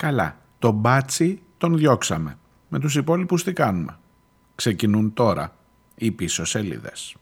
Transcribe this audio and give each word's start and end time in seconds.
Καλά, 0.00 0.36
τον 0.58 0.74
μπάτσι 0.74 1.42
τον 1.58 1.76
διώξαμε. 1.76 2.38
Με 2.68 2.78
τους 2.78 2.96
υπόλοιπους 2.96 3.44
τι 3.44 3.52
κάνουμε; 3.52 3.98
Ξεκινούν 4.54 5.12
τώρα 5.12 5.56
οι 5.94 6.10
πίσω 6.10 6.44
σελίδες. 6.44 7.16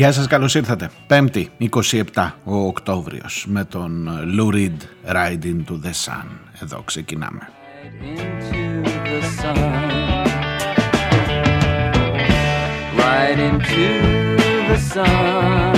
Γεια 0.00 0.12
σας, 0.12 0.26
καλώς 0.26 0.54
ήρθατε. 0.54 0.90
5η, 1.06 1.44
27 1.58 2.32
ο 2.44 2.56
Οκτώβριος 2.56 3.44
με 3.48 3.64
τον 3.64 4.08
Lou 4.38 4.54
Reed 4.54 4.76
Ride 5.12 5.44
into 5.44 5.72
the 5.84 5.92
Sun. 6.04 6.26
Εδώ 6.62 6.82
ξεκινάμε. 6.84 7.48
Ride 12.96 13.40
into 13.50 13.84
the 14.68 14.78
sun. 14.92 15.74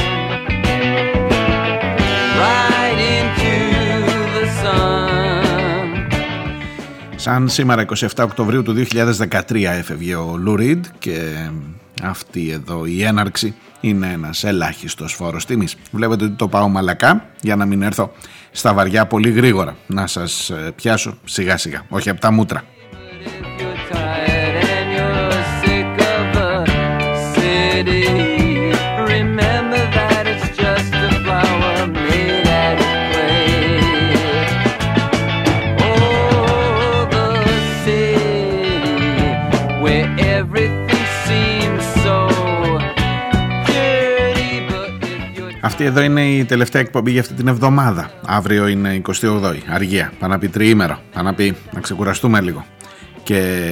Ride 2.43 3.03
into 3.19 3.55
the 4.37 4.47
sun. 4.63 5.03
Σαν 7.17 7.49
σήμερα 7.49 7.85
27 7.99 8.07
Οκτωβρίου 8.23 8.63
του 8.63 8.75
2013 8.93 9.63
έφευγε 9.63 10.15
ο 10.15 10.39
Lou 10.47 10.59
Reed 10.61 10.81
και 10.99 11.49
αυτή 12.03 12.51
εδώ 12.51 12.87
η 12.87 13.03
έναρξη 13.03 13.55
είναι 13.81 14.13
ένας 14.13 14.45
ελάχιστος 14.45 15.13
φόρος 15.13 15.45
τιμής. 15.45 15.77
Βλέπετε 15.91 16.25
ότι 16.25 16.35
το 16.35 16.49
πάω 16.49 16.69
μαλακά 16.69 17.27
για 17.41 17.57
να 17.57 17.67
μην 17.67 17.83
έρθω 17.83 18.13
στα 18.51 18.75
βαριά 18.75 19.07
πολύ 19.07 19.31
γρήγορα 19.31 19.77
να 19.87 20.07
σας 20.07 20.51
ε, 20.51 20.73
πιάσω 20.77 21.19
σιγά 21.25 21.57
σιγά, 21.57 21.87
όχι 21.89 22.11
από 22.11 22.21
τα 22.21 22.33
μούτρα. 22.33 22.65
Αυτή 45.73 45.85
εδώ 45.85 46.01
είναι 46.01 46.25
η 46.25 46.45
τελευταία 46.45 46.83
εκπομπή 46.83 47.11
για 47.11 47.21
αυτή 47.21 47.35
την 47.35 47.49
εβδομάδα. 47.49 48.11
Αύριο 48.27 48.67
είναι 48.67 49.03
28η, 49.21 49.57
αργία. 49.69 50.13
Πάει 50.19 50.31
να 50.31 50.39
πει 50.39 50.49
τριήμερο. 50.49 50.99
Πάει 51.13 51.25
να 51.25 51.35
πει 51.35 51.57
να 51.73 51.81
ξεκουραστούμε 51.81 52.41
λίγο. 52.41 52.65
Και 53.23 53.71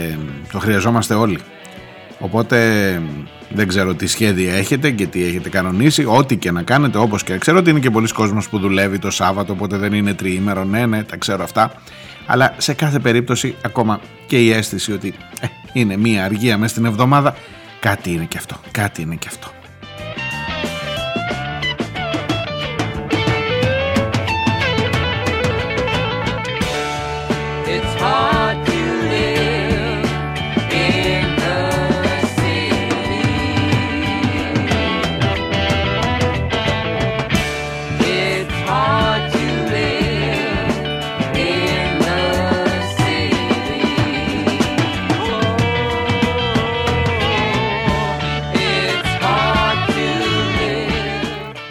το 0.52 0.58
χρειαζόμαστε 0.58 1.14
όλοι. 1.14 1.38
Οπότε 2.18 2.58
δεν 3.50 3.68
ξέρω 3.68 3.94
τι 3.94 4.06
σχέδια 4.06 4.54
έχετε 4.54 4.90
και 4.90 5.06
τι 5.06 5.24
έχετε 5.24 5.48
κανονίσει. 5.48 6.04
Ό,τι 6.04 6.36
και 6.36 6.50
να 6.50 6.62
κάνετε, 6.62 6.98
όπως 6.98 7.22
και 7.22 7.38
ξέρω 7.38 7.58
ότι 7.58 7.70
είναι 7.70 7.80
και 7.80 7.90
πολλοί 7.90 8.08
κόσμος 8.08 8.48
που 8.48 8.58
δουλεύει 8.58 8.98
το 8.98 9.10
Σάββατο, 9.10 9.52
οπότε 9.52 9.76
δεν 9.76 9.92
είναι 9.92 10.14
τριήμερο. 10.14 10.64
Ναι, 10.64 10.86
ναι, 10.86 11.02
τα 11.02 11.16
ξέρω 11.16 11.42
αυτά. 11.42 11.72
Αλλά 12.26 12.54
σε 12.56 12.72
κάθε 12.72 12.98
περίπτωση, 12.98 13.54
ακόμα 13.64 14.00
και 14.26 14.38
η 14.44 14.52
αίσθηση 14.52 14.92
ότι 14.92 15.14
ε, 15.40 15.46
είναι 15.72 15.96
μία 15.96 16.24
αργία 16.24 16.58
μέσα 16.58 16.72
στην 16.72 16.84
εβδομάδα, 16.84 17.34
κάτι 17.80 18.12
είναι 18.12 18.24
και 18.24 18.38
αυτό. 18.38 18.56
Κάτι 18.70 19.02
είναι 19.02 19.14
και 19.14 19.28
αυτό. 19.28 19.59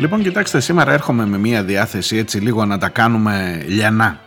Λοιπόν, 0.10 0.24
κοιτάξτε, 0.24 0.60
σήμερα 0.60 0.92
έρχομαι 0.92 1.26
με 1.26 1.38
μία 1.38 1.64
διάθεση 1.64 2.18
έτσι 2.18 2.38
λίγο 2.38 2.66
να 2.66 2.78
τα 2.78 2.90
κάνουμε 2.90 3.64
λιανά. 3.68 4.20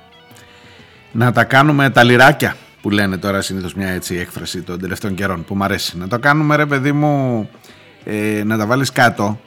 Να 1.12 1.32
τα 1.32 1.44
κάνουμε 1.44 1.90
τα 1.90 2.04
λιράκια 2.04 2.56
που 2.82 2.90
λένε 2.90 3.16
τώρα 3.16 3.40
συνήθως 3.40 3.74
μια 3.74 3.88
έτσι 3.88 4.14
έκφραση 4.16 4.62
των 4.62 4.80
τελευταίων 4.80 5.14
καιρών 5.14 5.44
που 5.44 5.54
μου 5.54 5.64
αρέσει. 5.64 5.98
Να 5.98 6.08
το 6.08 6.18
κάνουμε 6.18 6.56
ρε 6.56 6.66
παιδί 6.66 6.92
μου 6.92 7.48
ε, 8.04 8.42
να 8.44 8.58
τα 8.58 8.66
βάλεις 8.66 8.92
κάτω 8.92 9.40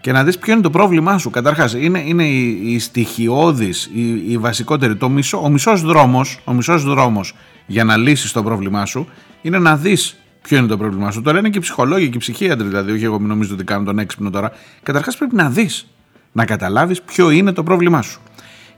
και 0.00 0.12
να 0.12 0.24
δεις 0.24 0.38
ποιο 0.38 0.52
είναι 0.52 0.62
το 0.62 0.70
πρόβλημά 0.70 1.18
σου. 1.18 1.30
Καταρχάς 1.30 1.74
είναι, 1.74 1.98
είναι 1.98 2.24
η, 2.24 2.72
η 2.72 2.78
στοιχειώδης, 2.78 3.90
η, 3.94 4.32
η 4.32 4.38
βασικότερη, 4.38 4.96
το 4.96 5.08
μισό, 5.08 5.40
ο 5.42 5.48
μισός 5.48 5.82
δρόμος, 5.82 6.40
ο 6.44 6.52
μισός 6.52 6.84
δρόμος 6.84 7.34
για 7.66 7.84
να 7.84 7.96
λύσεις 7.96 8.32
το 8.32 8.42
πρόβλημά 8.42 8.86
σου 8.86 9.08
είναι 9.42 9.58
να 9.58 9.76
δεις 9.76 10.16
Ποιο 10.48 10.58
είναι 10.58 10.66
το 10.66 10.76
πρόβλημά 10.76 11.10
σου; 11.10 11.22
Τώρα 11.22 11.38
είναι 11.38 11.48
και 11.48 11.58
οι 11.58 11.60
ψυχολόγοι 11.60 12.08
και 12.08 12.16
οι 12.16 12.18
ψυχίατροι, 12.18 12.66
δηλαδή, 12.66 12.92
όχι 12.92 13.04
εγώ 13.04 13.18
μην 13.18 13.28
νομίζω 13.28 13.54
ότι 13.54 13.64
κάνω 13.64 13.84
τον 13.84 13.98
έξυπνο 13.98 14.30
τώρα. 14.30 14.52
Καταρχάς 14.82 15.16
πρέπει 15.16 15.34
να 15.34 15.50
δεις, 15.50 15.86
να 16.32 16.44
καταλάβεις 16.44 17.02
ποιο 17.02 17.30
είναι 17.30 17.52
το 17.52 17.62
πρόβλημά 17.62 18.02
σου. 18.02 18.20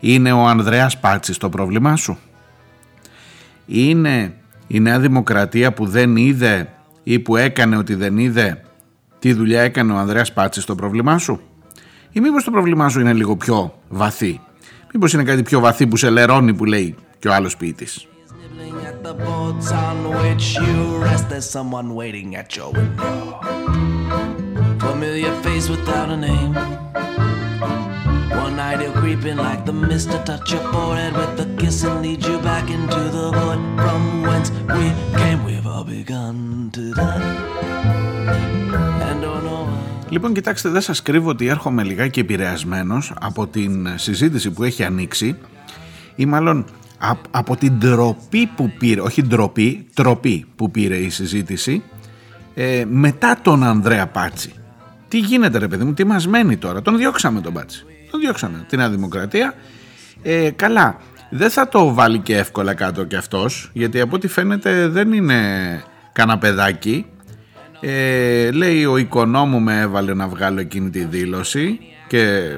Είναι 0.00 0.32
ο 0.32 0.46
Ανδρέας 0.46 1.00
Πάτσης 1.00 1.38
το 1.38 1.48
πρόβλημά 1.48 1.96
σου; 1.96 2.18
Είναι 3.66 4.34
η 4.66 4.80
Νέα 4.80 5.00
Δημοκρατία 5.00 5.72
που 5.72 5.86
δεν 5.86 6.16
είδε 6.16 6.72
ή 7.02 7.18
που 7.18 7.36
έκανε 7.36 7.76
ότι 7.76 7.94
δεν 7.94 8.18
είδε 8.18 8.64
τι 9.18 9.32
δουλειά 9.32 9.60
έκανε 9.60 9.92
ο 9.92 9.96
Ανδρέας 9.96 10.32
Πάτσης 10.32 10.64
το 10.64 10.74
πρόβλημά 10.74 11.18
σου; 11.18 11.40
Ή 12.12 12.20
μήπως 12.20 12.44
το 12.44 12.50
πρόβλημά 12.50 12.88
σου 12.88 13.00
είναι 13.00 13.12
λίγο 13.12 13.36
πιο 13.36 13.74
βαθύ; 13.88 14.40
Μήπως 14.92 15.12
είναι 15.12 15.22
κάτι 15.22 15.42
πιο 15.42 15.60
βαθύ 15.60 15.86
που 15.86 15.96
σε 15.96 16.10
λερώνει 16.10 16.54
που 16.54 16.64
λέει 16.64 16.94
και 17.18 17.28
ο 17.28 17.32
άλλος 17.34 17.56
ποιητής; 17.56 18.08
The 19.02 19.14
boats 19.14 19.72
on 19.72 19.96
which 20.22 20.56
you 20.56 20.98
rest. 20.98 21.28
There's 21.28 21.48
someone 21.48 21.94
waiting 21.94 22.36
at 22.36 22.56
your 22.56 22.70
window. 22.72 23.40
Familiar 24.78 25.32
face 25.42 25.68
without 25.68 26.10
a 26.10 26.16
name. 26.16 26.54
One 28.44 28.56
night 28.56 28.80
he'll 28.80 28.92
creep 28.92 29.24
in 29.24 29.38
like 29.38 29.64
the 29.64 29.72
mist 29.72 30.10
to 30.12 30.18
touch 30.24 30.52
your 30.52 30.64
forehead 30.72 31.14
with 31.16 31.46
a 31.46 31.48
kiss 31.60 31.82
and 31.84 32.02
lead 32.02 32.24
you 32.24 32.38
back 32.40 32.68
into 32.70 33.00
the 33.16 33.26
void 33.38 33.60
from 33.82 34.22
whence 34.28 34.50
we 34.76 34.86
came. 35.20 35.44
We've 35.44 35.66
all 35.66 35.84
begun 35.84 36.70
to 36.74 36.82
die. 36.94 37.22
And 39.08 39.22
don't 39.22 39.44
know 39.44 39.68
Λοιπόν, 40.08 40.32
κοιτάξτε, 40.32 40.68
δεν 40.68 40.80
σας 40.80 41.02
κρύβω 41.02 41.28
ότι 41.28 41.46
έρχομαι 41.46 41.82
λιγάκι 41.82 42.20
επηρεασμένο 42.20 42.98
από 43.20 43.46
την 43.46 43.88
συζήτηση 43.98 44.50
που 44.50 44.62
έχει 44.62 44.84
ανοίξει 44.84 45.36
ή 46.14 46.26
μάλλον 46.26 46.64
από 47.30 47.56
την 47.56 47.78
τροπή 47.78 48.46
που 48.46 48.72
πήρε, 48.78 49.00
όχι 49.00 49.22
ντροπή, 49.22 49.86
τροπή 49.94 50.46
που 50.56 50.70
πήρε 50.70 50.96
η 50.96 51.10
συζήτηση 51.10 51.82
ε, 52.54 52.84
μετά 52.88 53.38
τον 53.42 53.64
Ανδρέα 53.64 54.06
Πάτσι. 54.06 54.52
Τι 55.08 55.18
γίνεται 55.18 55.58
ρε 55.58 55.68
παιδί 55.68 55.84
μου, 55.84 55.92
τι 55.92 56.04
μας 56.04 56.26
μένει 56.26 56.56
τώρα, 56.56 56.82
τον 56.82 56.96
διώξαμε 56.96 57.40
τον 57.40 57.52
Πάτσι, 57.52 57.84
τον 58.10 58.20
διώξαμε 58.20 58.64
την 58.68 58.80
Αδημοκρατία. 58.80 59.54
Ε, 60.22 60.50
καλά, 60.50 60.96
δεν 61.30 61.50
θα 61.50 61.68
το 61.68 61.94
βάλει 61.94 62.18
και 62.18 62.36
εύκολα 62.36 62.74
κάτω 62.74 63.04
και 63.04 63.16
αυτός, 63.16 63.70
γιατί 63.72 64.00
από 64.00 64.16
ό,τι 64.16 64.28
φαίνεται 64.28 64.88
δεν 64.88 65.12
είναι 65.12 65.38
κανένα 66.12 66.38
παιδάκι. 66.38 67.06
Ε, 67.80 68.50
λέει 68.50 68.84
ο 68.84 68.96
οικονόμου 68.96 69.60
με 69.60 69.80
έβαλε 69.80 70.14
να 70.14 70.28
βγάλω 70.28 70.60
εκείνη 70.60 70.90
τη 70.90 71.04
δήλωση 71.04 71.78
και 72.08 72.56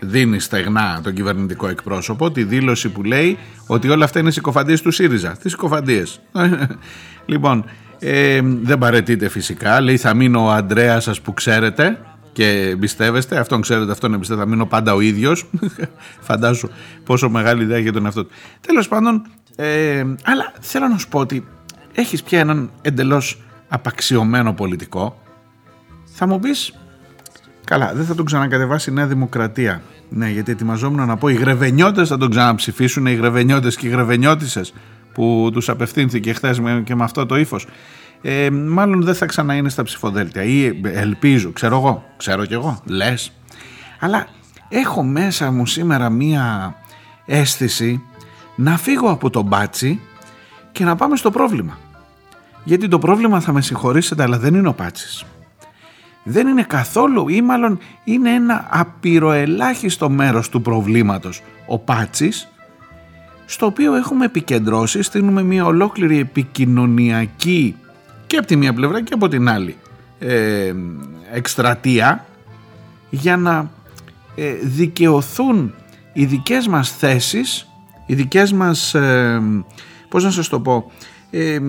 δίνει 0.00 0.40
στεγνά 0.40 1.00
τον 1.02 1.14
κυβερνητικό 1.14 1.68
εκπρόσωπο 1.68 2.30
τη 2.30 2.44
δήλωση 2.44 2.88
που 2.88 3.02
λέει 3.02 3.38
ότι 3.66 3.88
όλα 3.88 4.04
αυτά 4.04 4.18
είναι 4.18 4.30
συκοφαντίες 4.30 4.82
του 4.82 4.90
ΣΥΡΙΖΑ. 4.90 5.36
Τι 5.42 5.48
συκοφαντίες. 5.48 6.20
λοιπόν, 7.26 7.64
ε, 7.98 8.40
δεν 8.42 8.78
παρετείται 8.78 9.28
φυσικά. 9.28 9.80
Λέει 9.80 9.96
θα 9.96 10.14
μείνω 10.14 10.44
ο 10.44 10.50
Αντρέας 10.50 11.04
σας 11.04 11.20
που 11.20 11.34
ξέρετε 11.34 11.98
και 12.32 12.50
εμπιστεύεστε. 12.50 13.38
Αυτόν 13.38 13.60
ξέρετε, 13.60 13.92
αυτόν 13.92 14.14
εμπιστεύετε. 14.14 14.46
Θα 14.46 14.52
μείνω 14.52 14.66
πάντα 14.66 14.94
ο 14.94 15.00
ίδιος. 15.00 15.46
Φαντάσου 16.26 16.68
πόσο 17.04 17.28
μεγάλη 17.28 17.62
ιδέα 17.62 17.78
για 17.78 17.92
τον 17.92 18.04
εαυτό 18.04 18.24
του. 18.24 18.30
Τέλος 18.60 18.88
πάντων, 18.88 19.26
ε, 19.56 20.04
αλλά 20.22 20.52
θέλω 20.60 20.88
να 20.88 20.98
σου 20.98 21.08
πω 21.08 21.18
ότι 21.18 21.46
έχεις 21.94 22.22
πια 22.22 22.38
έναν 22.38 22.70
εντελώς 22.82 23.42
απαξιωμένο 23.68 24.52
πολιτικό. 24.52 25.20
Θα 26.04 26.26
μου 26.26 26.40
πεις 26.40 26.74
Καλά, 27.66 27.92
δεν 27.94 28.04
θα 28.04 28.14
τον 28.14 28.24
ξανακατεβάσει 28.24 28.90
η 28.90 28.92
Νέα 28.92 29.06
Δημοκρατία. 29.06 29.82
Ναι, 30.08 30.30
γιατί 30.30 30.52
ετοιμαζόμουν 30.52 31.06
να 31.06 31.16
πω 31.16 31.28
οι 31.28 31.34
γρεβενιώτες 31.34 32.08
θα 32.08 32.16
τον 32.16 32.30
ξαναψηφίσουν, 32.30 33.06
οι 33.06 33.14
γρεβενιώτες 33.14 33.76
και 33.76 33.86
οι 33.86 33.90
γρεβενιώτησε. 33.90 34.60
που 35.12 35.50
τους 35.52 35.68
απευθύνθηκε 35.68 36.32
χθες 36.32 36.60
και 36.84 36.94
με 36.94 37.04
αυτό 37.04 37.26
το 37.26 37.36
ύφος 37.36 37.66
ε, 38.22 38.50
μάλλον 38.50 39.02
δεν 39.02 39.14
θα 39.14 39.26
ξανά 39.26 39.54
είναι 39.54 39.68
στα 39.68 39.82
ψηφοδέλτια 39.82 40.42
ή 40.42 40.80
ελπίζω, 40.84 41.52
ξέρω 41.52 41.76
εγώ, 41.76 42.04
ξέρω 42.16 42.44
κι 42.46 42.52
εγώ, 42.52 42.82
λες 42.84 43.32
αλλά 44.00 44.26
έχω 44.68 45.02
μέσα 45.02 45.50
μου 45.50 45.66
σήμερα 45.66 46.10
μία 46.10 46.74
αίσθηση 47.26 48.02
να 48.56 48.76
φύγω 48.76 49.10
από 49.10 49.30
τον 49.30 49.44
μπάτσι 49.44 50.00
και 50.72 50.84
να 50.84 50.96
πάμε 50.96 51.16
στο 51.16 51.30
πρόβλημα 51.30 51.78
γιατί 52.64 52.88
το 52.88 52.98
πρόβλημα 52.98 53.40
θα 53.40 53.52
με 53.52 53.60
συγχωρήσετε 53.60 54.22
αλλά 54.22 54.38
δεν 54.38 54.54
είναι 54.54 54.68
ο 54.68 54.72
Πάτσης 54.74 55.24
δεν 56.28 56.46
είναι 56.46 56.62
καθόλου 56.62 57.28
ή 57.28 57.42
μάλλον 57.42 57.78
είναι 58.04 58.30
ένα 58.30 58.66
απειροελάχιστο 58.70 60.10
μέρος 60.10 60.48
του 60.48 60.62
προβλήματος. 60.62 61.42
Ο 61.66 61.78
Πάτσης 61.78 62.48
στο 63.46 63.66
οποίο 63.66 63.94
έχουμε 63.94 64.24
επικεντρώσει, 64.24 65.02
στείλουμε 65.02 65.42
μια 65.42 65.64
ολόκληρη 65.64 66.18
επικοινωνιακή 66.18 67.76
και 68.26 68.36
από 68.36 68.46
τη 68.46 68.56
μία 68.56 68.72
πλευρά 68.72 69.02
και 69.02 69.14
από 69.14 69.28
την 69.28 69.48
άλλη 69.48 69.76
ε, 70.18 70.74
εκστρατεία 71.32 72.24
για 73.10 73.36
να 73.36 73.70
ε, 74.34 74.52
δικαιωθούν 74.62 75.74
οι 76.12 76.24
δικές 76.24 76.66
μας 76.66 76.90
θέσεις, 76.96 77.68
οι 78.06 78.14
δικές 78.14 78.52
μας, 78.52 78.94
ε, 78.94 79.42
πώς 80.08 80.24
να 80.24 80.30
σας 80.30 80.48
το 80.48 80.60
πω, 80.60 80.90
ε, 81.38 81.60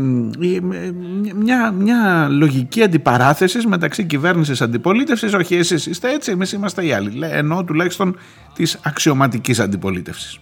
μια, 1.36 1.72
μια 1.72 2.28
λογική 2.30 2.84
αντιπαράθεσης 2.84 3.66
μεταξύ 3.66 4.06
κυβέρνησης 4.06 4.62
αντιπολίτευσης 4.62 5.34
όχι 5.34 5.56
εσείς 5.56 5.86
είστε 5.86 6.12
έτσι 6.12 6.32
εμείς 6.32 6.52
είμαστε 6.52 6.86
οι 6.86 6.94
άλλοι 6.94 7.20
ενώ 7.22 7.64
τουλάχιστον 7.64 8.16
της 8.54 8.80
αξιωματικής 8.84 9.60
αντιπολίτευσης. 9.60 10.40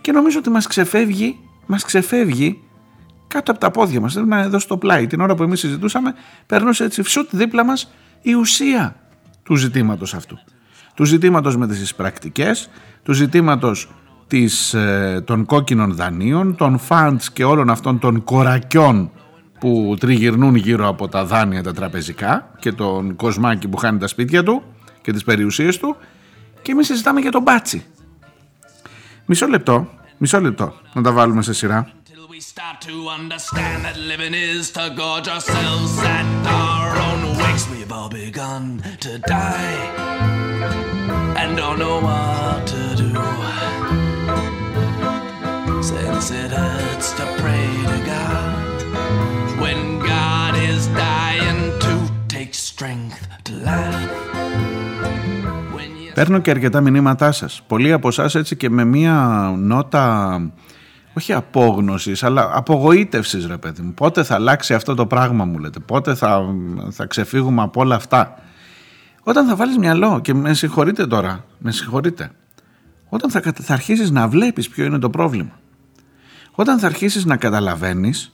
Και 0.00 0.12
νομίζω 0.12 0.38
ότι 0.38 0.50
μας 0.50 0.66
ξεφεύγει 0.66 1.38
μας 1.66 1.84
ξεφεύγει 1.84 2.58
κάτω 3.26 3.50
από 3.50 3.60
τα 3.60 3.70
πόδια 3.70 4.00
μας. 4.00 4.16
Εδώ 4.16 4.58
στο 4.58 4.76
πλάι 4.76 5.06
την 5.06 5.20
ώρα 5.20 5.34
που 5.34 5.42
εμείς 5.42 5.60
συζητούσαμε 5.60 6.14
περνούσε 6.46 6.84
έτσι 6.84 7.02
φσουτ 7.02 7.28
δίπλα 7.30 7.64
μας 7.64 7.92
η 8.22 8.34
ουσία 8.34 8.96
του 9.42 9.56
ζητήματος 9.56 10.14
αυτού. 10.14 10.38
Του 10.94 11.04
ζητήματος 11.04 11.56
με 11.56 11.66
τις 11.66 11.94
πρακτικές 11.94 12.70
του 13.02 13.12
ζητήματος 13.12 13.90
της, 14.32 14.74
ε, 14.74 15.22
των 15.26 15.44
κόκκινων 15.44 15.94
δανείων, 15.94 16.56
των 16.56 16.78
φαντς 16.78 17.32
και 17.32 17.44
όλων 17.44 17.70
αυτών 17.70 17.98
των 17.98 18.24
κορακιών 18.24 19.10
που 19.60 19.96
τριγυρνούν 20.00 20.54
γύρω 20.54 20.88
από 20.88 21.08
τα 21.08 21.24
δάνεια 21.24 21.62
τα 21.62 21.72
τραπεζικά 21.72 22.50
και 22.58 22.72
τον 22.72 23.16
κοσμάκι 23.16 23.68
που 23.68 23.76
χάνει 23.76 23.98
τα 23.98 24.06
σπίτια 24.06 24.42
του 24.42 24.62
και 25.02 25.12
τις 25.12 25.24
περιουσίες 25.24 25.78
του 25.78 25.96
και 26.62 26.72
εμείς 26.72 26.86
συζητάμε 26.86 27.20
για 27.20 27.30
τον 27.30 27.42
μπάτσι. 27.42 27.84
Μισό 29.26 29.46
λεπτό, 29.46 29.88
μισό 30.18 30.40
λεπτό 30.40 30.74
να 30.92 31.02
τα 31.02 31.12
βάλουμε 31.12 31.42
σε 31.42 31.52
σειρά. 31.52 31.90
and 41.34 41.56
don't 41.56 41.78
know 41.78 41.98
what 42.00 42.66
to 42.66 42.94
do. 42.94 43.91
Since 45.90 46.30
it 46.42 46.52
hurts 46.60 47.08
to 47.18 47.24
pray 47.42 47.70
to 47.92 47.98
God 48.14 48.76
when 49.62 49.80
God 50.14 50.52
is 50.70 50.82
dying 51.08 51.60
to 51.84 51.92
take 52.34 52.52
strength 52.54 53.22
to 53.46 53.52
laugh. 53.64 54.10
Παίρνω 56.14 56.38
και 56.38 56.50
αρκετά 56.50 56.80
μηνύματά 56.80 57.32
σας. 57.32 57.62
Πολλοί 57.66 57.92
από 57.92 58.08
εσάς 58.08 58.34
έτσι 58.34 58.56
και 58.56 58.70
με 58.70 58.84
μία 58.84 59.14
νότα 59.58 60.40
όχι 61.12 61.32
απόγνωσης 61.32 62.22
αλλά 62.22 62.50
απογοήτευσης 62.52 63.46
ρε 63.46 63.56
παιδί 63.56 63.82
μου. 63.82 63.92
Πότε 63.94 64.22
θα 64.22 64.34
αλλάξει 64.34 64.74
αυτό 64.74 64.94
το 64.94 65.06
πράγμα 65.06 65.44
μου 65.44 65.58
λέτε. 65.58 65.78
Πότε 65.78 66.14
θα, 66.14 66.54
θα 66.90 67.06
ξεφύγουμε 67.06 67.62
από 67.62 67.80
όλα 67.80 67.94
αυτά. 67.94 68.38
Όταν 69.22 69.46
θα 69.46 69.56
βάλεις 69.56 69.78
μυαλό 69.78 70.20
και 70.20 70.34
με 70.34 70.54
συγχωρείτε 70.54 71.06
τώρα, 71.06 71.44
με 71.58 71.72
συγχωρείτε. 71.72 72.30
Όταν 73.08 73.30
θα, 73.30 73.42
θα 73.60 73.72
αρχίσεις 73.72 74.10
να 74.10 74.28
βλέπεις 74.28 74.68
ποιο 74.68 74.84
είναι 74.84 74.98
το 74.98 75.10
πρόβλημα. 75.10 75.60
Όταν 76.54 76.78
θα 76.78 76.86
αρχίσεις 76.86 77.24
να 77.24 77.36
καταλαβαίνεις 77.36 78.32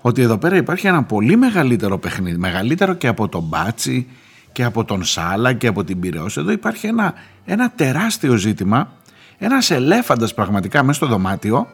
ότι 0.00 0.22
εδώ 0.22 0.38
πέρα 0.38 0.56
υπάρχει 0.56 0.86
ένα 0.86 1.02
πολύ 1.02 1.36
μεγαλύτερο 1.36 1.98
παιχνίδι, 1.98 2.36
μεγαλύτερο 2.36 2.94
και 2.94 3.06
από 3.06 3.28
τον 3.28 3.42
Μπάτσι 3.42 4.08
και 4.52 4.64
από 4.64 4.84
τον 4.84 5.04
Σάλα 5.04 5.52
και 5.52 5.66
από 5.66 5.84
την 5.84 6.00
Πυραιός. 6.00 6.36
Εδώ 6.36 6.50
υπάρχει 6.50 6.86
ένα, 6.86 7.14
ένα 7.44 7.70
τεράστιο 7.70 8.36
ζήτημα, 8.36 8.92
ένας 9.38 9.70
ελέφαντας 9.70 10.34
πραγματικά 10.34 10.82
μέσα 10.82 10.96
στο 10.98 11.06
δωμάτιο 11.06 11.68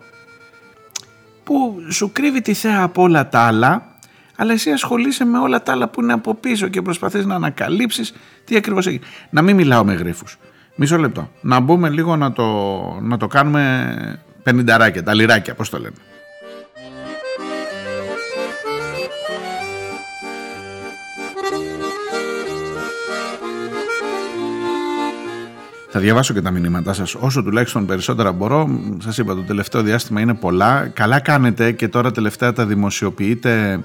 που 1.44 1.76
σου 1.90 2.12
κρύβει 2.12 2.40
τη 2.40 2.54
θέα 2.54 2.82
από 2.82 3.02
όλα 3.02 3.28
τα 3.28 3.40
άλλα 3.40 3.92
αλλά 4.36 4.52
εσύ 4.52 4.70
ασχολείσαι 4.70 5.24
με 5.24 5.38
όλα 5.38 5.62
τα 5.62 5.72
άλλα 5.72 5.88
που 5.88 6.02
είναι 6.02 6.12
από 6.12 6.34
πίσω 6.34 6.68
και 6.68 6.82
προσπαθείς 6.82 7.26
να 7.26 7.34
ανακαλύψεις 7.34 8.14
τι 8.44 8.56
ακριβώς 8.56 8.86
έχει. 8.86 9.00
Να 9.30 9.42
μην 9.42 9.56
μιλάω 9.56 9.84
με 9.84 9.94
γρίφους. 9.94 10.38
Μισό 10.76 10.96
λεπτό. 10.96 11.30
Να 11.40 11.60
μπούμε 11.60 11.88
λίγο 11.90 12.16
να 12.16 12.32
το, 12.32 12.46
να 13.00 13.16
το 13.16 13.26
κάνουμε 13.26 13.94
πενινταράκια, 14.42 15.02
τα 15.02 15.14
λιράκια, 15.14 15.54
πώς 15.54 15.68
το 15.68 15.78
λέμε. 15.78 15.96
Θα 25.94 26.00
διαβάσω 26.00 26.34
και 26.34 26.40
τα 26.40 26.50
μηνύματά 26.50 26.92
σας 26.92 27.14
όσο 27.14 27.42
τουλάχιστον 27.42 27.86
περισσότερα 27.86 28.32
μπορώ. 28.32 28.68
Σας 28.98 29.18
είπα 29.18 29.34
το 29.34 29.42
τελευταίο 29.42 29.82
διάστημα 29.82 30.20
είναι 30.20 30.34
πολλά. 30.34 30.88
Καλά 30.94 31.20
κάνετε 31.20 31.72
και 31.72 31.88
τώρα 31.88 32.10
τελευταία 32.10 32.52
τα 32.52 32.66
δημοσιοποιείτε 32.66 33.80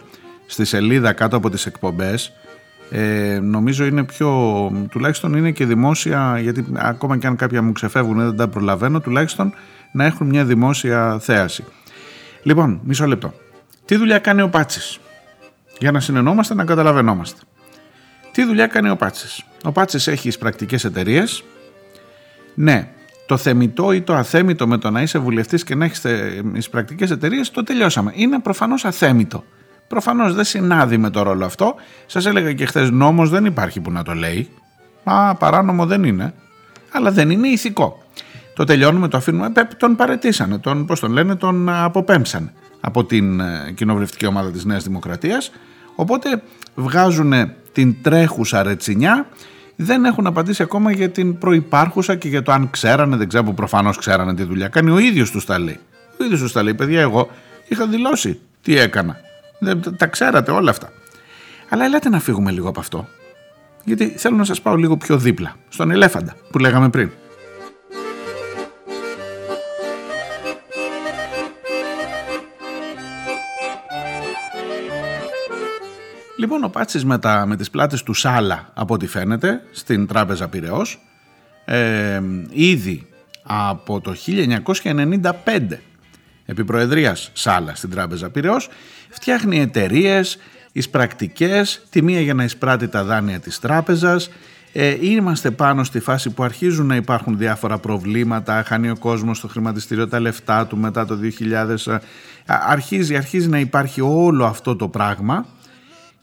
στη 0.45 0.65
σελίδα 0.65 1.13
κάτω 1.13 1.37
από 1.37 1.49
τις 1.49 1.65
εκπομπές 1.65 2.33
ε, 2.89 3.39
νομίζω 3.41 3.85
είναι 3.85 4.03
πιο 4.03 4.71
τουλάχιστον 4.89 5.33
είναι 5.35 5.51
και 5.51 5.65
δημόσια 5.65 6.39
γιατί 6.39 6.65
ακόμα 6.73 7.17
και 7.17 7.27
αν 7.27 7.35
κάποια 7.35 7.61
μου 7.61 7.71
ξεφεύγουν 7.71 8.17
δεν 8.17 8.35
τα 8.35 8.47
προλαβαίνω 8.47 8.99
τουλάχιστον 8.99 9.53
να 9.97 10.05
έχουν 10.05 10.27
μια 10.27 10.45
δημόσια 10.45 11.17
θέαση 11.19 11.63
λοιπόν 12.43 12.79
μισό 12.83 13.07
λεπτό 13.07 13.33
τι 13.85 13.95
δουλειά 13.95 14.19
κάνει 14.19 14.41
ο 14.41 14.49
Πάτσης; 14.49 14.99
Για 15.79 15.91
να 15.91 15.99
συνεννόμαστε 15.99 16.53
να 16.53 16.63
καταλαβαίνόμαστε 16.63 17.41
τι 18.31 18.43
δουλειά 18.43 18.67
κάνει 18.67 18.89
ο 18.89 18.95
Πάτσης; 18.95 19.43
Ο 19.63 19.71
Πάτσης 19.71 20.07
έχει 20.07 20.27
τις 20.27 20.37
πρακτικές 20.37 20.83
εταιρείες. 20.83 21.43
ναι 22.55 22.89
το 23.25 23.37
θεμητό 23.37 23.91
ή 23.91 24.01
το 24.01 24.15
αθέμητο 24.15 24.67
με 24.67 24.77
το 24.77 24.89
να 24.89 25.01
είσαι 25.01 25.19
βουλευτής 25.19 25.63
και 25.63 25.75
να 25.75 25.85
έχεις 25.85 26.05
τις 26.53 26.69
πρακτικές 26.69 27.11
εταιρείες, 27.11 27.51
το 27.51 27.63
τελειώσαμε 27.63 28.11
είναι 28.15 28.39
προφανώς 28.39 28.85
αθέμητο 28.85 29.43
Προφανώς 29.87 30.33
δεν 30.33 30.43
συνάδει 30.43 30.97
με 30.97 31.09
το 31.09 31.21
ρόλο 31.21 31.45
αυτό. 31.45 31.75
Σας 32.05 32.25
έλεγα 32.25 32.53
και 32.53 32.65
χθες 32.65 32.89
νόμος 32.91 33.29
δεν 33.29 33.45
υπάρχει 33.45 33.79
που 33.79 33.91
να 33.91 34.03
το 34.03 34.13
λέει. 34.13 34.49
Μα 35.03 35.35
παράνομο 35.39 35.85
δεν 35.85 36.03
είναι. 36.03 36.33
Αλλά 36.91 37.11
δεν 37.11 37.29
είναι 37.29 37.47
ηθικό. 37.47 38.03
Το 38.57 38.63
τελειώνουμε, 38.63 39.07
το 39.07 39.17
αφήνουμε. 39.17 39.51
Τον 39.77 39.95
παρετήσανε. 39.95 40.57
Τον, 40.57 40.85
πώς 40.85 40.99
τον 40.99 41.11
λένε, 41.11 41.35
τον 41.35 41.69
αποπέμψανε 41.69 42.53
από 42.79 43.05
την 43.05 43.39
ε, 43.39 43.71
κοινοβουλευτική 43.75 44.25
ομάδα 44.25 44.51
της 44.51 44.65
Νέας 44.65 44.83
Δημοκρατίας. 44.83 45.51
Οπότε 45.95 46.41
βγάζουν 46.75 47.33
την 47.71 48.01
τρέχουσα 48.01 48.63
ρετσινιά 48.63 49.27
δεν 49.75 50.05
έχουν 50.05 50.27
απαντήσει 50.27 50.63
ακόμα 50.63 50.91
για 50.91 51.09
την 51.09 51.37
προϋπάρχουσα 51.37 52.15
και 52.15 52.27
για 52.27 52.41
το 52.41 52.51
αν 52.51 52.69
ξέρανε, 52.69 53.15
δεν 53.15 53.27
ξέρω 53.27 53.43
που 53.43 53.53
προφανώς 53.53 53.97
ξέρανε 53.97 54.33
τη 54.33 54.43
δουλειά 54.43 54.67
κάνει, 54.67 54.91
ο 54.91 54.97
ίδιος 54.97 55.31
τους 55.31 55.45
τα 55.45 55.59
λέει. 55.59 55.79
Ο 56.19 56.23
ίδιος 56.23 56.39
τους 56.41 56.51
τα 56.51 56.63
λέει, 56.63 56.73
παιδιά 56.73 57.01
εγώ 57.01 57.29
είχα 57.67 57.87
δηλώσει 57.87 58.39
τι 58.61 58.77
έκανα 58.77 59.17
τα 59.97 60.07
ξέρατε 60.07 60.51
όλα 60.51 60.69
αυτά. 60.69 60.91
Αλλά 61.69 61.85
ελάτε 61.85 62.09
να 62.09 62.19
φύγουμε 62.19 62.51
λίγο 62.51 62.69
από 62.69 62.79
αυτό. 62.79 63.07
Γιατί 63.83 64.13
θέλω 64.17 64.35
να 64.35 64.43
σας 64.43 64.61
πάω 64.61 64.75
λίγο 64.75 64.97
πιο 64.97 65.17
δίπλα, 65.17 65.55
στον 65.69 65.91
ελέφαντα 65.91 66.35
που 66.51 66.59
λέγαμε 66.59 66.89
πριν. 66.89 67.11
Λοιπόν, 76.39 76.63
ο 76.63 76.69
Πάτσης 76.69 77.05
με, 77.05 77.17
τα, 77.17 77.45
με 77.45 77.55
τις 77.55 77.69
πλάτες 77.69 78.03
του 78.03 78.13
Σάλα, 78.13 78.69
από 78.73 78.93
ό,τι 78.93 79.07
φαίνεται, 79.07 79.61
στην 79.71 80.07
τράπεζα 80.07 80.47
Πυραιός, 80.47 80.99
ε, 81.65 82.21
ήδη 82.49 83.07
από 83.43 84.01
το 84.01 84.15
1995 84.15 85.79
επί 86.45 86.63
προεδρίας 86.63 87.29
Σάλα 87.33 87.75
στην 87.75 87.89
τράπεζα 87.89 88.29
Πυραιός, 88.29 88.69
φτιάχνει 89.09 89.59
εταιρείες, 89.59 90.37
εις 90.71 90.89
πρακτικές, 90.89 91.85
τη 91.89 92.01
μία 92.01 92.21
για 92.21 92.33
να 92.33 92.43
εισπράττει 92.43 92.87
τα 92.87 93.03
δάνεια 93.03 93.39
της 93.39 93.59
τράπεζας, 93.59 94.29
ε, 94.73 94.97
είμαστε 94.99 95.51
πάνω 95.51 95.83
στη 95.83 95.99
φάση 95.99 96.29
που 96.29 96.43
αρχίζουν 96.43 96.85
να 96.85 96.95
υπάρχουν 96.95 97.37
διάφορα 97.37 97.77
προβλήματα, 97.77 98.63
χάνει 98.63 98.89
ο 98.89 98.97
κόσμος 98.97 99.37
στο 99.37 99.47
χρηματιστήριο 99.47 100.07
τα 100.07 100.19
λεφτά 100.19 100.67
του 100.67 100.77
μετά 100.77 101.05
το 101.05 101.15
2000, 101.15 101.87
ε, 101.87 101.97
αρχίζει, 102.45 103.15
αρχίζει 103.15 103.47
να 103.47 103.59
υπάρχει 103.59 104.01
όλο 104.01 104.45
αυτό 104.45 104.75
το 104.75 104.87
πράγμα 104.87 105.45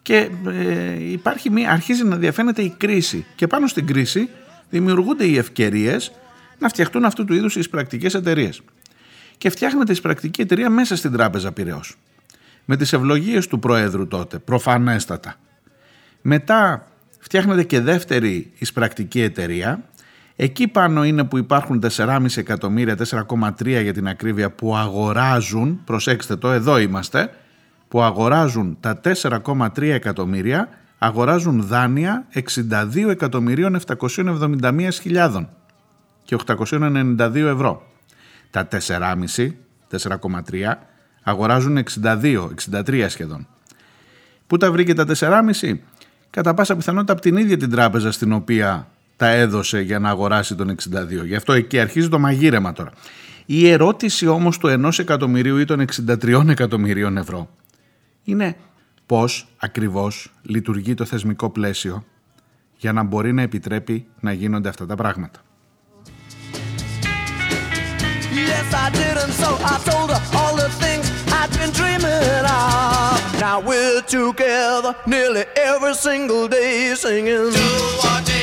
και 0.04 0.30
ε, 0.46 1.10
υπάρχει 1.10 1.50
μια, 1.50 1.70
αρχίζει 1.70 2.04
να 2.04 2.16
διαφαίνεται 2.16 2.62
η 2.62 2.74
κρίση 2.78 3.26
και 3.34 3.46
πάνω 3.46 3.66
στην 3.66 3.86
κρίση 3.86 4.28
δημιουργούνται 4.70 5.24
οι 5.24 5.36
ευκαιρίες 5.36 6.12
να 6.58 6.68
φτιαχτούν 6.68 7.04
αυτού 7.04 7.24
του 7.24 7.34
είδους 7.34 7.54
τις 7.54 7.68
πρακτικές 7.68 8.14
εταιρείες. 8.14 8.60
και 9.38 9.50
φτιάχνεται 9.50 9.92
η 9.92 10.00
πρακτική 10.00 10.40
εταιρεία 10.40 10.70
μέσα 10.70 10.96
στην 10.96 11.12
τράπεζα 11.12 11.52
Πυραιός. 11.52 11.96
Με 12.64 12.76
τις 12.76 12.92
ευλογίες 12.92 13.46
του 13.46 13.58
Προέδρου 13.58 14.08
τότε, 14.08 14.38
προφανέστατα. 14.38 15.34
Μετά 16.22 16.88
φτιάχνεται 17.18 17.62
και 17.62 17.80
δεύτερη 17.80 18.52
εισπρακτική 18.58 19.20
εταιρεία. 19.20 19.84
Εκεί 20.36 20.68
πάνω 20.68 21.04
είναι 21.04 21.24
που 21.24 21.38
υπάρχουν 21.38 21.82
4,5 21.96 22.26
εκατομμύρια, 22.36 22.96
4,3 23.10 23.82
για 23.82 23.92
την 23.92 24.08
ακρίβεια 24.08 24.50
που 24.50 24.76
αγοράζουν, 24.76 25.80
προσέξτε 25.84 26.36
το, 26.36 26.50
εδώ 26.50 26.78
είμαστε, 26.78 27.30
που 27.94 28.02
αγοράζουν 28.02 28.76
τα 28.80 29.00
4,3 29.04 29.82
εκατομμύρια, 29.82 30.68
αγοράζουν 30.98 31.62
δάνεια 31.62 32.26
62 32.34 33.08
εκατομμυρίων 33.08 33.80
771 33.86 35.46
και 36.24 36.36
892 36.46 37.34
ευρώ. 37.34 37.82
Τα 38.50 38.68
4,5, 38.70 39.48
4,3 39.90 40.72
αγοράζουν 41.22 41.78
62, 42.02 42.48
63 42.72 43.06
σχεδόν. 43.08 43.46
Πού 44.46 44.56
τα 44.56 44.72
βρήκε 44.72 44.94
τα 44.94 45.04
4,5? 45.18 45.78
Κατά 46.30 46.54
πάσα 46.54 46.76
πιθανότητα 46.76 47.12
από 47.12 47.22
την 47.22 47.36
ίδια 47.36 47.56
την 47.56 47.70
τράπεζα 47.70 48.12
στην 48.12 48.32
οποία 48.32 48.88
τα 49.16 49.28
έδωσε 49.28 49.80
για 49.80 49.98
να 49.98 50.08
αγοράσει 50.08 50.54
τον 50.54 50.70
62. 50.70 51.24
Γι' 51.24 51.36
αυτό 51.36 51.52
εκεί 51.52 51.78
αρχίζει 51.78 52.08
το 52.08 52.18
μαγείρεμα 52.18 52.72
τώρα. 52.72 52.90
Η 53.46 53.68
ερώτηση 53.68 54.26
όμως 54.26 54.58
του 54.58 54.68
1 54.86 54.98
εκατομμυρίου 54.98 55.58
ή 55.58 55.64
των 55.64 55.84
63 56.08 56.48
εκατομμυρίων 56.48 57.16
ευρώ 57.16 57.48
είναι 58.24 58.56
πώς 59.06 59.48
ακριβώς 59.56 60.32
λειτουργεί 60.42 60.94
το 60.94 61.04
θεσμικό 61.04 61.50
πλαίσιο 61.50 62.04
για 62.76 62.92
να 62.92 63.02
μπορεί 63.02 63.32
να 63.32 63.42
επιτρέπει 63.42 64.06
να 64.20 64.32
γίνονται 64.32 64.68
αυτά 64.68 64.86
τα 64.86 64.94
πράγματα. 64.94 65.40
Yes, 68.48 68.68
I 68.84 68.90
did, 68.98 69.16
and 69.24 69.32
so 69.42 69.50
I 69.72 69.76
told 69.90 70.08
her 70.14 70.22
all 70.38 70.54
the 70.62 70.68
things 70.82 71.06
I'd 71.38 71.50
been 71.58 71.72
dreaming 71.80 72.44
of. 72.44 73.16
Now 73.46 73.56
we're 73.68 74.02
together 74.18 74.92
nearly 75.06 75.44
every 75.70 75.94
single 76.06 76.44
day 76.48 76.94
singing. 77.04 78.33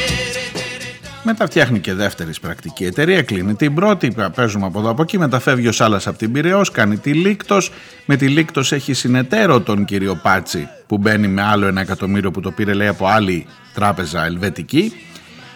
Μετά 1.24 1.46
φτιάχνει 1.46 1.80
και 1.80 1.94
δεύτερης 1.94 2.40
πρακτική 2.40 2.86
εταιρεία, 2.86 3.22
κλείνει 3.22 3.56
την 3.56 3.74
πρώτη, 3.74 4.14
παίζουμε 4.36 4.66
από 4.66 4.80
εδώ 4.80 4.90
από 4.90 5.02
εκεί, 5.02 5.18
μετά 5.18 5.40
φεύγει 5.40 5.68
ο 5.68 5.72
Σάλας 5.72 6.08
από 6.08 6.18
την 6.18 6.32
Πυραιός, 6.32 6.72
κάνει 6.72 6.98
τη 6.98 7.14
Λίκτος, 7.14 7.72
με 8.06 8.16
τη 8.16 8.28
Λίκτος 8.28 8.72
έχει 8.72 8.94
συνεταίρο 8.94 9.62
τον 9.62 9.86
κύριο 9.86 10.16
Πάτσι 10.16 10.68
που 10.88 10.98
μπαίνει 10.98 11.28
με 11.28 11.42
άλλο 11.42 11.68
ένα 11.68 11.82
εκατομμύριο 11.82 12.32
που 12.32 12.42
το 12.42 12.52
πήρε 12.52 12.74
λέει 12.74 12.88
από 12.88 13.08
άλλη 13.08 13.46
τράπεζα 13.74 14.26
ελβετική. 14.26 14.94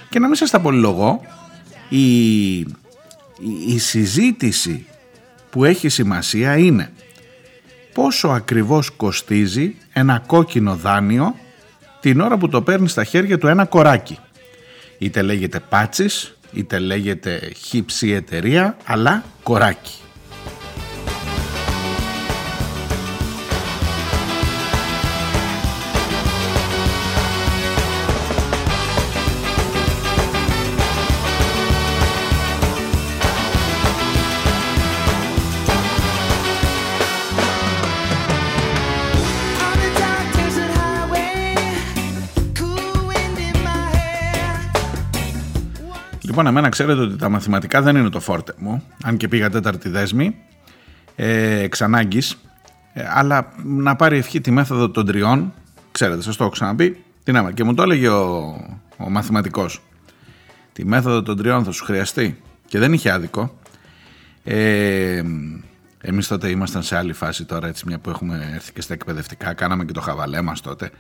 Και 0.10 0.20
να 0.20 0.28
μην 0.28 0.36
σας 0.36 0.50
τα 0.50 0.60
πολυλογώ, 0.60 1.22
η, 1.90 2.56
η, 2.60 2.68
η 3.68 3.80
συζήτηση 3.80 4.86
που 5.50 5.64
έχει 5.64 5.90
σημασία 5.90 6.58
είναι 6.58 6.92
πόσο 7.94 8.28
ακριβώς 8.28 8.90
κοστίζει 8.90 9.76
ένα 9.94 10.22
κόκκινο 10.28 10.76
δάνειο 10.76 11.36
την 12.00 12.20
ώρα 12.20 12.38
που 12.38 12.50
το 12.50 12.62
παίρνεις 12.62 12.92
στα 12.92 13.04
χέρια 13.04 13.38
του 13.38 13.48
ένα 13.48 13.66
κοράκι 13.66 14.18
είτε 14.98 15.22
λέγεται 15.22 15.60
πάτσις, 15.70 16.36
είτε 16.54 16.80
λέγεται 16.80 17.52
χύψη 17.56 18.12
εταιρεία, 18.12 18.78
αλλά 18.86 19.24
κοράκι. 19.44 20.00
Λοιπόν, 46.38 46.50
εμένα 46.50 46.70
ξέρετε 46.70 47.02
ότι 47.02 47.16
τα 47.16 47.30
μαθηματικά 47.30 47.82
δεν 47.82 47.96
είναι 47.96 48.10
το 48.10 48.20
φόρτε 48.20 48.54
μου, 48.58 48.84
αν 49.04 49.18
και 49.18 49.28
πήγα 49.28 49.50
τέταρτη 49.50 49.90
δέσμη, 49.90 50.36
ε, 51.16 51.60
εξ 51.60 51.82
ανάγκης, 51.82 52.38
ε, 52.94 53.04
αλλά 53.10 53.54
να 53.64 53.96
πάρει 53.96 54.18
ευχή 54.18 54.42
τη 54.42 54.52
μέθοδο 54.52 54.90
των 54.90 55.06
τριών, 55.06 55.54
ξέρετε, 55.92 56.22
σας 56.22 56.36
το 56.36 56.44
έχω 56.44 56.52
ξαναπεί, 56.52 57.04
την 57.24 57.38
άμα. 57.38 57.52
Και 57.52 57.64
μου 57.64 57.74
το 57.74 57.82
έλεγε 57.82 58.08
ο, 58.08 58.28
ο 58.98 59.10
μαθηματικός. 59.10 59.82
Τη 60.74 60.86
μέθοδο 60.86 61.22
των 61.22 61.38
τριών 61.38 61.64
θα 61.64 61.72
σου 61.72 61.84
χρειαστεί. 61.84 62.42
Και 62.68 62.80
δεν 62.80 62.94
είχε 62.94 63.12
άδικο. 63.12 63.60
Ε, 64.44 65.22
εμείς 66.02 66.28
τότε 66.28 66.50
ήμασταν 66.50 66.84
σε 66.84 66.98
άλλη 66.98 67.14
φάση 67.14 67.46
τώρα, 67.46 67.68
έτσι 67.68 67.84
μια 67.88 68.00
που 68.00 68.10
έχουμε 68.10 68.52
έρθει 68.54 68.74
και 68.74 68.82
στα 68.82 68.94
εκπαιδευτικά, 68.94 69.54
κάναμε 69.54 69.86
και 69.86 69.94
το 69.94 70.02
χαβαλέ 70.02 70.42
μας 70.42 70.62
τότε. 70.62 70.92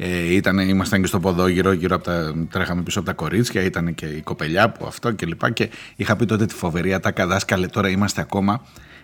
Ε, 0.00 0.34
ήταν, 0.34 0.58
ήμασταν 0.58 1.00
και 1.00 1.06
στο 1.06 1.20
ποδόγυρο, 1.20 1.72
γύρω 1.72 1.94
από 1.94 2.04
τα, 2.04 2.34
τρέχαμε 2.50 2.82
πίσω 2.82 2.98
από 2.98 3.08
τα 3.08 3.14
κορίτσια, 3.14 3.62
ήταν 3.62 3.94
και 3.94 4.06
η 4.06 4.20
κοπελιά 4.20 4.70
που 4.70 4.86
αυτό 4.86 5.12
και 5.12 5.26
λοιπά. 5.26 5.50
Και 5.50 5.70
είχα 5.96 6.16
πει 6.16 6.26
τότε 6.26 6.46
τη 6.46 6.54
φοβερή 6.54 6.94
ατάκα 6.94 7.26
δάσκαλε, 7.26 7.66
τώρα 7.66 7.88
είμαστε 7.88 8.20
ακόμα, 8.20 8.60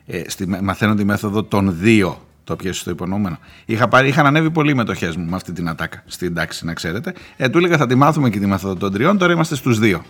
ε, 0.07 0.23
στη, 0.27 0.47
μαθαίνω 0.47 0.95
τη 0.95 1.05
μέθοδο 1.05 1.43
των 1.43 1.79
δύο. 1.79 2.27
Το 2.45 2.57
πιέσει 2.57 2.81
στο 2.81 2.91
υπονοούμενο. 2.91 3.39
Είχα 3.65 3.89
πάρει, 3.89 4.09
είχαν 4.09 4.27
ανέβει 4.27 4.51
πολλοί 4.51 4.75
μετοχές 4.75 5.17
μου 5.17 5.25
με 5.25 5.37
αυτή 5.37 5.53
την 5.53 5.69
ατάκα 5.69 6.03
στην 6.07 6.35
τάξη, 6.35 6.65
να 6.65 6.75
ξέρετε. 6.75 7.15
Ε, 7.37 7.49
του 7.49 7.59
έλεγα 7.59 7.77
θα 7.77 7.87
τη 7.87 7.95
μάθουμε 7.95 8.31
και 8.31 8.39
τη 8.39 8.47
μέθοδο 8.47 8.75
των 8.75 8.93
τριών, 8.93 9.19
τώρα 9.19 9.33
είμαστε 9.33 9.55
στους 9.55 9.79
δύο. 9.79 10.05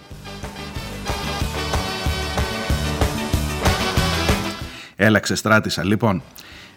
Έλαξε, 4.97 5.35
στράτησα. 5.35 5.85
Λοιπόν, 5.85 6.23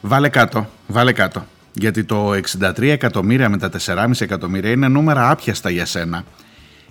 βάλε 0.02 0.30
κάτω, 0.30 0.70
βάλε 0.88 1.12
κάτω 1.12 1.46
γιατί 1.80 2.04
το 2.04 2.32
63 2.62 2.82
εκατομμύρια 2.82 3.50
με 3.50 3.58
τα 3.58 3.70
4,5 3.86 4.12
εκατομμύρια 4.20 4.72
είναι 4.72 4.88
νούμερα 4.88 5.30
άπιαστα 5.30 5.70
για 5.70 5.86
σένα. 5.86 6.24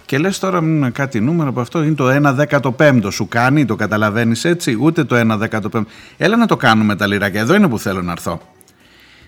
Και 0.07 0.19
λες 0.19 0.39
τώρα 0.39 0.63
κάτι 0.93 1.21
νούμερο 1.21 1.49
από 1.49 1.61
αυτό 1.61 1.83
είναι 1.83 1.95
το 1.95 2.11
1 2.11 2.47
15 2.79 3.09
σου 3.11 3.29
κάνει, 3.29 3.65
το 3.65 3.77
καταλαβαίνεις 3.77 4.45
έτσι, 4.45 4.77
ούτε 4.81 5.05
το 5.05 5.17
1 5.17 5.39
15 5.51 5.83
Έλα 6.17 6.37
να 6.37 6.47
το 6.47 6.57
κάνουμε 6.57 6.97
τα 6.97 7.07
λιράκια, 7.07 7.41
εδώ 7.41 7.55
είναι 7.55 7.69
που 7.69 7.79
θέλω 7.79 8.03
να 8.03 8.13
έρθω. 8.13 8.41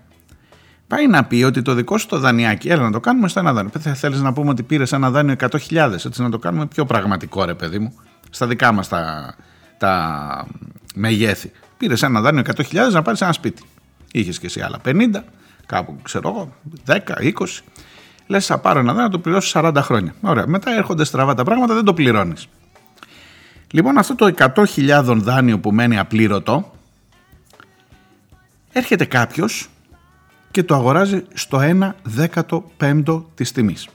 πάει 0.89 1.07
να 1.07 1.25
πει 1.25 1.43
ότι 1.43 1.63
το 1.63 1.75
δικό 1.75 1.99
σου 1.99 2.07
το 2.07 2.19
δανειάκι, 2.19 2.69
έλα 2.69 2.83
να 2.83 2.91
το 2.91 3.01
κάνουμε 3.01 3.29
στο 3.29 3.41
ένα 3.41 3.53
δάνειο. 3.53 3.73
Θα 3.81 3.95
θέλεις 3.95 4.21
να 4.21 4.33
πούμε 4.33 4.51
ότι 4.51 4.63
πήρες 4.63 4.93
ένα 4.93 5.11
δάνειο 5.11 5.35
100.000, 5.39 5.93
έτσι 5.93 6.23
να 6.23 6.31
το 6.31 6.39
κάνουμε 6.39 6.67
πιο 6.67 6.85
πραγματικό, 6.85 7.45
ρε 7.45 7.55
παιδί 7.55 7.79
μου, 7.79 7.95
στα 8.31 8.47
δικά 8.47 8.73
μας 8.73 8.89
τα, 8.89 9.35
τα 9.79 10.47
μεγέθη. 10.95 11.51
Πήρες 11.77 12.03
ένα 12.03 12.21
δάνειο 12.21 12.43
100.000 12.57 12.93
να 12.93 13.03
πάρεις 13.03 13.21
ένα 13.21 13.33
σπίτι. 13.33 13.63
Είχες 14.13 14.39
και 14.39 14.47
εσύ 14.47 14.61
άλλα 14.61 14.79
50, 14.85 15.23
κάπου 15.67 15.99
ξέρω 16.03 16.29
εγώ, 16.29 16.55
10, 16.87 16.99
20. 17.19 17.31
Λες, 18.27 18.47
θα 18.47 18.59
πάρω 18.59 18.79
ένα 18.79 18.89
δάνειο 18.89 19.05
να 19.05 19.11
το 19.11 19.19
πληρώσω 19.19 19.61
40 19.61 19.73
χρόνια. 19.77 20.15
Ωραία. 20.21 20.47
Μετά 20.47 20.71
έρχονται 20.71 21.05
στραβά 21.05 21.35
τα 21.35 21.45
πράγματα, 21.45 21.75
δεν 21.75 21.85
το 21.85 21.95
πληρώνεις. 21.95 22.49
Λοιπόν, 23.71 23.99
αυτό 23.99 24.15
το 24.15 24.35
100.000 24.39 25.17
δάνειο 25.17 25.59
που 25.59 25.73
μένει 25.73 25.99
απλήρωτο, 25.99 26.73
έρχεται 28.73 29.05
κάποιος 29.05 29.69
και 30.51 30.63
το 30.63 30.75
αγοράζει 30.75 31.25
στο 31.35 31.61
1 31.61 31.95
15ο 32.79 33.25
της 33.35 33.53
τιμής. 33.53 33.89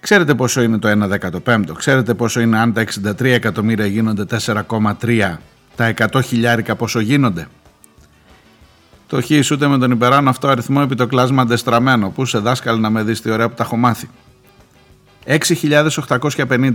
Ξέρετε 0.00 0.34
πόσο 0.34 0.62
είναι 0.62 0.78
το 0.78 0.88
1 0.88 1.30
15ο, 1.44 1.72
ξέρετε 1.76 2.14
πόσο 2.14 2.40
είναι 2.40 2.58
αν 2.58 2.72
τα 2.72 2.84
63 3.04 3.24
εκατομμύρια 3.24 3.86
γίνονται 3.86 4.24
4,3, 4.46 5.36
τα 5.76 5.94
100 5.96 6.20
χιλιάρικα 6.24 6.76
πόσο 6.76 7.00
γίνονται; 7.00 7.46
Το 9.06 9.22
χ 9.22 9.50
ούτε 9.52 9.66
με 9.66 9.78
τον 9.78 9.90
υπεράνω 9.90 10.30
αυτό 10.30 10.48
αριθμό 10.48 10.80
επί 10.84 10.94
το 10.94 11.06
κλάσμα 11.06 11.42
αντεστραμμένο, 11.42 12.10
που 12.10 12.24
σε 12.24 12.38
δάσκαλ 12.38 12.80
να 12.80 12.90
με 12.90 13.02
δεις 13.02 13.20
τι 13.20 13.30
ωραία 13.30 13.48
που 13.48 13.54
τα 13.54 13.62
έχω 13.62 13.76
μάθει; 13.76 14.08
6.850. 15.26 16.74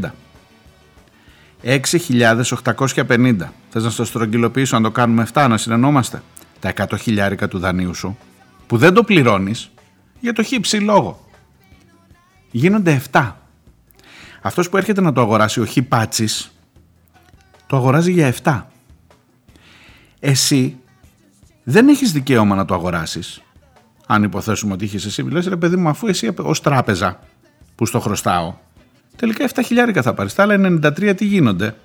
6.850. 1.63 3.35
Θες 3.69 3.83
να 3.83 3.89
στο 3.89 4.05
στρογγυλοποιήσω, 4.05 4.77
να 4.77 4.83
το 4.83 4.91
κάνουμε 4.91 5.27
7, 5.33 5.45
να 5.49 5.57
συνεννόμαστε 5.57 6.21
τα 6.59 6.73
100 6.77 6.97
χιλιάρικα 6.99 7.47
του 7.47 7.59
δανείου 7.59 7.93
σου 7.93 8.17
που 8.67 8.77
δεν 8.77 8.93
το 8.93 9.03
πληρώνεις 9.03 9.71
για 10.19 10.33
το 10.33 10.43
χύψη 10.43 10.77
λόγο. 10.77 11.25
Γίνονται 12.51 13.01
7. 13.11 13.33
Αυτός 14.41 14.69
που 14.69 14.77
έρχεται 14.77 15.01
να 15.01 15.13
το 15.13 15.21
αγοράσει 15.21 15.59
ο 15.59 15.65
χιπάτσης 15.65 16.51
το 17.67 17.77
αγοράζει 17.77 18.11
για 18.11 18.33
7. 18.43 18.63
Εσύ 20.19 20.77
δεν 21.63 21.87
έχεις 21.87 22.11
δικαίωμα 22.11 22.55
να 22.55 22.65
το 22.65 22.73
αγοράσεις. 22.73 23.41
Αν 24.07 24.23
υποθέσουμε 24.23 24.73
ότι 24.73 24.85
είχες 24.85 25.05
εσύ, 25.05 25.21
λες 25.21 25.47
ρε 25.47 25.55
παιδί 25.55 25.75
μου 25.75 25.89
αφού 25.89 26.07
εσύ 26.07 26.33
ως 26.37 26.61
τράπεζα 26.61 27.19
που 27.75 27.85
στο 27.85 27.99
χρωστάω 27.99 28.53
τελικά 29.17 29.49
7 29.53 29.61
χιλιάρικα 29.65 30.01
θα 30.01 30.13
πάρεις. 30.13 30.33
Τα 30.33 30.43
άλλα 30.43 30.55
93 30.57 31.13
τι 31.15 31.25
γίνονται. 31.25 31.75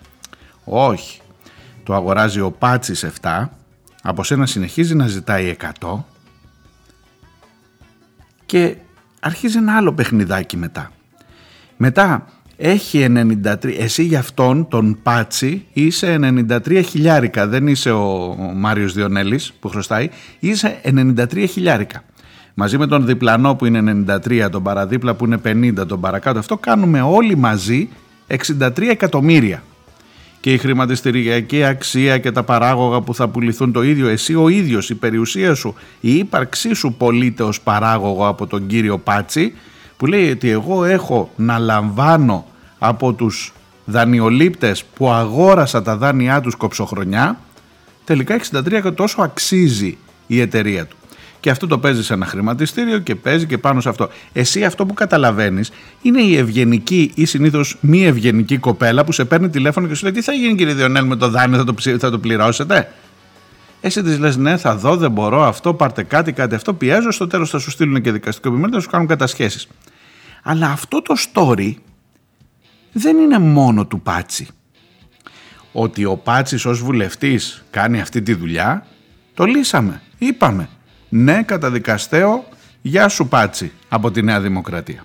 Όχι. 0.64 1.20
Το 1.84 1.94
αγοράζει 1.94 2.40
ο 2.40 2.50
Πάτσης 2.50 3.06
7 3.22 3.48
από 4.02 4.24
σένα 4.24 4.46
συνεχίζει 4.46 4.94
να 4.94 5.06
ζητάει 5.06 5.56
100 5.80 5.98
και 8.46 8.76
αρχίζει 9.20 9.56
ένα 9.56 9.76
άλλο 9.76 9.92
παιχνιδάκι 9.92 10.56
μετά. 10.56 10.90
Μετά 11.76 12.26
έχει 12.56 13.06
93, 13.44 13.78
εσύ 13.78 14.02
για 14.02 14.18
αυτόν 14.18 14.68
τον 14.68 14.98
Πάτσι 15.02 15.66
είσαι 15.72 16.18
93 16.48 16.82
χιλιάρικα, 16.84 17.46
δεν 17.46 17.66
είσαι 17.66 17.90
ο, 17.90 18.24
ο 18.24 18.52
Μάριος 18.54 18.92
Διονέλης 18.92 19.52
που 19.60 19.68
χρωστάει, 19.68 20.08
είσαι 20.38 20.80
93 20.84 21.46
χιλιάρικα. 21.48 22.02
Μαζί 22.54 22.78
με 22.78 22.86
τον 22.86 23.06
διπλανό 23.06 23.54
που 23.54 23.66
είναι 23.66 24.04
93, 24.24 24.48
τον 24.50 24.62
παραδίπλα 24.62 25.14
που 25.14 25.24
είναι 25.24 25.40
50, 25.44 25.86
τον 25.86 26.00
παρακάτω, 26.00 26.38
αυτό 26.38 26.56
κάνουμε 26.56 27.00
όλοι 27.00 27.36
μαζί 27.36 27.88
63 28.28 28.78
εκατομμύρια. 28.78 29.62
Και 30.42 30.52
η 30.52 30.58
χρηματιστηριακή 30.58 31.64
αξία 31.64 32.18
και 32.18 32.32
τα 32.32 32.42
παράγωγα 32.42 33.00
που 33.00 33.14
θα 33.14 33.28
πουληθούν 33.28 33.72
το 33.72 33.82
ίδιο, 33.82 34.08
εσύ 34.08 34.34
ο 34.34 34.48
ίδιος, 34.48 34.90
η 34.90 34.94
περιουσία 34.94 35.54
σου, 35.54 35.74
η 36.00 36.16
ύπαρξή 36.16 36.74
σου 36.74 36.94
πωλείται 36.98 37.42
ως 37.42 37.60
παράγωγο 37.60 38.26
από 38.26 38.46
τον 38.46 38.66
κύριο 38.66 38.98
Πάτσι, 38.98 39.54
που 39.96 40.06
λέει 40.06 40.30
ότι 40.30 40.50
εγώ 40.50 40.84
έχω 40.84 41.30
να 41.36 41.58
λαμβάνω 41.58 42.46
από 42.78 43.12
τους 43.12 43.52
δανειολήπτες 43.84 44.84
που 44.84 45.10
αγόρασα 45.10 45.82
τα 45.82 45.96
δάνειά 45.96 46.40
τους 46.40 46.54
κοψοχρονιά, 46.54 47.40
τελικά 48.04 48.34
63 48.34 48.80
και 48.82 48.90
τόσο 48.90 49.22
αξίζει 49.22 49.98
η 50.26 50.40
εταιρεία 50.40 50.86
του. 50.86 50.96
Και 51.42 51.50
αυτό 51.50 51.66
το 51.66 51.78
παίζεις 51.78 52.06
σε 52.06 52.14
ένα 52.14 52.26
χρηματιστήριο 52.26 52.98
και 52.98 53.14
παίζει 53.14 53.46
και 53.46 53.58
πάνω 53.58 53.80
σε 53.80 53.88
αυτό. 53.88 54.08
Εσύ 54.32 54.64
αυτό 54.64 54.86
που 54.86 54.94
καταλαβαίνεις 54.94 55.70
είναι 56.02 56.20
η 56.20 56.36
ευγενική 56.36 57.12
ή 57.14 57.24
συνήθως 57.24 57.76
μη 57.80 58.04
ευγενική 58.04 58.58
κοπέλα 58.58 59.04
που 59.04 59.12
σε 59.12 59.24
παίρνει 59.24 59.48
τηλέφωνο 59.48 59.86
και 59.86 59.94
σου 59.94 60.02
λέει 60.02 60.12
τι 60.12 60.22
θα 60.22 60.32
γίνει 60.32 60.54
κύριε 60.54 60.74
Διονέλ 60.74 61.06
με 61.06 61.16
το 61.16 61.28
δάνειο, 61.28 61.58
θα 61.58 61.64
το, 61.64 61.98
θα 61.98 62.10
το 62.10 62.18
πληρώσετε; 62.18 62.92
Εσύ 63.80 64.02
της 64.02 64.18
λες: 64.18 64.36
Ναι, 64.36 64.56
θα 64.56 64.76
δω, 64.76 64.96
δεν 64.96 65.10
μπορώ, 65.10 65.42
αυτό, 65.42 65.74
πάρτε 65.74 66.02
κάτι, 66.02 66.32
κάτι 66.32 66.54
αυτό. 66.54 66.74
Πιέζω, 66.74 67.10
στο 67.10 67.26
τέλος 67.26 67.50
θα 67.50 67.58
σου 67.58 67.70
στείλουν 67.70 68.00
και 68.00 68.12
δικαστικό 68.12 68.48
επιμέλεια, 68.48 68.76
θα 68.76 68.82
σου 68.82 68.90
κάνουν 68.90 69.06
κατασχέσεις. 69.06 69.68
Αλλά 70.42 70.66
αυτό 70.66 71.02
το 71.02 71.14
story 71.32 71.74
δεν 72.92 73.16
είναι 73.16 73.38
μόνο 73.38 73.86
του 73.86 74.00
Πάτσι. 74.00 74.48
Ότι 75.72 76.04
ο 76.04 76.16
Πάτσης 76.16 76.64
ως 76.64 76.82
βουλευτής 76.82 77.64
κάνει 77.70 78.00
αυτή 78.00 78.22
τη 78.22 78.34
δουλειά, 78.34 78.86
το 79.34 79.44
λύσαμε, 79.44 80.02
είπαμε. 80.18 80.68
Ναι, 81.14 81.42
καταδικαστέο, 81.42 82.44
γεια 82.82 83.08
σου 83.08 83.28
Πάτσι 83.28 83.72
από 83.88 84.10
τη 84.10 84.22
Νέα 84.22 84.40
Δημοκρατία. 84.40 85.04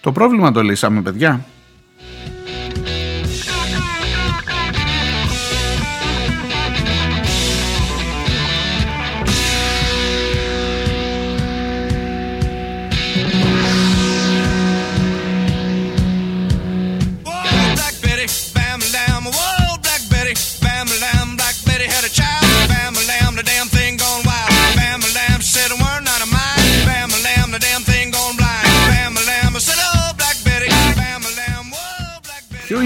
Το 0.00 0.12
πρόβλημα 0.12 0.52
το 0.52 0.62
λύσαμε 0.62 1.00
παιδιά. 1.00 1.44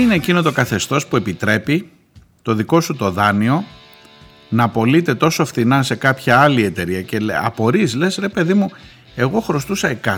Είναι 0.00 0.14
εκείνο 0.14 0.42
το 0.42 0.52
καθεστώς 0.52 1.06
που 1.06 1.16
επιτρέπει 1.16 1.90
το 2.42 2.54
δικό 2.54 2.80
σου 2.80 2.96
το 2.96 3.10
δάνειο 3.10 3.64
να 4.48 4.68
πωλείται 4.68 5.14
τόσο 5.14 5.44
φθηνά 5.44 5.82
σε 5.82 5.94
κάποια 5.94 6.40
άλλη 6.40 6.64
εταιρεία 6.64 7.02
και 7.02 7.18
απορείς, 7.42 7.94
λες 7.94 8.16
ρε 8.16 8.28
παιδί 8.28 8.54
μου, 8.54 8.70
εγώ 9.14 9.40
χρωστούσα 9.40 9.98
100 10.04 10.16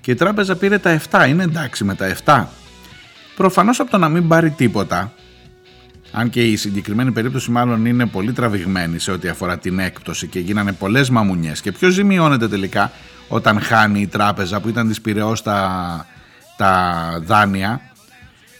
και 0.00 0.10
η 0.10 0.14
τράπεζα 0.14 0.56
πήρε 0.56 0.78
τα 0.78 1.00
7, 1.10 1.28
είναι 1.28 1.42
εντάξει 1.42 1.84
με 1.84 1.94
τα 1.94 2.16
7. 2.24 2.44
Προφανώς 3.36 3.80
από 3.80 3.90
το 3.90 3.98
να 3.98 4.08
μην 4.08 4.28
πάρει 4.28 4.50
τίποτα, 4.50 5.12
αν 6.12 6.30
και 6.30 6.42
η 6.44 6.56
συγκεκριμένη 6.56 7.12
περίπτωση 7.12 7.50
μάλλον 7.50 7.86
είναι 7.86 8.06
πολύ 8.06 8.32
τραβηγμένη 8.32 8.98
σε 8.98 9.10
ό,τι 9.10 9.28
αφορά 9.28 9.58
την 9.58 9.78
έκπτωση 9.78 10.26
και 10.26 10.38
γίνανε 10.38 10.72
πολλές 10.72 11.10
μαμουνιές 11.10 11.60
και 11.60 11.72
ποιος 11.72 11.92
ζημιώνεται 11.92 12.48
τελικά 12.48 12.92
όταν 13.28 13.60
χάνει 13.60 14.00
η 14.00 14.06
τράπεζα 14.06 14.60
που 14.60 14.68
ήταν 14.68 14.88
της 14.88 15.00
πυρεώς 15.00 15.42
τα, 15.42 16.06
τα 16.56 17.22
δάνεια; 17.24 17.80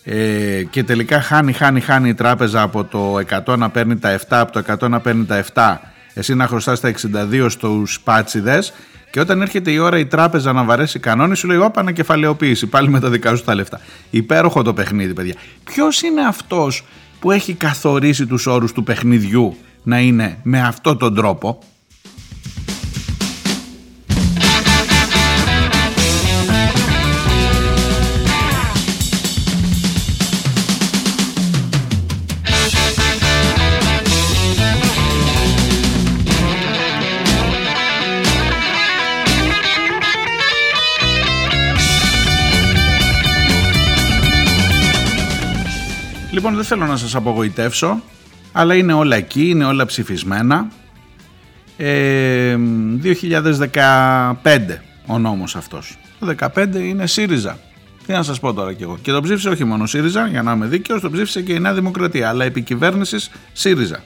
Ε, 0.04 0.62
και 0.70 0.84
τελικά 0.84 1.20
χάνει, 1.20 1.52
χάνει, 1.52 1.80
χάνει 1.80 2.08
η 2.08 2.14
τράπεζα 2.14 2.62
από 2.62 2.84
το 2.84 3.18
100 3.46 3.58
να 3.58 3.70
παίρνει 3.70 3.98
τα 3.98 4.18
7, 4.18 4.22
από 4.28 4.52
το 4.52 4.62
100 4.80 4.88
να 4.88 5.00
παίρνει 5.00 5.24
τα 5.24 5.44
7, 5.54 5.76
εσύ 6.14 6.34
να 6.34 6.46
χρωστάς 6.46 6.80
τα 6.80 6.92
62 7.32 7.46
στους 7.48 8.00
πάτσιδες 8.00 8.72
και 9.10 9.20
όταν 9.20 9.42
έρχεται 9.42 9.70
η 9.70 9.78
ώρα 9.78 9.98
η 9.98 10.06
τράπεζα 10.06 10.52
να 10.52 10.64
βαρέσει 10.64 10.98
κανόνες 10.98 11.38
σου 11.38 11.46
λέει 11.46 11.56
όπα 11.56 11.80
ανακεφαλαιοποίηση 11.80 12.66
πάλι 12.66 12.88
με 12.88 13.00
τα 13.00 13.10
δικά 13.10 13.36
σου 13.36 13.44
τα 13.44 13.54
λεφτά. 13.54 13.80
Υπέροχο 14.10 14.62
το 14.62 14.74
παιχνίδι 14.74 15.12
παιδιά. 15.12 15.34
Ποιος 15.64 16.02
είναι 16.02 16.26
αυτός 16.26 16.84
που 17.20 17.30
έχει 17.30 17.54
καθορίσει 17.54 18.26
τους 18.26 18.46
όρους 18.46 18.72
του 18.72 18.82
παιχνιδιού 18.82 19.56
να 19.82 19.98
είναι 19.98 20.38
με 20.42 20.60
αυτόν 20.60 20.98
τον 20.98 21.14
τρόπο; 21.14 21.58
Λοιπόν 46.44 46.58
δεν 46.58 46.68
θέλω 46.68 46.86
να 46.86 46.96
σας 46.96 47.14
απογοητεύσω 47.14 48.02
αλλά 48.52 48.74
είναι 48.74 48.92
όλα 48.92 49.16
εκεί, 49.16 49.48
είναι 49.48 49.64
όλα 49.64 49.86
ψηφισμένα. 49.86 50.68
Ε, 51.76 52.56
2015 53.02 54.80
ο 55.06 55.18
νόμος 55.18 55.56
αυτός. 55.56 55.98
Το 56.18 56.26
2015 56.26 56.74
είναι 56.74 57.06
ΣΥΡΙΖΑ. 57.06 57.58
Τι 58.06 58.12
να 58.12 58.22
σας 58.22 58.40
πω 58.40 58.52
τώρα 58.52 58.72
κι 58.72 58.82
εγώ. 58.82 58.98
Και 59.02 59.12
το 59.12 59.20
ψήφισε 59.20 59.48
όχι 59.48 59.64
μόνο 59.64 59.86
ΣΥΡΙΖΑ, 59.86 60.26
για 60.26 60.42
να 60.42 60.52
είμαι 60.52 60.66
δίκαιος, 60.66 61.00
το 61.00 61.10
ψήφισε 61.10 61.42
και 61.42 61.52
η 61.52 61.58
Νέα 61.58 61.74
Δημοκρατία, 61.74 62.28
αλλά 62.28 62.44
επικυβέρνηση 62.44 63.16
ΣΥΡΙΖΑ. 63.52 64.04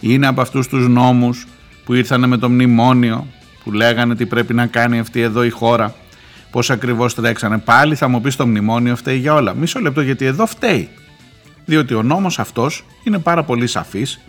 Είναι 0.00 0.26
από 0.26 0.40
αυτούς 0.40 0.68
τους 0.68 0.88
νόμους 0.88 1.46
που 1.84 1.94
ήρθαν 1.94 2.28
με 2.28 2.36
το 2.36 2.50
μνημόνιο, 2.50 3.26
που 3.64 3.72
λέγανε 3.72 4.14
τι 4.14 4.26
πρέπει 4.26 4.54
να 4.54 4.66
κάνει 4.66 4.98
αυτή 4.98 5.20
εδώ 5.20 5.44
η 5.44 5.50
χώρα, 5.50 5.94
πώς 6.50 6.70
ακριβώς 6.70 7.14
τρέξανε. 7.14 7.58
Πάλι 7.58 7.94
θα 7.94 8.08
μου 8.08 8.20
πεις 8.20 8.36
το 8.36 8.46
μνημόνιο 8.46 8.96
φταίει 8.96 9.18
για 9.18 9.34
όλα. 9.34 9.54
Μισό 9.54 9.80
λεπτό 9.80 10.00
γιατί 10.00 10.24
εδώ 10.24 10.46
φταίει 10.46 10.88
διότι 11.64 11.94
ο 11.94 12.02
νόμος 12.02 12.38
αυτός 12.38 12.84
είναι 13.02 13.18
πάρα 13.18 13.44
πολύ 13.44 13.66
σαφής. 13.66 14.20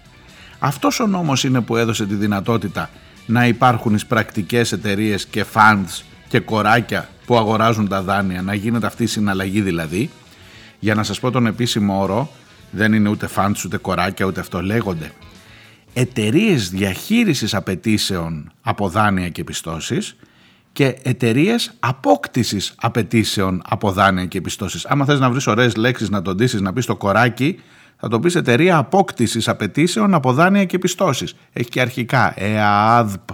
Αυτός 0.59 0.99
ο 0.99 1.07
νόμος 1.07 1.43
είναι 1.43 1.61
που 1.61 1.75
έδωσε 1.75 2.05
τη 2.05 2.15
δυνατότητα 2.15 2.89
να 3.25 3.47
υπάρχουν 3.47 3.93
εις 3.93 4.05
πρακτικές 4.05 4.71
εταιρείες 4.71 5.25
και 5.25 5.45
funds 5.53 6.01
και 6.27 6.39
κοράκια 6.39 7.09
που 7.25 7.37
αγοράζουν 7.37 7.87
τα 7.87 8.01
δάνεια, 8.01 8.41
να 8.41 8.53
γίνεται 8.53 8.85
αυτή 8.85 9.03
η 9.03 9.07
συναλλαγή 9.07 9.61
δηλαδή. 9.61 10.09
Για 10.79 10.95
να 10.95 11.03
σας 11.03 11.19
πω 11.19 11.31
τον 11.31 11.45
επίσημο 11.45 12.01
όρο, 12.01 12.31
δεν 12.71 12.93
είναι 12.93 13.09
ούτε 13.09 13.29
funds 13.35 13.65
ούτε 13.65 13.77
κοράκια 13.77 14.25
ούτε 14.25 14.39
αυτό 14.39 14.61
λέγονται. 14.61 15.11
Εταιρείες 15.93 16.69
διαχείρισης 16.69 17.53
απαιτήσεων 17.53 18.51
από 18.61 18.89
δάνεια 18.89 19.29
και 19.29 19.43
πιστώσεις 19.43 20.15
και 20.73 20.97
εταιρείες 21.03 21.73
απόκτησης 21.79 22.73
απαιτήσεων 22.75 23.61
από 23.65 23.91
δάνεια 23.91 24.25
και 24.25 24.37
επιστώσεις. 24.37 24.85
Άμα 24.85 25.05
θες 25.05 25.19
να 25.19 25.29
βρεις 25.29 25.47
ωραίες 25.47 25.75
λέξεις 25.75 26.09
να 26.09 26.21
τον 26.21 26.35
ντύσεις, 26.35 26.61
να 26.61 26.73
πεις 26.73 26.85
το 26.85 26.95
κοράκι, 26.95 27.59
θα 27.97 28.07
το 28.07 28.19
πεις 28.19 28.35
εταιρεία 28.35 28.77
απόκτησης 28.77 29.47
απαιτήσεων 29.47 30.13
από 30.13 30.33
δάνεια 30.33 30.65
και 30.65 30.75
επιστώσεις. 30.75 31.35
Έχει 31.53 31.69
και 31.69 31.81
αρχικά 31.81 32.33
ΕΑΔΠ. 32.35 33.29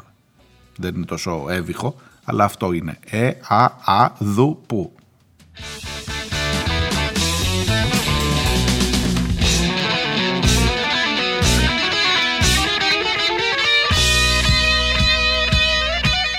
Δεν 0.75 0.95
είναι 0.95 1.05
τόσο 1.05 1.45
έβυχο, 1.49 1.95
αλλά 2.23 2.43
αυτό 2.43 2.71
είναι. 2.71 2.99
ΕΑΑΔΟΥΠΟΥ. 3.09 4.91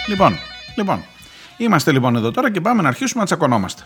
Λοιπόν, 0.09 0.39
Λοιπόν, 0.81 1.05
είμαστε 1.57 1.93
λοιπόν 1.93 2.17
εδώ 2.17 2.31
τώρα 2.31 2.51
και 2.51 2.61
πάμε 2.61 2.83
να 2.83 2.89
αρχίσουμε 2.89 3.21
να 3.21 3.27
τσακωνόμαστε. 3.27 3.83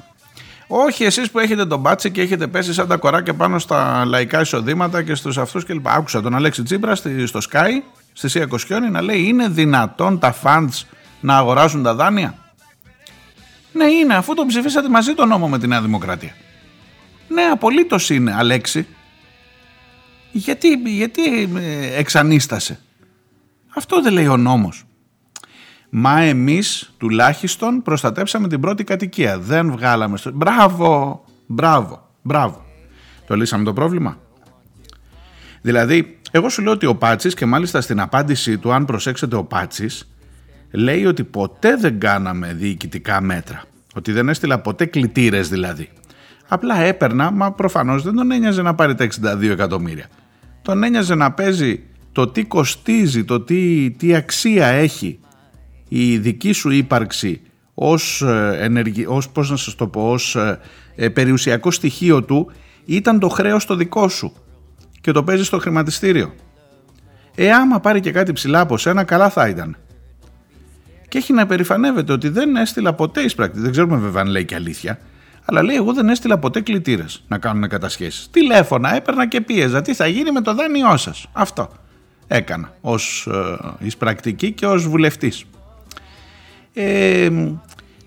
Όχι 0.66 1.04
εσείς 1.04 1.30
που 1.30 1.38
έχετε 1.38 1.66
τον 1.66 1.80
μπάτσι 1.80 2.11
και 2.11 2.20
έχετε 2.20 2.46
πέσει 2.46 2.72
σαν 2.72 2.88
τα 2.88 2.96
κοράκια 2.96 3.35
πάνω 3.35 3.59
στα 3.59 4.04
λαϊκά 4.04 4.40
εισοδήματα 4.40 5.02
και 5.02 5.14
στους 5.14 5.38
αυτούς 5.38 5.64
κλπ. 5.64 5.88
Άκουσα 5.88 6.22
τον 6.22 6.35
Αλέξη 6.35 6.62
Τσίπρα 6.62 6.94
στο 6.94 7.38
Sky, 7.50 7.70
στη 8.12 8.28
Σία 8.28 8.46
Κοσιόνη, 8.46 8.90
να 8.90 9.02
λέει 9.02 9.22
είναι 9.22 9.48
δυνατόν 9.48 10.18
τα 10.18 10.35
funds 10.42 10.83
να 11.20 11.37
αγοράζουν 11.37 11.83
τα 11.83 11.94
δάνεια; 11.94 12.38
Ναι, 13.72 13.85
είναι, 13.85 14.14
αφού 14.14 14.35
τον 14.35 14.46
ψηφίσατε 14.46 14.88
μαζί 14.88 15.14
τον 15.14 15.28
νόμο 15.28 15.48
με 15.48 15.59
τη 15.59 15.66
Νέα 15.66 15.80
Δημοκρατία. 15.83 16.35
Ναι, 17.28 17.42
απολύτως 17.42 18.11
είναι, 18.11 18.35
Αλέξη. 18.35 18.87
Γιατί, 20.33 20.68
γιατί 20.85 21.50
ε, 21.57 21.98
εξανίστασε; 21.98 22.80
Αυτό 23.74 24.02
δεν 24.02 24.12
λέει 24.12 24.26
ο 24.26 24.37
νόμος. 24.37 24.85
Μα 25.96 26.20
εμείς 26.20 26.94
τουλάχιστον 26.98 27.83
προστατέψαμε 27.83 28.48
την 28.48 28.61
πρώτη 28.61 28.85
κατοικία. 28.85 29.38
Δεν 29.38 29.70
βγάλαμε 29.70 30.16
στο... 30.16 30.30
Μπράβο, 30.35 31.24
μπράβο, 31.46 32.09
μπράβο. 32.22 32.64
Το 33.26 33.37
λύσαμε 33.37 33.64
το 33.64 33.72
πρόβλημα. 33.72 34.18
Δηλαδή, 35.62 36.18
εγώ 36.30 36.48
σου 36.48 36.62
λέω 36.62 36.72
ότι 36.72 36.87
ο 36.87 36.94
Πάτσης 36.94 37.35
και 37.35 37.46
μάλιστα 37.46 37.80
στην 37.80 38.00
απάντησή 38.00 38.59
του, 38.59 38.72
αν 38.72 38.85
προσέξετε 38.85 39.37
ο 39.37 39.44
Πάτσης, 39.44 40.11
λέει 40.70 41.04
ότι 41.04 41.24
ποτέ 41.24 41.76
δεν 41.76 42.00
κάναμε 42.00 42.52
διοικητικά 42.52 43.20
μέτρα. 43.20 43.62
Ότι 43.94 44.12
δεν 44.12 44.28
έστειλα 44.28 44.59
ποτέ 44.59 44.85
κλητήρες 44.85 45.48
δηλαδή. 45.48 45.88
Απλά 46.48 46.78
έπαιρνα, 46.78 47.30
μα 47.30 47.52
προφανώς 47.52 48.02
δεν 48.02 48.14
τον 48.14 48.30
ένοιαζε 48.30 48.62
να 48.62 48.74
πάρει 48.74 48.94
τα 48.94 49.09
62 49.35 49.42
εκατομμύρια. 49.42 50.07
Τον 50.62 50.83
ένοιαζε 50.83 51.14
να 51.14 51.33
παίζει 51.33 51.83
το 52.12 52.28
τι 52.28 52.44
κοστίζει, 52.44 53.24
το 53.24 53.40
τι, 53.40 53.90
τι 53.90 54.14
αξία 54.14 54.66
έχει 54.66 55.18
η 55.88 56.18
δική 56.18 56.53
σου 56.53 56.70
ύπαρξη 56.70 57.40
ως, 57.75 58.23
ε, 58.23 58.57
ενεργη, 58.61 59.07
ως, 59.07 59.29
πώς 59.29 59.51
να 59.51 59.57
σας 59.57 59.75
το 59.75 59.87
πω, 59.87 60.11
ως 60.11 60.37
ε, 60.37 60.61
ε, 60.97 61.09
περιουσιακό 61.09 61.70
στοιχείο 61.70 62.23
του 62.23 62.51
ήταν 62.85 63.18
το 63.18 63.29
χρέος 63.29 63.66
το 63.66 63.75
δικό 63.75 64.09
σου 64.09 64.33
και 65.01 65.12
το 65.12 65.25
παίζεις 65.25 65.47
στο 65.47 65.59
χρηματιστήριο. 65.59 66.35
Ε, 67.35 67.53
άμα 67.53 67.81
πάρει 67.81 68.01
και 68.01 68.11
κάτι 68.11 68.33
ψηλά 68.33 68.61
από 68.61 68.79
σένα, 68.79 69.05
καλά 69.05 69.31
θα 69.31 69.49
ήταν. 69.49 69.77
Και 71.09 71.18
έχει 71.18 71.33
να 71.33 71.47
περηφανεύεται 71.47 72.12
ότι 72.12 72.29
δεν 72.29 72.57
έστειλα 72.57 72.92
ποτέ 72.92 73.20
εισπράκτη. 73.20 73.61
Δεν 73.61 73.70
ξέρουμε 73.70 73.97
βέβαια 73.97 74.23
αν 74.23 74.29
λέει 74.29 74.44
και 74.44 74.55
αλήθεια. 74.55 74.99
Αλλά 75.44 75.62
λέει: 75.62 75.77
Εγώ 75.77 75.92
δεν 75.92 76.09
έστειλα 76.09 76.38
ποτέ 76.38 76.61
κλητήρες 76.61 77.25
να 77.29 77.38
κάνουν 77.38 77.68
κατασχέσεις. 77.68 78.29
Τηλέφωνα 78.31 78.94
έπαιρνα 78.94 79.29
και 79.29 79.40
πίεζα. 79.40 79.83
Τι 79.83 79.94
θα 79.94 80.07
γίνει 80.07 80.31
με 80.31 80.40
το 80.40 80.55
δάνειό 80.55 80.97
σας; 80.97 81.27
Αυτό 81.33 81.68
έκανα 82.27 82.73
ως 82.81 83.29
ε, 83.31 83.59
εισπρακτική 83.79 84.53
και 84.53 84.66
ως 84.66 84.88
βουλευτής. 84.88 85.44
Ε, 86.74 87.30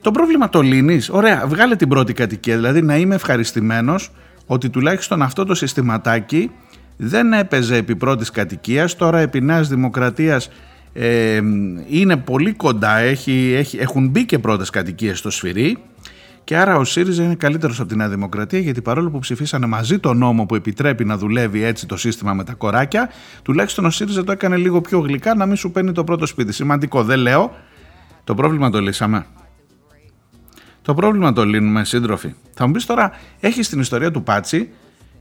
το 0.02 0.12
πρόβλημα 0.12 0.50
το 0.50 0.62
λύνεις. 0.62 1.10
Ωραία, 1.10 1.44
βγάλε 1.48 1.76
την 1.76 1.88
πρώτη 1.88 2.14
κατοικία. 2.14 2.56
Δηλαδή 2.56 2.82
να 2.82 2.98
είμαι 2.98 3.16
ευχαριστημένος 3.16 4.12
ότι 4.46 4.70
τουλάχιστον 4.70 5.22
αυτό 5.22 5.46
το 5.46 5.56
συστηματάκι 5.56 6.52
δεν 6.98 7.34
έπαιζε 7.34 7.76
επί 7.76 7.96
πρώτης 7.96 8.30
κατοικίας, 8.30 8.96
τώρα 8.96 9.20
επί 9.20 9.42
Νέας 9.42 9.68
Δημοκρατίας 9.68 10.50
ε, 10.94 11.40
είναι 11.90 12.18
πολύ 12.18 12.54
κοντά, 12.54 12.98
έχει, 12.98 13.54
έχει, 13.56 13.78
έχουν 13.78 14.08
μπει 14.08 14.26
και 14.26 14.40
πρώτες 14.40 14.70
κατοικίες 14.70 15.18
στο 15.18 15.30
σφυρί 15.30 15.78
και 16.44 16.58
άρα 16.58 16.78
ο 16.78 16.84
ΣΥΡΙΖΑ 16.84 17.24
είναι 17.24 17.36
καλύτερος 17.36 17.80
από 17.80 17.90
τη 17.90 17.96
Νέα 17.96 18.10
Δημοκρατία 18.10 18.60
γιατί 18.60 18.82
παρόλο 18.82 19.10
που 19.10 19.20
ψηφίσανε 19.20 19.66
μαζί 19.66 20.00
το 20.00 20.14
νόμο 20.14 20.46
που 20.46 20.56
επιτρέπει 20.56 21.06
να 21.06 21.18
δουλεύει 21.18 21.64
έτσι 21.64 21.86
το 21.86 21.98
σύστημα 21.98 22.34
με 22.34 22.44
τα 22.44 22.54
κοράκια, 22.54 23.10
τουλάχιστον 23.42 23.86
ο 23.86 23.90
ΣΥΡΙΖΑ 23.90 24.24
το 24.24 24.32
έκανε 24.32 24.58
λίγο 24.58 24.82
πιο 24.82 25.00
γλυκά 25.00 25.36
να 25.36 25.46
μην 25.46 25.56
σου 25.56 25.72
παίρνει 25.72 25.92
το 25.92 26.04
πρώτο 26.04 26.26
σπίτι. 26.26 26.52
Σημαντικό, 26.54 27.04
δεν 27.04 27.20
λέω. 27.20 27.56
Το 28.28 28.36
πρόβλημα 28.36 28.70
το 28.70 28.80
λύσαμε. 28.80 29.26
Το 30.82 30.94
πρόβλημα 30.94 31.34
το 31.34 31.46
λύνουμε, 31.46 31.84
σύντροφοι. 31.84 32.34
Θα 32.54 32.68
μου 32.68 32.72
πεις 32.72 32.86
τώρα, 32.86 33.12
έχεις 33.40 33.70
την 33.70 33.80
ιστορία 33.80 34.12
του 34.12 34.24
Πάτσι 34.24 34.70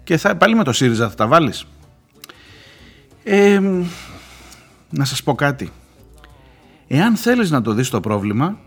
και 0.04 0.16
θα, 0.16 0.36
πάλι 0.36 0.54
με 0.54 0.64
το 0.64 0.72
ΣΥΡΙΖΑ 0.72 1.08
θα 1.08 1.14
τα 1.14 1.26
βάλεις. 1.26 1.66
Ε, 3.24 3.60
να 4.90 5.04
σας 5.04 5.22
πω 5.22 5.34
κάτι. 5.34 5.70
Εάν 6.86 7.16
θέλεις 7.16 7.50
να 7.50 7.62
το 7.62 7.72
δεις 7.72 7.90
το 7.90 8.00
πρόβλημα, 8.00 8.58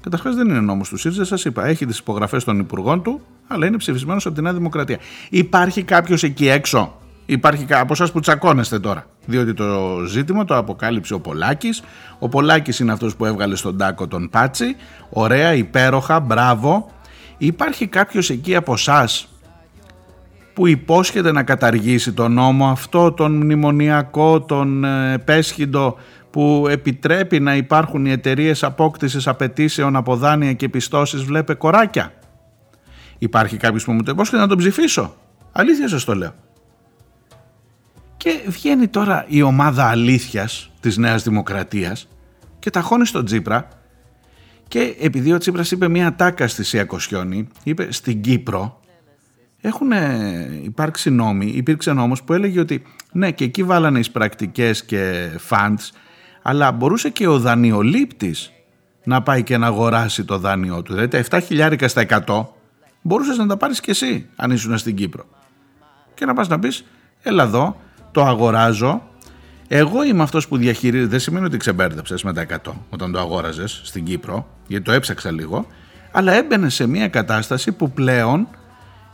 καταρχάς 0.00 0.34
δεν 0.34 0.48
είναι 0.48 0.60
νόμος 0.60 0.88
του 0.88 0.96
ΣΥΡΙΖΑ, 0.96 1.24
σας 1.24 1.44
είπα, 1.44 1.66
έχει 1.66 1.86
τις 1.86 1.98
υπογραφές 1.98 2.44
των 2.44 2.58
υπουργών 2.58 3.02
του, 3.02 3.20
αλλά 3.46 3.66
είναι 3.66 3.76
ψηφισμένος 3.76 4.26
από 4.26 4.34
τη 4.34 4.42
Νέα 4.42 4.54
Δημοκρατία. 4.54 4.98
Υπάρχει 5.30 5.82
κάποιος 5.82 6.22
εκεί 6.22 6.48
έξω, 6.48 6.98
υπάρχει 7.30 7.66
από 7.68 7.92
εσάς 7.92 8.12
που 8.12 8.20
τσακώνεστε 8.20 8.78
τώρα, 8.78 9.06
διότι 9.26 9.54
το 9.54 9.98
ζήτημα 10.08 10.44
το 10.44 10.56
αποκάλυψε 10.56 11.14
ο 11.14 11.20
Πολάκης, 11.20 11.82
ο 12.18 12.28
Πολάκης 12.28 12.78
είναι 12.78 12.92
αυτός 12.92 13.16
που 13.16 13.24
έβγαλε 13.24 13.56
στον 13.56 13.76
τάκο 13.76 14.06
τον 14.06 14.28
Πάτσι, 14.30 14.76
ωραία, 15.10 15.54
υπέροχα, 15.54 16.20
μπράβο. 16.20 16.90
Υπάρχει 17.38 17.86
κάποιος 17.86 18.30
εκεί 18.30 18.56
από 18.56 18.72
εσάς 18.72 19.28
που 20.54 20.66
υπόσχεται 20.66 21.32
να 21.32 21.42
καταργήσει 21.42 22.12
τον 22.12 22.32
νόμο 22.32 22.68
αυτό, 22.68 23.12
τον 23.12 23.36
μνημονιακό, 23.36 24.40
τον 24.40 24.84
ε, 24.84 25.12
επέσχυντο 25.12 25.96
που 26.30 26.66
επιτρέπει 26.70 27.40
να 27.40 27.56
υπάρχουν 27.56 28.06
οι 28.06 28.10
εταιρείες 28.10 28.62
απόκτησης 28.62 29.26
απαιτήσεων 29.26 29.96
από 29.96 30.16
δάνεια 30.16 30.52
και 30.52 30.68
πιστώσεις 30.68 31.22
βλέπε 31.22 31.54
κοράκια. 31.54 32.12
Υπάρχει 33.18 33.56
κάποιος 33.56 33.84
που 33.84 33.92
μου 33.92 34.02
το 34.02 34.10
υπόσχεται 34.10 34.40
να 34.40 34.48
τον 34.48 34.58
ψηφίσω. 34.58 35.14
Αλήθεια 35.52 35.88
σας 35.88 36.04
το 36.04 36.14
λέω. 36.14 36.32
Και 38.18 38.40
βγαίνει 38.46 38.88
τώρα 38.88 39.24
η 39.28 39.42
ομάδα 39.42 39.88
αλήθειας 39.88 40.70
της 40.80 40.96
Νέας 40.96 41.22
Δημοκρατίας 41.22 42.08
και 42.58 42.70
ταχώνει 42.70 43.06
στον 43.06 43.24
Τσίπρα 43.24 43.68
και 44.68 44.96
επειδή 45.00 45.32
ο 45.32 45.38
Τσίπρας 45.38 45.70
είπε 45.70 45.88
μια 45.88 46.14
τάκα 46.14 46.48
στη 46.48 46.64
Σία 46.64 46.84
Κοσιόνη, 46.84 47.48
είπε 47.62 47.92
στην 47.92 48.20
Κύπρο 48.20 48.80
έχουν 49.60 49.90
υπάρξει 50.62 51.10
νόμοι, 51.10 51.46
υπήρξε 51.46 51.92
νόμος 51.92 52.22
που 52.22 52.32
έλεγε 52.32 52.60
ότι 52.60 52.82
ναι 53.12 53.30
και 53.30 53.44
εκεί 53.44 53.62
βάλανε 53.62 53.98
εις 53.98 54.10
πρακτικές 54.10 54.84
και 54.84 55.30
funds 55.48 55.90
αλλά 56.42 56.72
μπορούσε 56.72 57.10
και 57.10 57.26
ο 57.26 57.38
δανειολήπτης 57.38 58.52
να 59.04 59.22
πάει 59.22 59.42
και 59.42 59.56
να 59.56 59.66
αγοράσει 59.66 60.24
το 60.24 60.38
δάνειό 60.38 60.82
του. 60.82 60.92
Δηλαδή 60.92 61.22
τα 61.22 61.38
7 61.38 61.42
χιλιάρικα 61.44 61.88
στα 61.88 62.24
100 62.26 62.44
μπορούσες 63.02 63.36
να 63.36 63.46
τα 63.46 63.56
πάρεις 63.56 63.80
και 63.80 63.90
εσύ 63.90 64.28
αν 64.36 64.50
ήσουν 64.50 64.78
στην 64.78 64.94
Κύπρο. 64.96 65.24
Και 66.14 66.24
να 66.24 66.34
πας 66.34 66.48
να 66.48 66.58
πεις 66.58 66.84
έλα 67.22 67.42
εδώ 67.42 67.76
το 68.12 68.24
αγοράζω 68.24 69.02
εγώ 69.68 70.04
είμαι 70.04 70.22
αυτός 70.22 70.48
που 70.48 70.56
διαχειρίζεται, 70.56 71.08
δεν 71.08 71.20
σημαίνει 71.20 71.44
ότι 71.46 71.56
ξεμπέρδεψες 71.56 72.22
με 72.22 72.32
τα 72.32 72.46
100 72.64 72.72
όταν 72.90 73.12
το 73.12 73.18
αγόραζες 73.18 73.80
στην 73.84 74.04
Κύπρο, 74.04 74.46
γιατί 74.66 74.84
το 74.84 74.92
έψαξα 74.92 75.30
λίγο, 75.30 75.66
αλλά 76.12 76.32
έμπαινε 76.32 76.68
σε 76.68 76.86
μια 76.86 77.08
κατάσταση 77.08 77.72
που 77.72 77.90
πλέον 77.90 78.48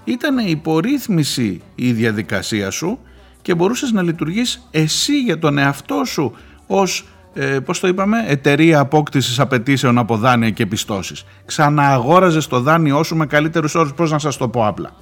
ήταν 0.04 0.38
υπορρύθμιση 0.38 1.62
η 1.74 1.92
διαδικασία 1.92 2.70
σου 2.70 2.98
και 3.42 3.54
μπορούσες 3.54 3.92
να 3.92 4.02
λειτουργείς 4.02 4.68
εσύ 4.70 5.20
για 5.20 5.38
τον 5.38 5.58
εαυτό 5.58 6.02
σου 6.04 6.36
ως, 6.66 7.06
ε, 7.34 7.58
πώς 7.60 7.80
το 7.80 7.88
είπαμε, 7.88 8.24
εταιρεία 8.26 8.80
απόκτησης 8.80 9.40
απαιτήσεων 9.40 9.98
από 9.98 10.16
δάνεια 10.16 10.50
και 10.50 10.66
πιστώσεις. 10.66 11.24
Ξανααγόραζες 11.44 12.46
το 12.46 12.60
δάνειό 12.60 13.02
σου 13.02 13.16
με 13.16 13.26
καλύτερους 13.26 13.74
όρους, 13.74 13.94
πώς 13.94 14.10
να 14.10 14.18
σας 14.18 14.36
το 14.36 14.48
πω 14.48 14.66
απλά. 14.66 14.92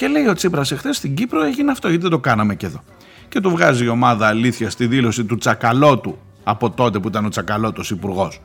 Και 0.00 0.08
λέει 0.08 0.26
ο 0.26 0.32
Τσίπρας 0.32 0.72
εχθές 0.72 0.96
στην 0.96 1.14
Κύπρο 1.14 1.42
έγινε 1.42 1.70
αυτό, 1.70 1.88
γιατί 1.88 2.02
δεν 2.02 2.10
το 2.10 2.18
κάναμε 2.18 2.54
και 2.54 2.66
εδώ. 2.66 2.82
Και 3.28 3.40
του 3.40 3.50
βγάζει 3.50 3.84
η 3.84 3.88
ομάδα 3.88 4.26
αλήθεια 4.26 4.70
στη 4.70 4.86
δήλωση 4.86 5.24
του 5.24 5.36
Τσακαλώτου 5.36 6.18
από 6.44 6.70
τότε 6.70 6.98
που 6.98 7.08
ήταν 7.08 7.24
ο 7.24 7.28
Τσακαλώτος 7.28 7.90
υπουργός 7.90 8.40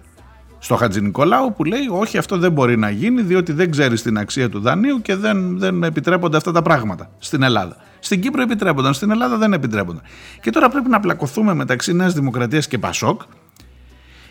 στο 0.59 0.75
Χατζη 0.75 1.01
Νικολάου 1.01 1.53
που 1.53 1.63
λέει 1.63 1.87
όχι 1.89 2.17
αυτό 2.17 2.37
δεν 2.37 2.51
μπορεί 2.51 2.77
να 2.77 2.89
γίνει 2.89 3.21
διότι 3.21 3.53
δεν 3.53 3.71
ξέρεις 3.71 4.01
την 4.01 4.17
αξία 4.17 4.49
του 4.49 4.59
δανείου 4.59 5.01
και 5.01 5.15
δεν, 5.15 5.59
δεν 5.59 5.83
επιτρέπονται 5.83 6.37
αυτά 6.37 6.51
τα 6.51 6.61
πράγματα 6.61 7.09
στην 7.19 7.43
Ελλάδα. 7.43 7.75
Στην 7.99 8.21
Κύπρο 8.21 8.41
επιτρέπονταν, 8.41 8.93
στην 8.93 9.11
Ελλάδα 9.11 9.37
δεν 9.37 9.53
επιτρέπονταν. 9.53 10.03
Και 10.41 10.49
τώρα 10.49 10.69
πρέπει 10.69 10.89
να 10.89 10.99
πλακωθούμε 10.99 11.53
μεταξύ 11.53 11.93
Νέας 11.93 12.13
Δημοκρατίας 12.13 12.67
και 12.67 12.77
Πασόκ 12.77 13.21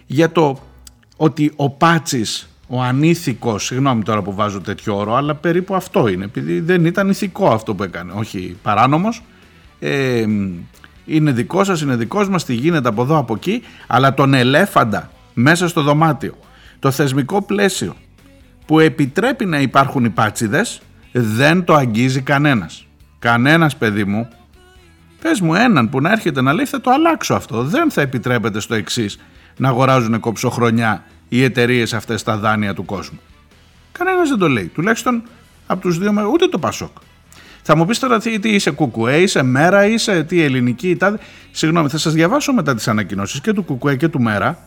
για 0.07 0.33
το 0.33 0.59
ότι 1.17 1.53
ο 1.57 1.71
Πάτσης, 1.71 2.49
ο 2.75 2.83
ανήθικος, 2.83 3.65
συγγνώμη 3.65 4.03
τώρα 4.03 4.23
που 4.23 4.35
βάζω 4.35 4.61
τέτοιο 4.61 4.97
όρο, 4.97 5.15
αλλά 5.15 5.35
περίπου 5.35 5.75
αυτό 5.75 6.09
είναι, 6.09 6.25
επειδή 6.25 6.61
δεν 6.61 6.85
ήταν 6.85 7.09
ηθικό 7.09 7.49
αυτό 7.49 7.75
που 7.75 7.83
έκανε, 7.83 8.13
όχι 8.13 8.57
παράνομος, 8.63 9.23
ε, 9.79 10.25
είναι 11.05 11.33
δικός 11.33 11.67
σας, 11.67 11.81
είναι 11.81 11.97
δικός 11.97 12.29
μας, 12.29 12.45
τι 12.45 12.55
γίνεται 12.55 12.89
από 12.89 13.03
εδώ 13.03 13.19
από 13.19 13.35
εκεί, 13.35 13.63
αλλά 13.87 14.15
τον 14.15 14.35
ελέφαντα 14.35 15.11
μέσα 15.35 15.69
στο 15.69 15.83
δωμάτιο. 15.83 16.39
Το 16.79 16.91
θεσμικό 16.91 17.43
πλαίσιο 17.43 17.95
που 18.67 18.81
επιτρέπει 18.81 19.45
να 19.45 19.61
υπάρχουν 19.61 20.05
οι 20.05 20.11
πάτσιδες 20.11 20.81
δεν 21.13 21.65
το 21.65 21.75
αγγίζει 21.75 22.21
κανένας. 22.21 22.87
Κανένας 23.19 23.77
παιδί 23.77 24.05
μου, 24.05 24.29
πες 25.23 25.41
μου 25.41 25.55
έναν 25.55 25.89
που 25.89 26.01
να 26.01 26.13
έρχεται 26.13 26.41
να 26.41 26.53
λέει 26.53 26.67
θα 26.67 26.81
το 26.81 26.91
αλλάξω 26.91 27.35
αυτό. 27.35 27.63
Δεν 27.63 27.91
θα 27.91 28.01
επιτρέπεται 28.01 28.61
στο 28.61 28.75
εξής 28.75 29.19
να 29.57 29.69
αγοράζουν 29.69 30.21
κοψοχρονιά 30.21 31.05
οι 31.37 31.43
εταιρείες 31.43 31.95
αυτές 31.95 32.23
τα 32.23 32.37
δάνεια 32.37 32.75
του 32.75 32.85
κόσμου. 32.85 33.21
Κανένας 33.93 34.29
δεν 34.29 34.39
το 34.39 34.49
λέει. 34.49 34.67
Τουλάχιστον 34.67 35.23
από 35.67 35.81
τους 35.81 35.99
δύο, 35.99 36.13
ούτε 36.33 36.47
το 36.47 36.59
Πασόκ. 36.59 36.97
Θα 37.63 37.77
μου 37.77 37.87
πεις 37.87 37.99
τώρα 37.99 38.21
τι, 38.21 38.39
τι 38.39 38.49
είσαι 38.49 38.71
Κουκουέ, 38.71 39.17
είσαι 39.17 39.43
Μέρα, 39.43 39.87
είσαι 39.87 40.23
τι 40.23 40.43
ελληνική. 40.43 40.97
Τα... 40.97 41.19
Συγγνώμη, 41.51 41.89
θα 41.89 41.99
σας 41.99 42.13
διαβάσω 42.13 42.53
μετά 42.53 42.75
τις 42.75 42.89
ανακοινώσεις 42.89 43.41
και 43.41 43.53
του 43.53 43.63
Κουκουέ 43.63 43.97
και 43.97 44.09
του 44.09 44.21
Μέρα 44.21 44.59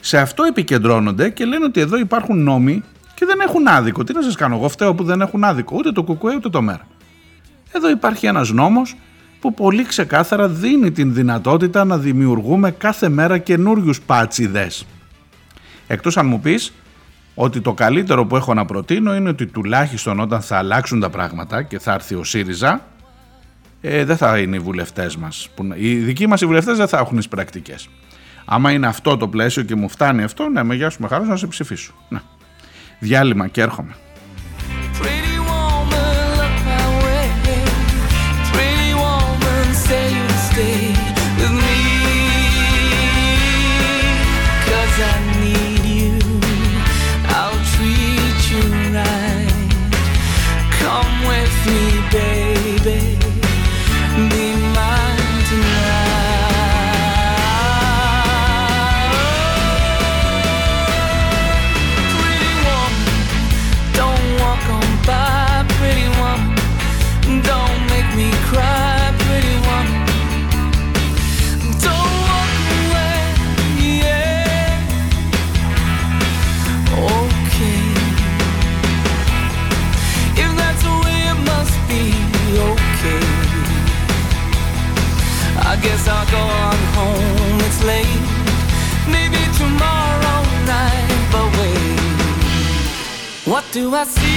σε 0.00 0.18
αυτό 0.18 0.42
επικεντρώνονται 0.42 1.28
και 1.28 1.44
λένε 1.44 1.64
ότι 1.64 1.80
εδώ 1.80 1.98
υπάρχουν 1.98 2.42
νόμοι 2.42 2.82
και 3.14 3.26
δεν 3.26 3.40
έχουν 3.40 3.68
άδικο. 3.68 4.04
Τι 4.04 4.12
να 4.12 4.22
σας 4.22 4.36
κάνω, 4.36 4.56
εγώ 4.56 4.68
φταίω 4.68 4.94
που 4.94 5.04
δεν 5.04 5.20
έχουν 5.20 5.44
άδικο, 5.44 5.76
ούτε 5.78 5.92
το 5.92 6.02
κουκουέ 6.02 6.34
ούτε 6.34 6.48
το 6.48 6.62
μέρα. 6.62 6.86
Εδώ 7.72 7.90
υπάρχει 7.90 8.26
ένας 8.26 8.50
νόμος 8.50 8.96
που 9.40 9.54
πολύ 9.54 9.84
ξεκάθαρα 9.84 10.48
δίνει 10.48 10.90
την 10.90 11.14
δυνατότητα 11.14 11.84
να 11.84 11.98
δημιουργούμε 11.98 12.70
κάθε 12.70 13.08
μέρα 13.08 13.38
καινούριους 13.38 14.00
πάτσιδες. 14.00 14.86
Εκτός 15.92 16.16
αν 16.16 16.26
μου 16.26 16.40
πεις 16.40 16.72
ότι 17.34 17.60
το 17.60 17.72
καλύτερο 17.72 18.26
που 18.26 18.36
έχω 18.36 18.54
να 18.54 18.64
προτείνω 18.64 19.14
είναι 19.14 19.28
ότι 19.28 19.46
τουλάχιστον 19.46 20.20
όταν 20.20 20.40
θα 20.40 20.56
αλλάξουν 20.56 21.00
τα 21.00 21.10
πράγματα 21.10 21.62
και 21.62 21.78
θα 21.78 21.92
έρθει 21.92 22.14
ο 22.14 22.24
ΣΥΡΙΖΑ, 22.24 22.86
ε, 23.80 24.04
δεν 24.04 24.16
θα 24.16 24.38
είναι 24.38 24.56
οι 24.56 24.58
βουλευτές 24.58 25.16
μας. 25.16 25.48
Οι 25.74 25.94
δικοί 25.94 26.26
μας 26.26 26.40
οι 26.40 26.46
βουλευτές 26.46 26.76
δεν 26.76 26.88
θα 26.88 26.98
έχουν 26.98 27.16
τις 27.16 27.28
πρακτικές. 27.28 27.88
Άμα 28.44 28.72
είναι 28.72 28.86
αυτό 28.86 29.16
το 29.16 29.28
πλαίσιο 29.28 29.62
και 29.62 29.74
μου 29.74 29.88
φτάνει 29.88 30.22
αυτό, 30.22 30.48
ναι, 30.48 30.62
με 30.62 30.74
γεια 30.74 30.90
σου 30.90 31.02
με 31.02 31.08
χαρά 31.08 31.24
να 31.24 31.36
σε 31.36 31.46
ψηφίσω. 31.46 31.92
Ναι. 32.08 32.20
Διάλειμμα 32.98 33.48
και 33.48 33.60
έρχομαι. 33.60 33.94
Do 93.72 93.94
I 93.94 94.04
see? 94.04 94.29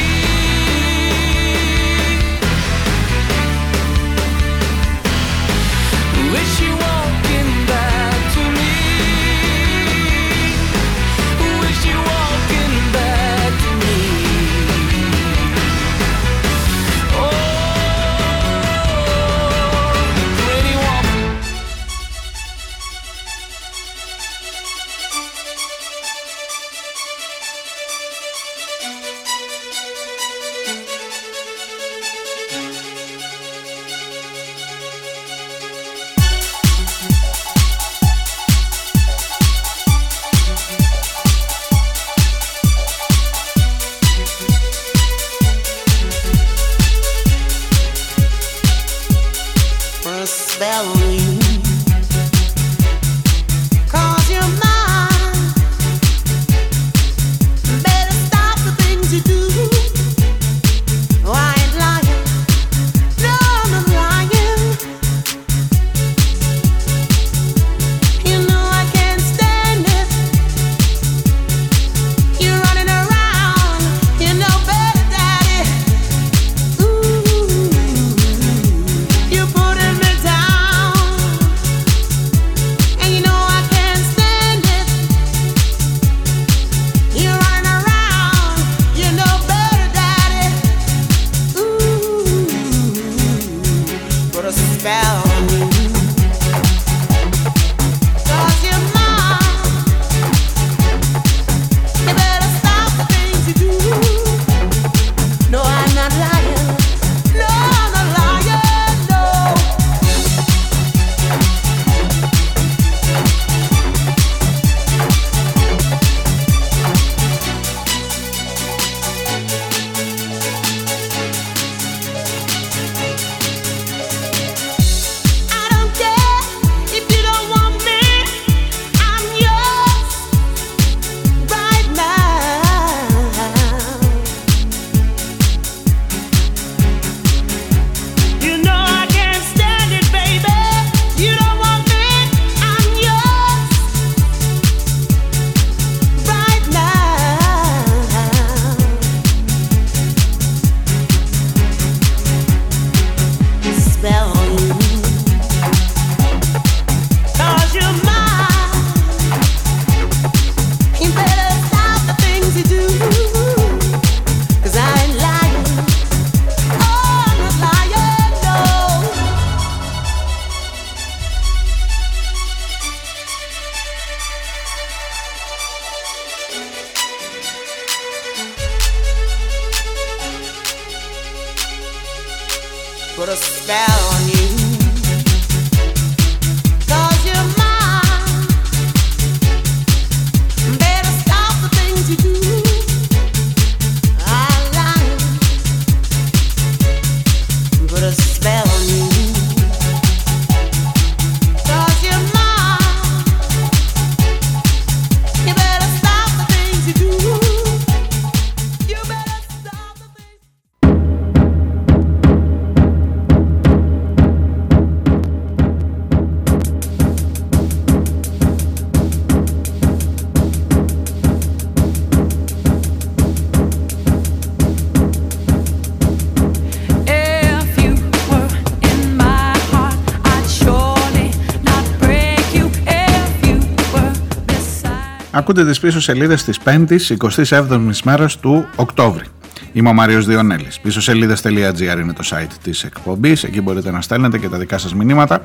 Ακούτε 235.43 235.65
τις 235.65 235.79
πίσω 235.79 236.01
σελίδες 236.01 236.43
της 236.43 236.59
5ης 236.65 237.17
27ης 237.17 237.99
μέρας 238.03 238.39
του 238.39 238.67
Οκτώβρη. 238.75 239.25
Είμαι 239.73 239.89
ο 239.89 239.93
Μάριος 239.93 240.25
Διονέλης. 240.25 240.79
Πίσω 240.79 241.01
σελίδες.gr 241.01 241.99
είναι 242.01 242.13
το 242.13 242.23
site 242.29 242.51
της 242.63 242.83
εκπομπής. 242.83 243.43
Εκεί 243.43 243.61
μπορείτε 243.61 243.91
να 243.91 244.01
στέλνετε 244.01 244.37
και 244.37 244.49
τα 244.49 244.57
δικά 244.57 244.77
σας 244.77 244.93
μηνύματα 244.93 245.41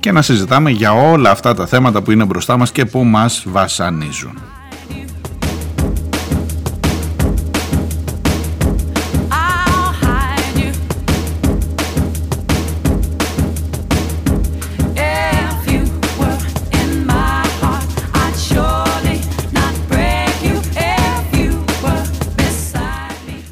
και 0.00 0.12
να 0.12 0.22
συζητάμε 0.22 0.70
για 0.70 0.92
όλα 0.92 1.30
αυτά 1.30 1.54
τα 1.54 1.66
θέματα 1.66 2.02
που 2.02 2.10
είναι 2.10 2.24
μπροστά 2.24 2.56
μας 2.56 2.72
και 2.72 2.84
που 2.84 3.04
μας 3.04 3.42
βασανίζουν. 3.46 4.42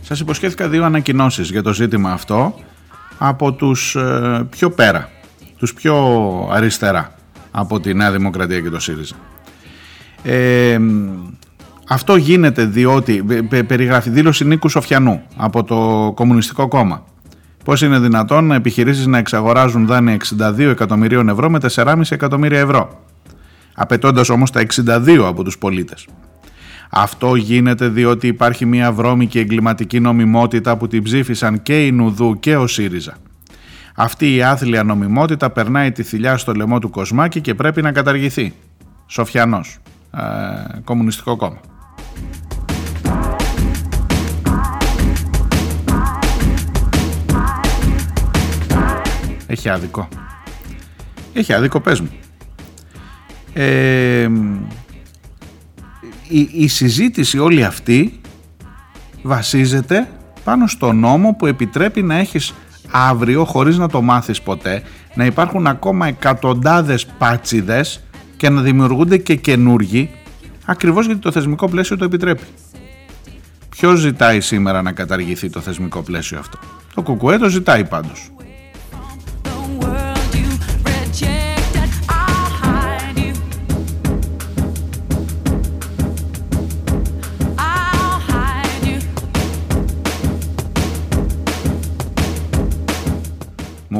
Σας 0.09 0.21
υποσχέθηκα 0.21 0.68
δύο 0.68 0.85
ανακοινώσεις 0.85 1.51
για 1.51 1.62
το 1.62 1.73
ζήτημα 1.73 2.12
αυτό 2.12 2.55
από 3.18 3.53
τους 3.53 3.94
ε, 3.94 4.47
πιο 4.51 4.71
πέρα, 4.71 5.09
τους 5.59 5.75
πιο 5.75 5.94
αριστερά 6.53 7.14
από 7.51 7.81
τη 7.81 7.94
Νέα 7.94 8.12
Δημοκρατία 8.12 8.61
και 8.61 8.71
το 8.71 8.81
ΣΥΡΙΖΑ. 8.81 9.14
Ε, 10.23 10.79
αυτό 11.88 12.16
γίνεται 12.16 12.64
διότι 12.64 13.23
πε- 13.27 13.42
πε- 13.42 13.64
περιγράφει 13.64 14.11
δήλωση 14.11 14.44
Νίκου 14.44 14.68
Σοφιανού 14.68 15.23
από 15.37 15.64
το 15.64 16.12
Κομμουνιστικό 16.14 16.68
Κόμμα. 16.68 17.05
Πώς 17.64 17.83
είναι 17.83 17.99
δυνατόν 17.99 18.53
επιχειρήσεις 18.53 19.07
να 19.07 19.18
εξαγοράζουν 19.18 19.87
δάνεια 19.87 20.16
62 20.38 20.59
εκατομμυρίων 20.59 21.29
ευρώ 21.29 21.51
με 21.51 21.59
4,5 21.75 22.01
εκατομμύρια 22.09 22.61
ευρώ, 22.61 23.05
απαιτώντας 23.75 24.29
όμως 24.29 24.51
τα 24.51 24.61
62 24.61 25.25
από 25.27 25.44
τους 25.44 25.59
πολίτες. 25.59 26.07
Αυτό 26.90 27.35
γίνεται 27.35 27.88
διότι 27.88 28.27
υπάρχει 28.27 28.66
μια 28.66 28.92
βρώμικη 28.92 29.38
εγκληματική 29.38 30.01
νομιμότητα 30.01 30.77
που 30.77 30.87
την 30.88 31.03
ψήφισαν 31.03 31.62
και 31.62 31.87
η 31.87 31.92
Νουδού 31.92 32.38
και 32.38 32.57
ο 32.57 32.66
ΣΥΡΙΖΑ. 32.66 33.16
Αυτή 33.94 34.35
η 34.35 34.42
άθλια 34.42 34.83
νομιμότητα 34.83 35.51
περνάει 35.51 35.92
τη 35.92 36.03
θηλιά 36.03 36.37
στο 36.37 36.53
λαιμό 36.53 36.79
του 36.79 36.90
Κοσμάκη 36.90 37.40
και 37.40 37.55
πρέπει 37.55 37.83
να 37.83 37.92
καταργηθεί. 37.92 38.55
Σοφιανός, 39.07 39.79
ε, 40.14 40.81
Κομμουνιστικό 40.85 41.37
Κόμμα. 41.37 41.61
Έχει 49.46 49.68
άδικο. 49.68 50.09
Έχει 51.33 51.53
άδικο, 51.53 51.81
πες 51.81 52.01
μου. 52.01 52.11
Ε, 53.53 54.29
η, 56.29 56.49
η 56.53 56.69
συζήτηση 56.69 57.38
όλη 57.38 57.64
αυτή 57.64 58.21
βασίζεται 59.23 60.09
πάνω 60.45 60.67
στο 60.67 60.93
νόμο 60.93 61.35
που 61.38 61.47
επιτρέπει 61.47 62.03
να 62.03 62.14
έχεις 62.14 62.55
αύριο 62.91 63.45
χωρίς 63.45 63.79
να 63.79 63.88
το 63.88 64.03
μάθεις 64.03 64.43
ποτέ 64.43 64.83
να 65.14 65.25
υπάρχουν 65.25 65.67
ακόμα 65.67 66.07
εκατοντάδες 66.07 67.07
πάτσιδες 67.07 68.03
και 68.37 68.49
να 68.49 68.62
δημιουργούνται 68.62 69.17
και 69.17 69.35
καινούργοι 69.35 70.11
ακριβώς 70.64 71.07
γιατί 71.07 71.21
το 71.21 71.33
θεσμικό 71.33 71.69
πλαίσιο 71.69 71.97
το 71.97 72.05
επιτρέπει. 72.05 72.43
Ποιος 73.69 73.99
ζητάει 73.99 74.41
σήμερα 74.41 74.83
να 74.83 74.93
καταργηθεί 74.93 75.51
το 75.51 75.61
θεσμικό 75.61 76.03
πλαίσιο 76.03 76.38
αυτό; 76.38 76.59
Το 76.95 77.03
κουκουέ 77.03 77.38
το 77.38 77.49
ζητάει 77.49 77.85
πάντως. 77.85 78.31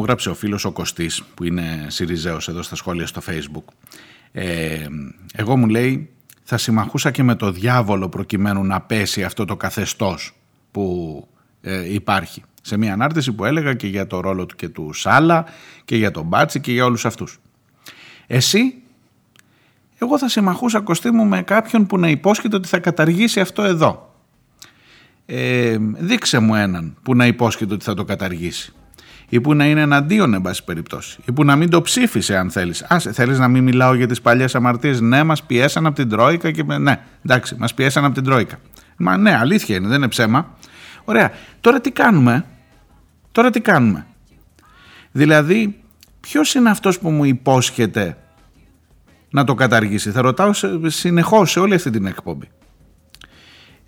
Μου 0.09 0.14
γράψε 0.14 0.31
ο 0.31 0.35
φίλος 0.40 0.64
ο 0.64 0.73
Κωστής 0.73 1.23
που 1.35 1.44
είναι 1.44 1.87
Σιριζέος 1.88 2.49
εδώ 2.49 2.62
στα 2.62 2.77
σχόλια 2.77 3.07
στο 3.07 3.21
facebook. 3.27 3.73
Ε, 4.33 4.87
εγώ 5.35 5.57
μου 5.57 5.66
λέει 5.66 6.11
θα 6.42 6.57
συμμαχούσα 6.57 7.11
και 7.11 7.23
με 7.23 7.35
το 7.35 7.51
διάβολο 7.51 8.09
προκειμένου 8.09 8.64
να 8.64 8.81
πέσει 8.81 9.25
αυτό 9.25 9.44
το 9.44 9.57
καθεστώς 9.57 10.35
που 10.71 11.27
ε, 11.61 11.92
υπάρχει. 11.92 12.42
Σε 12.62 12.77
μια 12.77 12.92
ανάρτηση 12.92 13.33
που 13.33 13.44
έλεγα 13.44 13.75
και 13.75 13.87
για 13.87 14.07
το 14.07 14.21
ρόλο 14.21 14.47
του 14.47 14.57
και 14.57 14.68
του 14.68 14.92
Σάλα 14.92 15.44
και 15.85 15.97
για 15.97 16.11
τον 16.11 16.25
Μπάτσι 16.25 16.61
και 16.61 16.73
για 16.73 16.85
όλους 16.85 17.05
αυτούς. 17.05 17.38
Εσύ, 18.27 18.75
εγώ 19.99 20.18
θα 20.18 20.29
συμμαχούσα 20.29 20.81
Κωστή 20.81 21.11
μου 21.11 21.25
με 21.25 21.42
κάποιον 21.42 21.87
που 21.87 21.99
να 21.99 22.09
υπόσχεται 22.09 22.57
ότι 22.57 22.68
θα 22.68 22.79
καταργήσει 22.79 23.40
αυτό 23.40 23.62
εδώ. 23.62 24.14
Ε, 25.27 25.77
δείξε 25.81 26.38
μου 26.38 26.55
έναν 26.55 26.97
που 27.03 27.14
να 27.14 27.27
υπόσχεται 27.27 27.75
ότι 27.75 27.85
θα 27.85 27.94
το 27.94 28.05
καταργήσει 28.05 28.73
ή 29.29 29.41
που 29.41 29.55
να 29.55 29.67
είναι 29.67 29.81
εναντίον 29.81 30.35
εν 30.35 30.41
πάση 30.43 30.64
περιπτώσει 30.64 31.19
ή 31.29 31.33
που 31.33 31.45
να 31.45 31.57
μην 31.57 31.71
το 31.71 31.83
ψήφισε 31.83 32.37
αν 32.37 32.51
θέλεις. 32.51 32.83
Άσε, 32.88 33.12
θέλεις 33.12 33.38
να 33.38 33.49
μην 33.49 33.62
μιλάω 33.62 33.95
για 33.95 34.07
τις 34.07 34.21
παλιές 34.21 34.55
αμαρτίες. 34.55 35.01
Ναι, 35.01 35.23
μας 35.25 35.43
πιέσαν 35.43 35.87
από 35.87 35.95
την 35.95 36.09
Τρόικα 36.09 36.51
και... 36.51 36.64
με- 36.64 36.79
Ναι, 36.79 37.01
εντάξει, 37.25 37.55
μας 37.59 37.75
πιέσαν 37.75 38.05
από 38.05 38.14
την 38.14 38.25
Τρόικα. 38.25 38.59
Μα 38.97 39.17
ναι, 39.17 39.37
αλήθεια 39.37 39.77
είναι, 39.77 39.88
δεν 39.88 39.97
είναι 39.97 40.09
ψέμα. 40.09 40.57
Ωραία, 41.05 41.31
τώρα 41.61 41.81
τι 41.81 41.91
κάνουμε; 41.91 42.45
Τώρα 43.33 43.51
τι 43.51 43.61
κάνουμε; 43.61 44.07
Δηλαδή, 45.12 45.81
ποιος 46.21 46.55
είναι 46.55 46.71
αυτός 46.71 46.99
που 46.99 47.11
μου 47.11 47.25
υπόσχεται 47.25 48.17
να 49.31 49.45
το 49.45 49.55
καταργήσει; 49.55 50.11
Θα 50.11 50.21
ρωτάω 50.21 50.53
σε, 50.53 50.69
συνεχώς 50.87 51.51
σε 51.51 51.61
όλη 51.61 51.75
αυτή 51.75 51.91
την 51.91 52.07
εκπομπή. 52.07 52.49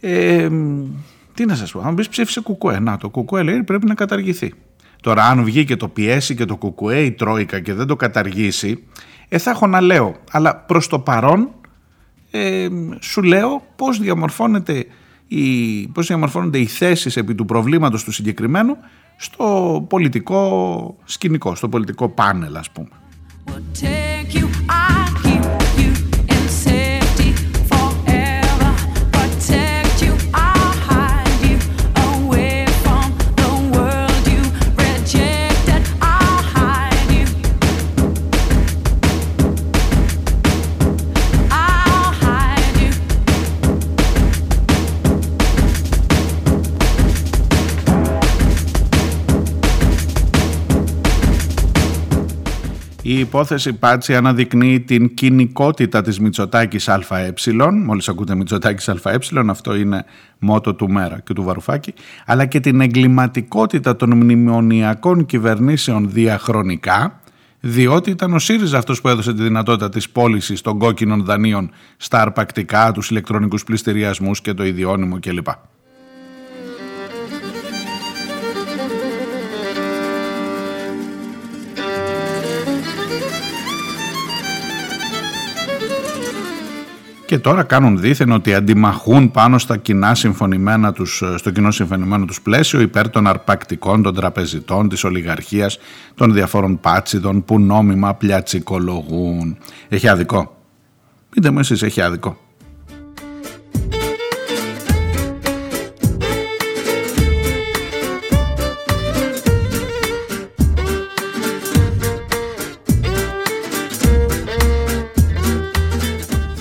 Ε, 0.01 0.49
μ, 0.49 0.85
τι 1.35 1.45
να 1.45 1.55
σας 1.55 1.73
πω, 1.73 1.81
αν 1.81 1.95
πεις 1.95 2.09
ψήφισε 2.09 2.41
κουκουέ, 2.41 2.79
να 2.79 2.97
το 2.97 3.09
κουκουέ 3.09 3.43
λέει 3.43 3.63
πρέπει 3.63 3.87
να 3.87 3.95
καταργηθεί. 3.95 4.55
Τώρα 5.01 5.25
αν 5.25 5.45
βγει 5.45 5.65
και 5.65 5.77
το 5.77 5.89
πιέσει 5.89 6.35
και 6.35 6.45
το 6.45 6.57
κουκουέ 6.57 7.01
η 7.01 7.13
Τρόικα 7.13 7.61
και 7.61 7.75
δεν 7.75 7.87
το 7.87 7.97
καταργήσει, 7.97 8.85
ε, 9.29 9.39
θα 9.39 9.51
έχω 9.51 9.67
να 9.67 9.81
λέω. 9.81 10.17
Αλλά 10.31 10.57
προς 10.57 10.87
το 10.87 10.99
παρόν 10.99 11.49
ε, 12.31 12.69
σου 13.01 13.23
λέω 13.23 13.63
πώς, 13.77 13.99
διαμορφώνεται 13.99 14.87
η, 15.29 15.89
πώς 15.89 16.07
διαμορφώνονται 16.07 16.59
οι 16.59 16.67
θέσεις 16.67 17.17
επί 17.17 17.35
του 17.35 17.45
προβλήματος 17.45 18.05
του 18.05 18.13
συγκεκριμένου 18.13 18.77
στο 19.17 19.87
πολιτικό 19.89 20.97
σκηνικό, 21.05 21.55
στο 21.55 21.69
πολιτικό 21.69 22.09
πάνελ 22.09 22.57
ας 22.57 22.71
πούμε. 22.71 22.89
Η 53.11 53.19
υπόθεση 53.19 53.73
Πάτσι 53.73 54.17
αναδεικνύει 54.17 54.81
την 54.81 55.15
κοινικότητα 55.15 56.03
της 56.03 56.21
Μητσοτάκης 56.21 56.89
ΑΕ. 56.89 57.33
Μόλις 57.85 58.09
ακούτε 58.09 58.35
Μητσοτάκης 58.35 58.89
ΑΕ, 58.89 59.19
αυτό 59.49 59.75
είναι 59.75 60.05
μότο 60.39 60.75
του 60.75 60.91
Μέρα 60.91 61.21
και 61.25 61.33
του 61.33 61.43
Βαρουφάκη. 61.43 61.95
Αλλά 62.27 62.47
και 62.47 62.61
την 62.61 62.81
εγκληματικότητα 62.81 63.97
των 63.97 64.17
μνημονιακών 64.17 65.27
κυβερνήσεων 65.27 66.11
διαχρονικά, 66.11 67.21
διότι 67.61 68.11
ήταν 68.11 68.35
ο 68.35 68.39
ΣΥΡΙΖΑ 68.39 68.79
αυτός 68.79 69.01
που 69.01 69.09
έδωσε 69.09 69.35
τη 69.35 69.43
δυνατότητα 69.43 69.89
της 69.89 70.11
πώλησης 70.11 70.61
των 70.61 70.79
κόκκινων 70.79 71.25
δανείων 71.25 71.71
στα 71.97 72.21
αρπακτικά, 72.21 72.93
τους 72.93 73.11
ηλεκτρονικούς 73.11 73.65
πληστηριασμούς 73.65 74.41
και 74.41 74.55
το 74.55 74.65
ιδιώνυμο 74.65 75.19
κλπ. 75.21 75.49
Και 87.31 87.39
τώρα 87.39 87.63
κάνουν 87.63 88.01
δήθεν 88.01 88.31
ότι 88.31 88.55
αντιμαχούν 88.55 89.31
πάνω 89.31 89.59
στα 89.59 89.77
κοινά 89.77 90.15
συμφωνημένα 90.15 90.93
τους, 90.93 91.23
στο 91.37 91.51
κοινό 91.51 91.71
συμφωνημένο 91.71 92.25
τους 92.25 92.41
πλαίσιο 92.41 92.81
υπέρ 92.81 93.11
των 93.11 93.27
αρπακτικών, 93.27 94.03
των 94.03 94.15
τραπεζιτών, 94.15 94.89
της 94.89 95.05
ολιγαρχίας, 95.05 95.79
των 96.15 96.33
διαφόρων 96.33 96.81
πάτσιδων 96.81 97.45
που 97.45 97.61
νόμιμα 97.61 98.15
πλιατσικολογούν. 98.15 99.59
Έχει 99.89 100.09
άδικο; 100.09 100.57
Πείτε 101.31 101.51
μου 101.51 101.59
εσείς, 101.59 101.83
έχει 101.83 102.01
άδικο. 102.01 102.50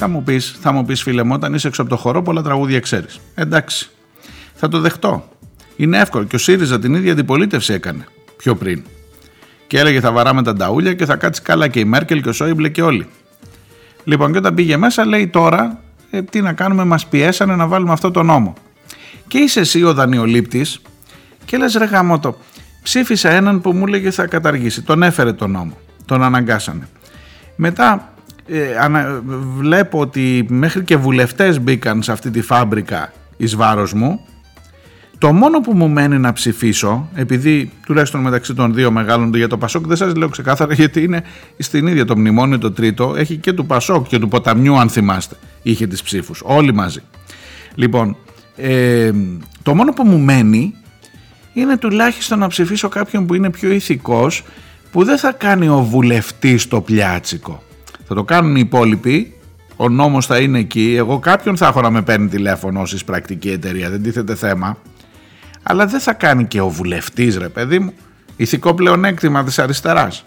Μου 0.09 0.23
πεις, 0.23 0.57
θα 0.61 0.71
μου 0.71 0.85
πεις 0.85 1.01
φίλε 1.01 1.23
μου, 1.23 1.31
όταν 1.33 1.53
είσαι 1.53 1.67
έξω 1.67 1.81
από 1.81 1.89
το 1.89 1.97
χώρο, 1.97 2.21
πολλά 2.21 2.41
τραγούδια 2.41 2.79
ξέρεις. 2.79 3.19
Εντάξει, 3.35 3.89
θα 4.53 4.67
το 4.67 4.79
δεχτώ. 4.79 5.29
Είναι 5.75 5.99
εύκολο 5.99 6.23
και 6.23 6.35
ο 6.35 6.39
ΣΥΡΙΖΑ 6.39 6.79
την 6.79 6.93
ίδια 6.93 7.11
αντιπολίτευση 7.11 7.73
έκανε 7.73 8.05
πιο 8.37 8.55
πριν. 8.55 8.83
Και 9.67 9.79
έλεγε 9.79 9.99
θα 9.99 10.11
βαράμε 10.11 10.43
τα 10.43 10.53
νταούλια 10.53 10.93
και 10.93 11.05
θα 11.05 11.15
κάτσει 11.15 11.41
καλά 11.41 11.67
και 11.67 11.79
η 11.79 11.85
Μέρκελ 11.85 12.21
και 12.21 12.29
ο 12.29 12.33
Σόιμπλε 12.33 12.69
και 12.69 12.81
όλοι. 12.81 13.07
Λοιπόν, 14.03 14.31
και 14.31 14.37
όταν 14.37 14.53
πήγε 14.53 14.77
μέσα, 14.77 15.05
λέει 15.05 15.27
τώρα 15.27 15.81
ε, 16.09 16.21
τι 16.21 16.41
να 16.41 16.53
κάνουμε, 16.53 16.83
μας 16.83 17.07
πιέσανε 17.07 17.55
να 17.55 17.67
βάλουμε 17.67 17.91
αυτό 17.91 18.11
το 18.11 18.23
νόμο. 18.23 18.53
Και 19.27 19.37
είσαι 19.37 19.59
εσύ 19.59 19.83
ο 19.83 19.93
δανειολήπτης 19.93 20.81
και 21.45 21.57
λες 21.57 21.73
ρε 21.73 21.85
γαμότο, 21.85 22.37
ψήφισα 22.83 23.29
έναν 23.29 23.61
που 23.61 23.71
μου 23.71 23.83
έλεγε 23.87 24.11
θα 24.11 24.27
καταργήσει. 24.27 24.81
Τον 24.81 25.03
έφερε 25.03 25.33
τον 25.33 25.51
νόμο. 25.51 25.77
Τον 26.05 26.23
αναγκάσανε. 26.23 26.87
Μετά 27.55 28.13
ε, 28.51 28.77
ανα, 28.81 29.21
βλέπω 29.57 29.99
ότι 29.99 30.45
μέχρι 30.49 30.83
και 30.83 30.97
βουλευτές 30.97 31.61
μπήκαν 31.61 32.03
σε 32.03 32.11
αυτή 32.11 32.29
τη 32.29 32.41
φάμπρικα 32.41 33.13
εις 33.37 33.55
βάρος 33.55 33.93
μου 33.93 34.19
το 35.19 35.33
μόνο 35.33 35.61
που 35.61 35.73
μου 35.73 35.89
μένει 35.89 36.17
να 36.17 36.33
ψηφίσω, 36.33 37.09
επειδή 37.13 37.71
τουλάχιστον 37.85 38.21
μεταξύ 38.21 38.53
των 38.53 38.73
δύο 38.73 38.91
μεγάλων 38.91 39.33
για 39.33 39.47
το 39.47 39.57
Πασόκ, 39.57 39.87
δεν 39.87 39.97
σας 39.97 40.15
λέω 40.15 40.29
ξεκάθαρα 40.29 40.73
γιατί 40.83 41.03
είναι 41.03 41.23
στην 41.57 41.87
ίδια 41.87 42.05
το 42.05 42.17
μνημόνιο 42.17 42.57
το 42.57 42.71
τρίτο, 42.71 43.13
έχει 43.17 43.37
και 43.37 43.53
του 43.53 43.65
Πασόκ 43.65 44.07
και 44.07 44.19
του 44.19 44.27
Ποταμιού 44.27 44.77
αν 44.77 44.89
θυμάστε, 44.89 45.35
είχε 45.61 45.87
τις 45.87 46.03
ψήφους, 46.03 46.41
όλοι 46.43 46.73
μαζί. 46.73 46.99
Λοιπόν, 47.75 48.17
ε, 48.55 49.11
το 49.63 49.75
μόνο 49.75 49.93
που 49.93 50.03
μου 50.03 50.17
μένει 50.17 50.73
είναι 51.53 51.77
τουλάχιστον 51.77 52.39
να 52.39 52.47
ψηφίσω 52.47 52.89
κάποιον 52.89 53.25
που 53.25 53.33
είναι 53.33 53.49
πιο 53.49 53.71
ηθικός, 53.71 54.43
που 54.91 55.03
δεν 55.03 55.17
θα 55.17 55.31
κάνει 55.31 55.67
ο 55.67 55.83
βουλευτής 55.83 56.67
το 56.67 56.81
πλιάτσικο. 56.81 57.63
Θα 58.11 58.15
το 58.15 58.23
κάνουν 58.23 58.55
οι 58.55 58.61
υπόλοιποι, 58.65 59.33
ο 59.75 59.89
νόμος 59.89 60.25
θα 60.25 60.37
είναι 60.37 60.59
εκεί, 60.59 60.95
εγώ 60.97 61.19
κάποιον 61.19 61.57
θα 61.57 61.67
έχω 61.67 61.81
να 61.81 61.89
με 61.89 62.01
παίρνει 62.01 62.27
τηλέφωνο 62.27 62.81
ως 62.81 63.03
πρακτική 63.03 63.49
εταιρεία, 63.49 63.89
δεν 63.89 64.03
τίθεται 64.03 64.35
θέμα 64.35 64.77
αλλά 65.63 65.85
δεν 65.85 65.99
θα 65.99 66.13
κάνει 66.13 66.45
και 66.45 66.61
ο 66.61 66.69
βουλευτής, 66.69 67.37
ρε 67.37 67.49
παιδί 67.49 67.79
μου, 67.79 67.93
ηθικό 68.35 68.73
πλεονέκτημα 68.73 69.43
της 69.43 69.59
αριστεράς. 69.59 70.23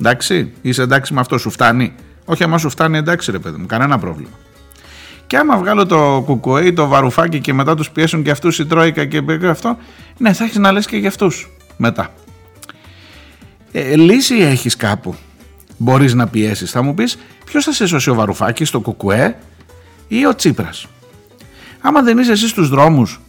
Εντάξει, 0.00 0.52
είσαι 0.62 0.82
εντάξει 0.82 1.14
με 1.14 1.20
αυτό, 1.20 1.38
σου 1.38 1.50
φτάνει. 1.50 1.94
Όχι, 2.24 2.42
άμα 2.42 2.58
σου 2.58 2.70
φτάνει, 2.70 2.98
εντάξει, 2.98 3.30
ρε 3.30 3.38
παιδί 3.38 3.56
μου, 3.58 3.66
κανένα 3.66 3.98
πρόβλημα. 3.98 4.30
Και 5.26 5.36
άμα 5.36 5.56
βγάλω 5.56 5.86
το 5.86 6.22
κουκουέ 6.26 6.72
το 6.72 6.86
βαρουφάκι 6.86 7.40
και 7.40 7.52
μετά 7.52 7.74
τους 7.74 7.90
πιέσουν 7.90 8.22
και 8.22 8.30
αυτούς 8.30 8.58
η 8.58 8.66
Τρόικα 8.66 9.04
και 9.04 9.22
αυτό, 9.48 9.76
ναι, 10.18 10.32
θα 10.32 10.44
έχεις 10.44 10.56
να 10.56 10.72
λες 10.72 10.86
και 10.86 10.96
για 10.96 11.08
αυτούς 11.08 11.50
μετά. 11.76 12.12
Ε, 13.72 13.96
λύση 13.96 14.34
έχεις 14.34 14.76
κάπου. 14.76 15.14
Μπορείς 15.82 16.14
να 16.14 16.26
πιέσεις. 16.26 16.70
Θα 16.70 16.82
μου 16.82 16.94
πεις, 16.94 17.18
ποιος 17.44 17.64
θα 17.64 17.72
σε 17.72 17.86
σώσει 17.86 18.10
ο 18.10 18.14
Βαρουφάκης, 18.14 18.70
το 18.70 18.80
κουκουέ 18.80 19.36
ή 20.08 20.26
ο 20.26 20.34
Τσίπρας; 20.34 20.86
Άμα 21.80 22.02
δεν 22.02 22.18
είσαι 22.18 22.32
εσύ 22.32 22.48
στους 22.48 22.68
δρόμους 22.68 23.20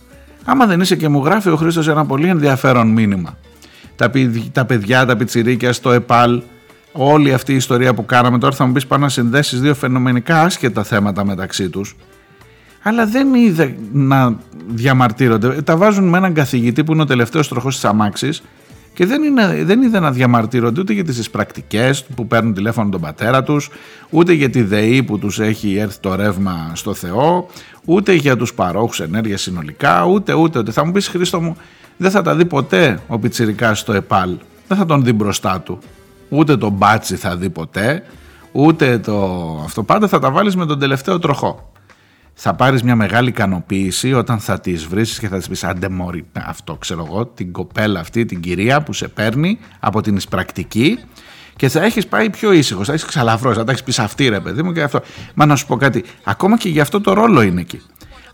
Άμα 0.45 0.66
δεν 0.66 0.82
είσαι 0.82 0.95
και 0.95 1.08
μου 1.08 1.26
γράφει 1.26 1.49
ο 1.49 1.56
Χρήστος 1.56 1.88
ένα 1.88 2.06
πολύ 2.06 2.28
ενδιαφέρον 2.28 2.88
μήνυμα. 2.88 3.38
Τα, 3.95 4.12
τα 4.51 4.66
παιδιά, 4.66 5.06
τα 5.06 5.16
πιτσιρίκια 5.16 5.74
στο 5.74 5.91
ΕΠΑΛ, 5.91 6.41
όλη 6.91 7.34
αυτή 7.34 7.51
η 7.51 7.56
ιστορία 7.56 7.93
που 7.93 8.06
κάναμε 8.06 8.38
τώρα 8.38 8.56
θα 8.56 8.66
μου 8.66 8.72
πεις 8.72 8.88
πάνω 8.88 9.04
να 9.04 9.10
συνδέσεις 9.10 9.62
δύο 9.62 9.76
φαινομενικά 9.76 10.41
άσχετα 10.41 10.84
θέματα 10.84 11.26
μεταξύ 11.26 11.70
τους 11.70 11.95
αλλά 12.84 13.06
δεν 13.06 13.34
είδε 13.34 13.76
να 13.91 14.36
διαμαρτύρονται. 14.68 15.62
Τα 15.62 15.78
βάζουν 15.78 16.08
με 16.08 16.18
έναν 16.18 16.34
καθηγητή 16.34 16.84
που 16.84 16.93
είναι 16.93 17.01
ο 17.01 17.06
τελευταίος 17.06 17.47
τροχός 17.47 17.74
της 17.74 17.86
αμάξης 17.86 18.43
και 18.93 19.05
δεν, 19.05 19.23
είναι, 19.23 19.63
δεν 19.63 19.81
είδε 19.81 19.99
να 19.99 20.11
διαμαρτύρονται 20.11 20.79
ούτε 20.79 20.93
για 20.93 21.03
τις 21.03 21.29
πρακτικές 21.29 22.03
που 22.03 22.27
παίρνουν 22.27 22.53
τηλέφωνο 22.53 22.89
τον 22.89 23.01
πατέρα 23.01 23.43
τους, 23.43 23.69
ούτε 24.09 24.33
για 24.33 24.49
τη 24.49 24.61
ΔΕΗ 24.61 25.03
που 25.03 25.19
τους 25.19 25.39
έχει 25.39 25.75
έρθει 25.75 25.99
το 25.99 26.15
ρεύμα 26.15 26.71
στο 26.73 26.93
Θεό, 26.93 27.47
ούτε 27.85 28.13
για 28.13 28.37
τους 28.37 28.53
παρόχους 28.53 28.99
ενέργειας 28.99 29.41
συνολικά, 29.41 30.05
ούτε 30.05 30.33
ούτε 30.33 30.59
ούτε. 30.59 30.71
Θα 30.71 30.85
μου 30.85 30.91
πεις 30.91 31.07
Χρήστο 31.07 31.41
μου, 31.41 31.57
δεν 31.97 32.11
θα 32.11 32.21
τα 32.21 32.35
δει 32.35 32.45
ποτέ 32.45 32.99
ο 33.07 33.19
Πιτσιρικάς 33.19 33.79
στο 33.79 33.93
ΕΠΑΛ, 33.93 34.37
δεν 34.67 34.77
θα 34.77 34.85
τον 34.85 35.03
δει 35.03 35.13
μπροστά 35.13 35.61
του. 35.61 35.79
Ούτε 36.29 36.57
τον 36.57 36.71
μπάτσι 36.71 37.15
θα 37.15 37.37
δει 37.37 37.49
ποτέ, 37.49 38.03
ούτε 38.51 38.97
το 38.97 39.15
αυτό. 39.63 39.83
Πάντα 39.83 40.07
θα 40.07 40.19
τα 40.19 40.31
βάλεις 40.31 40.55
με 40.55 40.65
τον 40.65 40.79
τελευταίο 40.79 41.19
τροχό 41.19 41.72
θα 42.34 42.53
πάρεις 42.53 42.84
μια 42.84 42.95
μεγάλη 42.95 43.29
ικανοποίηση 43.29 44.13
όταν 44.13 44.39
θα 44.39 44.59
τις 44.59 44.86
βρεις 44.86 45.19
και 45.19 45.27
θα 45.27 45.38
της 45.38 45.47
πεις 45.47 45.63
άντε 45.63 45.89
μόρι 45.89 46.25
αυτό 46.47 46.75
ξέρω 46.75 47.05
εγώ 47.07 47.25
την 47.25 47.51
κοπέλα 47.51 47.99
αυτή 47.99 48.25
την 48.25 48.39
κυρία 48.39 48.84
που 48.84 48.93
σε 48.93 49.07
παίρνει 49.07 49.59
από 49.79 50.01
την 50.01 50.15
εισπρακτική 50.15 50.99
και 51.55 51.69
θα 51.69 51.84
έχεις 51.84 52.07
πάει 52.07 52.29
πιο 52.29 52.51
ήσυχος, 52.51 52.88
θα 52.88 52.93
έχεις 52.93 53.05
ξαλαφρώσει, 53.05 53.57
θα 53.57 53.63
τα 53.63 53.71
έχεις 53.71 53.84
πεις 53.84 53.99
αυτή 53.99 54.27
ρε 54.29 54.39
παιδί 54.39 54.63
μου 54.63 54.71
και 54.71 54.81
αυτό. 54.81 55.01
Μα 55.34 55.45
να 55.45 55.55
σου 55.55 55.65
πω 55.65 55.75
κάτι, 55.75 56.03
ακόμα 56.23 56.57
και 56.57 56.69
γι' 56.69 56.79
αυτό 56.79 57.01
το 57.01 57.13
ρόλο 57.13 57.41
είναι 57.41 57.61
εκεί. 57.61 57.81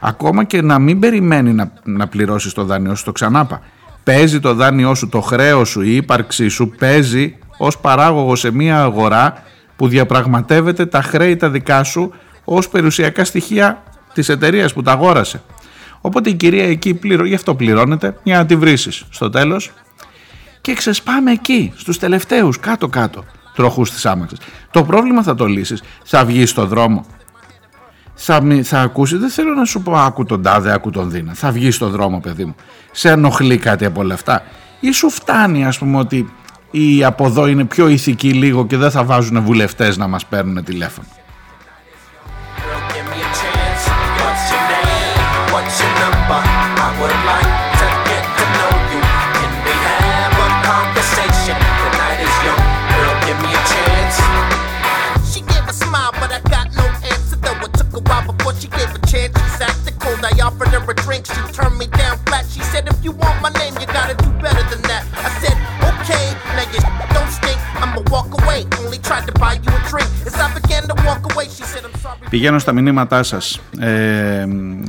Ακόμα 0.02 0.43
και 0.43 0.62
να 0.62 0.80
μην 0.80 1.00
περιμένει 1.00 1.54
να, 1.54 1.72
να 1.84 2.08
πληρώσεις 2.08 2.54
το 2.54 2.64
δάνειό 2.64 2.95
σου, 2.95 3.04
το 3.04 3.12
ξανάπα. 3.12 3.62
Παίζει 4.04 4.39
το 4.39 4.54
δάνειό 4.54 4.95
σου, 4.95 5.10
το 5.10 5.22
χρέος 5.22 5.70
σου, 5.70 5.82
η 5.82 5.95
ύπαρξή 5.95 6.47
σου 6.47 6.70
παίζει 6.70 7.38
ως 7.58 7.78
παράγωγο 7.78 8.36
σε 8.36 8.52
μια 8.52 8.82
αγορά 8.82 9.43
που 9.76 9.88
διαπραγματεύεται 9.88 10.86
τα 10.86 11.02
χρέη 11.02 11.36
τα 11.36 11.50
δικά 11.50 11.84
σου 11.84 12.14
ως 12.43 12.70
περιουσιακά 12.70 13.24
στοιχεία 13.26 13.84
της 14.20 14.30
εταιρείας 14.30 14.74
που 14.74 14.82
τα 14.82 14.92
αγόρασε. 14.92 15.42
Οπότε 16.02 16.30
η 16.30 16.34
κυρία 16.34 16.68
εκεί 16.68 16.94
πληρώ, 16.94 17.26
γι' 17.26 17.36
αυτό 17.36 17.56
πληρώνεται 17.56 18.16
για 18.24 18.38
να 18.38 18.46
τη 18.46 18.56
βρήσεις 18.56 19.06
στο 19.10 19.30
τέλος 19.30 19.72
και 20.62 20.74
ξεσπάμε 20.74 21.32
εκεί 21.32 21.74
στους 21.76 21.98
τελευταίους 21.98 22.60
κάτω 22.60 22.88
κάτω 22.88 23.24
τροχούς 23.56 23.92
της 23.92 24.06
άμαξης. 24.06 24.40
Το 24.72 24.84
πρόβλημα 24.84 25.24
θα 25.24 25.36
το 25.36 25.46
λύσεις, 25.46 25.84
θα 26.04 26.26
βγεις 26.26 26.50
στο 26.50 26.66
δρόμο. 26.66 27.06
Θα, 28.14 28.42
θα 28.64 28.82
ακούσει, 28.82 29.18
δεν 29.18 29.30
θέλω 29.30 29.54
να 29.54 29.66
σου 29.66 29.82
πω 29.82 29.98
άκου 29.98 30.26
τον 30.26 30.42
τάδε, 30.42 30.74
άκου 30.74 30.90
τον 30.90 31.12
δίνα. 31.12 31.34
Θα 31.34 31.52
βγεις 31.52 31.76
στο 31.76 31.90
δρόμο 31.90 32.20
παιδί 32.20 32.46
μου. 32.46 32.56
Σε 32.92 33.10
ενοχλεί 33.10 33.58
κάτι 33.58 33.86
από 33.86 34.00
όλα 34.00 34.14
αυτά. 34.14 34.44
Ή 34.80 34.92
σου 34.92 35.10
φτάνει 35.10 35.66
ας 35.66 35.78
πούμε 35.78 35.98
ότι 35.98 36.34
οι 36.72 37.04
από 37.04 37.26
εδώ 37.26 37.48
είναι 37.48 37.66
πιο 37.66 37.88
ηθικοί 37.88 38.34
λίγο 38.34 38.66
και 38.66 38.78
δεν 38.78 38.92
θα 38.92 39.04
βάζουν 39.04 39.42
βουλευτές 39.42 39.98
να 39.98 40.08
μας 40.08 40.26
παίρνουν 40.26 40.64
τηλέφωνο. 40.64 41.08
Πηγαίνω 72.30 72.60
στα 72.60 72.72
μηνύματά 72.72 73.24
σας 73.24 73.60
ε, 73.80 74.46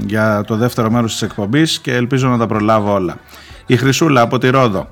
για 0.06 0.44
το 0.46 0.56
δεύτερο 0.56 0.90
μέρος 0.90 1.12
της 1.12 1.22
εκπομπής 1.22 1.78
και 1.78 1.94
ελπίζω 1.94 2.28
να 2.28 2.38
τα 2.38 2.46
προλάβω 2.46 2.92
όλα. 2.92 3.18
Η 3.66 3.76
Χρυσούλα 3.76 4.20
από 4.20 4.38
τη 4.38 4.48
Ρόδο. 4.48 4.88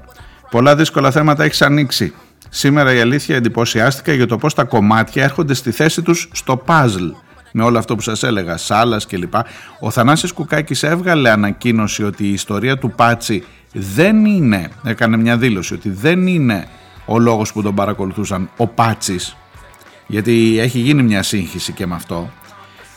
Πολλά 0.50 0.76
δύσκολα 0.76 1.11
θέματα 1.11 1.44
έχεις 1.44 1.62
ανοίξει. 1.62 2.14
Σήμερα 2.48 2.94
η 2.94 3.00
αλήθεια 3.00 3.36
εντυπωσιάστηκα 3.36 4.12
για 4.12 4.26
το 4.26 4.38
πώς 4.38 4.54
τα 4.54 4.64
κομμάτια 4.64 5.24
έρχονται 5.24 5.54
στη 5.54 5.70
θέση 5.70 6.02
τους 6.02 6.28
στο 6.32 6.56
παζλ 6.56 7.06
με 7.53 7.62
όλο 7.62 7.78
αυτό 7.78 7.94
που 7.94 8.01
σας 8.01 8.22
έλεγα, 8.22 8.57
Σάλας 8.57 9.07
κλπ. 9.07 9.34
Ο 9.80 9.90
Θανάσης 9.90 10.32
Κουκάκης 10.32 10.82
έβγαλε 10.82 11.30
ανακοίνωση 11.30 12.05
ότι 12.05 12.24
η 12.24 12.32
ιστορία 12.32 12.78
του 12.78 12.90
Πάτσι 12.90 13.44
δεν 13.72 14.24
είναι, 14.24 14.70
έκανε 14.84 15.16
μια 15.16 15.36
δήλωση 15.36 15.74
ότι 15.74 15.90
δεν 15.90 16.26
είναι 16.26 16.68
ο 17.07 17.18
λόγος 17.18 17.53
που 17.53 17.62
τον 17.62 17.74
παρακολουθούσαν 17.74 18.51
ο 18.57 18.66
Πάτσης. 18.66 19.36
Γιατί 20.07 20.59
έχει 20.61 20.78
γίνει 20.78 21.03
μια 21.03 21.22
σύγχυση 21.22 21.72
και 21.72 21.86
με 21.86 21.94
αυτό. 21.94 22.30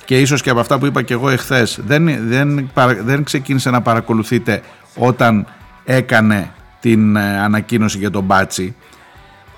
Και 0.06 0.20
ίσως 0.20 0.41
και 0.41 0.49
από 0.49 0.60
αυτά 0.60 0.80
που 0.80 0.86
είπα 0.86 1.02
και 1.02 1.14
εγώ 1.14 1.30
εχθές 1.30 1.80
δεν, 1.86 2.28
δεν, 2.28 2.70
δεν 3.04 3.24
ξεκίνησε 3.24 3.70
να 3.70 3.82
παρακολουθείτε 3.82 4.62
όταν 4.95 5.47
έκανε 5.84 6.52
την 6.80 7.16
ε, 7.16 7.39
ανακοίνωση 7.39 7.97
για 7.97 8.12
τον 8.12 8.24
Μπάτσι 8.24 8.76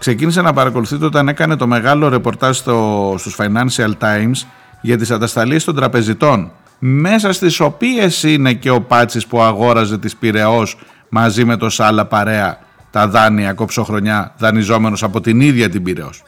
ξεκίνησε 0.04 0.41
να 0.41 0.54
παρακολουθείτε 0.54 1.06
όταν 1.06 1.28
έκανε 1.28 1.56
το 1.56 1.68
μεγάλο 1.68 2.08
ρεπορτάζ 2.08 2.58
στο, 2.58 3.16
στους 3.18 3.36
Financial 3.38 3.91
Times 4.00 4.46
για 4.84 4.98
τις 4.98 5.12
ατασταλίες 5.12 5.64
των 5.64 5.76
τραπεζιτών 5.76 6.52
μέσα 6.80 7.34
στις 7.34 7.60
οποίες 7.60 8.24
είναι 8.24 8.54
και 8.54 8.70
ο 8.70 8.82
Πάτσης 8.82 9.28
που 9.28 9.42
αγόραζε 9.42 9.98
τις 9.98 10.16
Πυραιός 10.16 10.78
μαζί 11.10 11.46
με 11.46 11.58
το 11.58 11.70
Σάλα 11.70 12.06
Παρέα 12.06 12.58
τα 12.92 13.08
δάνεια 13.08 13.54
κοψοχρονιά 13.54 14.34
δανειζόμενος 14.38 15.04
από 15.04 15.22
την 15.22 15.42
ίδια 15.42 15.70
την 15.70 15.84
Πυραιός. 15.84 16.24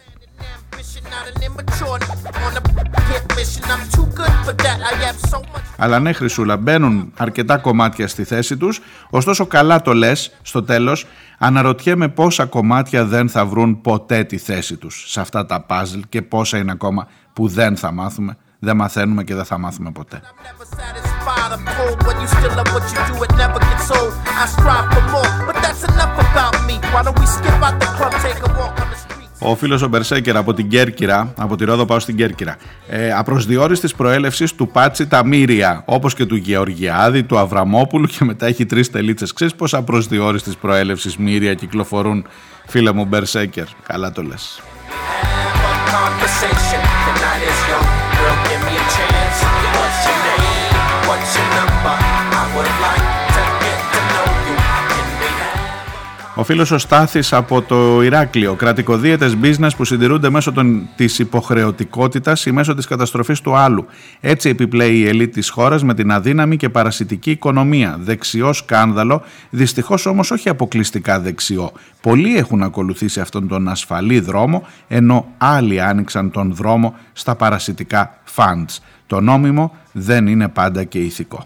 Αλλά 5.77 5.99
ναι 5.99 6.13
Χρυσούλα 6.13 6.57
μπαίνουν 6.57 7.11
αρκετά 7.17 7.57
κομμάτια 7.57 8.07
στη 8.07 8.23
θέση 8.23 8.57
τους 8.57 8.79
Ωστόσο 9.09 9.45
καλά 9.45 9.81
το 9.81 9.93
λες 9.93 10.31
στο 10.41 10.63
τέλος 10.63 11.05
Αναρωτιέμαι 11.37 12.07
πόσα 12.07 12.45
κομμάτια 12.45 13.05
δεν 13.05 13.29
θα 13.29 13.45
βρουν 13.45 13.81
ποτέ 13.81 14.23
τη 14.23 14.37
θέση 14.37 14.75
τους 14.75 15.05
Σε 15.07 15.19
αυτά 15.19 15.45
τα 15.45 15.61
παζλ 15.61 15.99
και 16.09 16.21
πόσα 16.21 16.57
είναι 16.57 16.71
ακόμα 16.71 17.07
που 17.33 17.47
δεν 17.47 17.77
θα 17.77 17.91
μάθουμε 17.91 18.37
Δεν 18.59 18.75
μαθαίνουμε 18.75 19.23
και 19.23 19.35
δεν 19.35 19.45
θα 19.45 19.57
μάθουμε 19.57 19.91
ποτέ. 19.91 20.21
I'm 20.21 20.29
never 20.47 20.65
satisfied. 20.79 21.51
I'm 21.55 21.65
cold 21.77 21.99
when 22.07 22.17
you 22.21 22.27
still 22.35 22.53
love 22.59 22.69
what 22.75 22.85
you 22.93 23.01
do. 23.09 23.15
It 23.25 23.33
never 23.43 23.59
gets 23.69 23.89
old. 23.97 24.13
I 24.41 24.45
strive 24.55 24.87
for 24.93 25.03
more, 25.13 25.31
but 25.47 25.55
that's 25.63 25.83
enough 25.91 26.15
about 26.25 26.55
me. 26.67 26.75
Why 26.93 27.01
don't 27.05 27.19
we 27.23 27.27
skip 27.37 27.57
out 27.67 27.75
the 27.81 27.89
club, 27.97 28.13
take 28.25 28.41
a 28.47 28.49
walk 28.59 28.75
on 28.83 28.87
the 28.93 28.97
street? 29.03 29.15
Ο 29.39 29.55
φίλος 29.55 29.81
ο 29.81 29.87
Μπερσέκερ 29.87 30.37
από 30.37 30.53
την 30.53 30.69
Κέρκυρα, 30.69 31.33
από 31.37 31.55
τη 31.55 31.65
Ρόδο 31.65 31.85
πάω 31.85 31.99
στην 31.99 32.15
Κέρκυρα, 32.15 32.55
ε, 32.87 33.11
απροσδιόριστης 33.13 33.95
προέλευσης 33.95 34.55
του 34.55 34.67
Πάτσι 34.67 35.07
τα 35.07 35.25
Μύρια, 35.25 35.83
όπως 35.85 36.13
και 36.13 36.25
του 36.25 36.35
Γεωργιάδη, 36.35 37.23
του 37.23 37.37
Αβραμόπουλου 37.37 38.05
και 38.05 38.23
μετά 38.23 38.45
έχει 38.45 38.65
τρεις 38.65 38.91
τελίτσες. 38.91 39.33
Ξέρεις 39.33 39.55
πόσα 39.55 39.77
απροσδιόριστης 39.77 40.55
προέλευσης 40.55 41.17
Μύρια 41.17 41.53
κυκλοφορούν, 41.53 42.27
φίλε 42.67 42.91
μου 42.91 43.05
Μπερσέκερ; 43.05 43.65
Καλά 43.87 44.11
το 44.11 44.21
λες. 44.21 44.61
Ο 56.37 56.43
φίλος 56.43 56.71
ο 56.71 56.77
Στάθης 56.77 57.33
από 57.33 57.61
το 57.61 58.01
Ηράκλειο, 58.01 58.53
κρατικοδίαιτες 58.53 59.37
business 59.41 59.69
που 59.77 59.85
συντηρούνται 59.85 60.29
μέσω 60.29 60.51
των, 60.51 60.87
της 60.95 61.19
υποχρεωτικότητας 61.19 62.45
ή 62.45 62.51
μέσω 62.51 62.73
της 62.73 62.85
καταστροφής 62.87 63.41
του 63.41 63.55
άλλου. 63.55 63.85
Έτσι 64.19 64.49
επιπλέει 64.49 64.95
η 64.95 65.07
ελίτ 65.07 65.33
της 65.33 65.49
χώρας 65.49 65.83
με 65.83 65.93
την 65.93 66.11
αδύναμη 66.11 66.57
και 66.57 66.69
παρασιτική 66.69 67.31
οικονομία. 67.31 67.97
Δεξιό 68.01 68.53
σκάνδαλο, 68.53 69.21
δυστυχώς 69.49 70.05
όμως 70.05 70.31
όχι 70.31 70.49
αποκλειστικά 70.49 71.19
δεξιό. 71.19 71.71
Πολλοί 72.01 72.37
έχουν 72.37 72.63
ακολουθήσει 72.63 73.19
αυτόν 73.19 73.47
τον 73.47 73.67
ασφαλή 73.67 74.19
δρόμο, 74.19 74.67
ενώ 74.87 75.25
άλλοι 75.37 75.81
άνοιξαν 75.81 76.31
τον 76.31 76.55
δρόμο 76.55 76.95
στα 77.13 77.35
παρασιτικά 77.35 78.17
funds. 78.35 78.77
Το 79.07 79.19
νόμιμο 79.19 79.75
δεν 79.91 80.27
είναι 80.27 80.47
πάντα 80.47 80.83
και 80.83 80.99
ηθικό. 80.99 81.45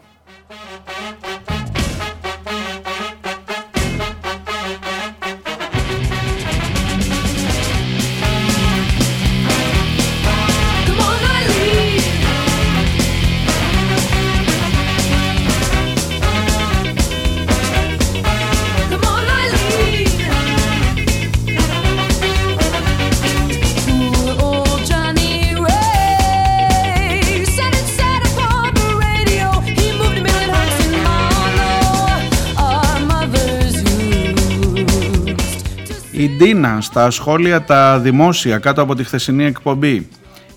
Η 36.20 36.30
Ντίνα 36.30 36.82
στα 36.82 37.09
σχόλια 37.09 37.61
τα 37.61 37.99
δημόσια 37.99 38.57
κάτω 38.57 38.82
από 38.82 38.95
τη 38.95 39.03
χθεσινή 39.03 39.45
εκπομπή. 39.45 40.07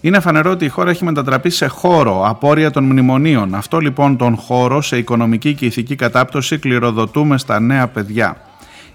Είναι 0.01 0.21
φανερό 0.21 0.51
ότι 0.51 0.65
η 0.65 0.69
χώρα 0.69 0.91
έχει 0.91 1.05
μετατραπεί 1.05 1.51
σε 1.51 1.67
χώρο, 1.67 2.29
απόρρια 2.29 2.71
των 2.71 2.85
μνημονίων. 2.85 3.55
Αυτό 3.55 3.79
λοιπόν 3.79 4.17
τον 4.17 4.37
χώρο 4.37 4.81
σε 4.83 4.97
οικονομική 4.97 5.55
και 5.55 5.67
ηθική 5.67 5.95
κατάπτωση 5.95 6.59
κληροδοτούμε 6.59 7.39
στα 7.39 7.61
νέα 7.61 7.89
παιδιά. 7.89 8.37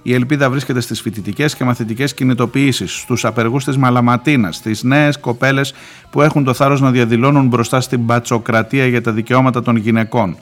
Η 0.01 0.13
ελπίδα 0.13 0.49
βρίσκεται 0.49 0.79
στις 0.79 1.01
φοιτητικές 1.01 1.55
και 1.55 1.63
μαθητικές 1.63 2.13
κινητοποιήσεις, 2.13 2.93
στους 2.93 3.25
απεργούς 3.25 3.63
της 3.63 3.77
Μαλαματίνας, 3.77 4.55
στις 4.55 4.83
νέες 4.83 5.19
κοπέλες 5.19 5.73
που 6.09 6.21
έχουν 6.21 6.43
το 6.43 6.53
θάρρος 6.53 6.81
να 6.81 6.91
διαδηλώνουν 6.91 7.47
μπροστά 7.47 7.81
στην 7.81 8.05
πατσοκρατία 8.05 8.85
για 8.85 9.01
τα 9.01 9.11
δικαιώματα 9.11 9.61
των 9.61 9.75
γυναικών. 9.75 10.37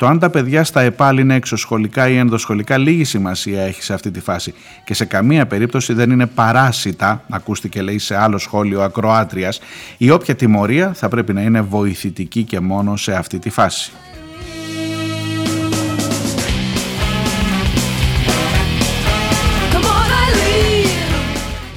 Το 0.00 0.06
αν 0.06 0.18
τα 0.18 0.30
παιδιά 0.30 0.64
στα 0.64 0.80
ΕΠΑΛ 0.80 1.18
είναι 1.18 1.34
εξωσχολικά 1.34 2.08
ή 2.08 2.16
ενδοσχολικά 2.16 2.78
λίγη 2.78 3.04
σημασία 3.04 3.62
έχει 3.62 3.82
σε 3.82 3.94
αυτή 3.94 4.10
τη 4.10 4.20
φάση 4.20 4.54
και 4.84 4.94
σε 4.94 5.04
καμία 5.04 5.46
περίπτωση 5.46 5.92
δεν 5.92 6.10
είναι 6.10 6.26
παράσιτα, 6.26 7.24
ακούστηκε 7.30 7.82
λέει 7.82 7.98
σε 7.98 8.16
άλλο 8.16 8.38
σχόλιο 8.38 8.82
ακροάτριας, 8.82 9.60
η 9.96 10.10
όποια 10.10 10.34
τιμωρία 10.34 10.92
θα 10.94 11.08
πρέπει 11.08 11.32
να 11.32 11.42
είναι 11.42 11.60
βοηθητική 11.60 12.42
και 12.42 12.60
μόνο 12.60 12.96
σε 12.96 13.14
αυτή 13.14 13.38
τη 13.38 13.50
φάση. 13.50 13.92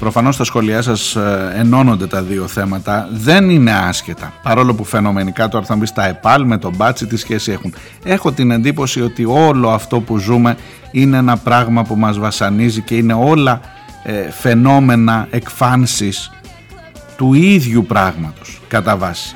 Προφανώς 0.03 0.35
στα 0.35 0.43
σχόλιά 0.43 0.81
σας 0.81 1.15
ε, 1.15 1.53
ενώνονται 1.55 2.07
τα 2.07 2.21
δύο 2.21 2.47
θέματα, 2.47 3.09
δεν 3.11 3.49
είναι 3.49 3.71
άσχετα. 3.71 4.33
Παρόλο 4.43 4.73
που 4.73 4.83
φαινομενικά 4.83 5.47
τώρα 5.47 5.65
θα 5.65 5.75
μπει 5.75 5.85
στα 5.85 6.07
ΕΠΑΛ 6.07 6.45
με 6.45 6.57
τον 6.57 6.75
μπάτσι 6.75 7.07
τι 7.07 7.17
σχέση 7.17 7.51
έχουν. 7.51 7.73
Έχω 8.03 8.31
την 8.31 8.51
εντύπωση 8.51 9.01
ότι 9.01 9.25
όλο 9.25 9.69
αυτό 9.69 9.99
που 9.99 10.17
ζούμε 10.17 10.57
είναι 10.91 11.17
ένα 11.17 11.37
πράγμα 11.37 11.83
που 11.83 11.95
μας 11.95 12.17
βασανίζει 12.17 12.81
και 12.81 12.95
είναι 12.95 13.13
όλα 13.13 13.61
ε, 14.03 14.31
φαινόμενα 14.31 15.27
εκφάνσεις 15.29 16.31
του 17.17 17.33
ίδιου 17.33 17.85
πράγματος 17.85 18.61
κατά 18.67 18.97
βάση. 18.97 19.35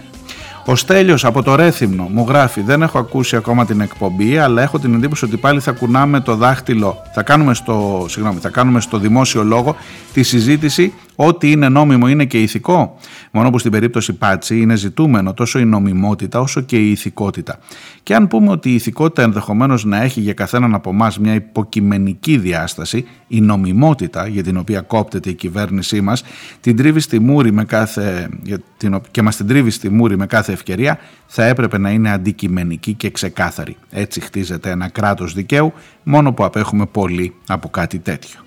Ο 0.70 0.76
Στέλιος 0.76 1.26
από 1.26 1.44
το 1.44 1.56
Ρέθυμνο 1.56 2.10
μου 2.12 2.26
γράφει 2.28 2.62
δεν 2.62 2.82
έχω 2.82 3.00
ακούσει 3.00 3.36
ακόμα 3.36 3.66
την 3.66 3.82
εκπομπή 3.82 4.38
αλλά 4.38 4.62
έχω 4.62 4.80
την 4.80 4.94
εντύπωση 4.94 5.26
ότι 5.26 5.38
πάλι 5.38 5.60
θα 5.60 5.72
κουνάμε 5.72 6.20
το 6.20 6.36
δάχτυλο 6.36 7.02
θα 7.14 7.24
κάνουμε 7.24 7.54
στο, 7.54 8.06
συγγνώμη, 8.10 8.40
θα 8.40 8.50
κάνουμε 8.50 8.80
στο 8.80 8.98
δημόσιο 8.98 9.44
λόγο 9.44 9.76
τη 10.14 10.24
συζήτηση 10.24 10.94
ότι 11.20 11.52
είναι 11.52 11.70
νόμιμο 11.70 12.08
είναι 12.08 12.26
και 12.26 12.42
ηθικό. 12.42 12.98
Μόνο 13.32 13.50
που 13.50 13.60
στην 13.60 13.72
περίπτωση 13.72 14.14
Πάτσι 14.14 14.62
είναι 14.62 14.76
ζητούμενο 14.76 15.34
τόσο 15.34 15.60
η 15.60 15.66
νομιμότητα 15.66 16.40
όσο 16.40 16.62
και 16.62 16.78
η 16.78 16.92
ηθικότητα. 16.92 17.60
Και 18.04 18.16
αν 18.16 18.28
πούμε 18.28 18.50
ότι 18.50 18.70
η 18.70 18.74
ηθικότητα 18.74 19.22
ενδεχομένως 19.22 19.86
να 19.86 20.02
έχει 20.02 20.20
για 20.20 20.34
καθέναν 20.34 20.74
από 20.74 20.90
εμάς 20.90 21.20
μια 21.20 21.34
υποκειμενική 21.34 22.38
διάσταση, 22.38 23.06
η 23.28 23.42
νομιμότητα 23.42 24.28
για 24.28 24.44
την 24.44 24.58
οποία 24.58 24.82
κόπτεται 24.82 25.30
η 25.30 25.34
κυβέρνησή 25.34 26.02
μας 26.02 26.24
την 26.62 26.76
τρίβει 26.76 27.00
στη 27.00 27.20
μούρη 27.20 27.52
με 27.52 27.66
κάθε, 27.66 28.30
για 28.44 28.60
την, 28.78 29.02
και 29.12 29.22
μας 29.22 29.36
την 29.36 29.48
τρίβει 29.48 29.70
στη 29.70 29.90
μούρη 29.90 30.18
με 30.18 30.26
κάθε 30.26 30.52
ευκαιρία 30.52 31.00
θα 31.26 31.46
έπρεπε 31.46 31.78
να 31.78 31.90
είναι 31.90 32.12
αντικειμενική 32.12 32.94
και 32.94 33.10
ξεκάθαρη. 33.10 33.76
Έτσι 33.90 34.20
χτίζεται 34.20 34.70
ένα 34.70 34.90
κράτος 34.90 35.34
δικαίου 35.34 35.74
μόνο 36.04 36.34
που 36.34 36.44
απέχουμε 36.44 36.86
πολύ 36.86 37.34
από 37.48 37.70
κάτι 37.70 38.00
τέτοιο. 38.00 38.40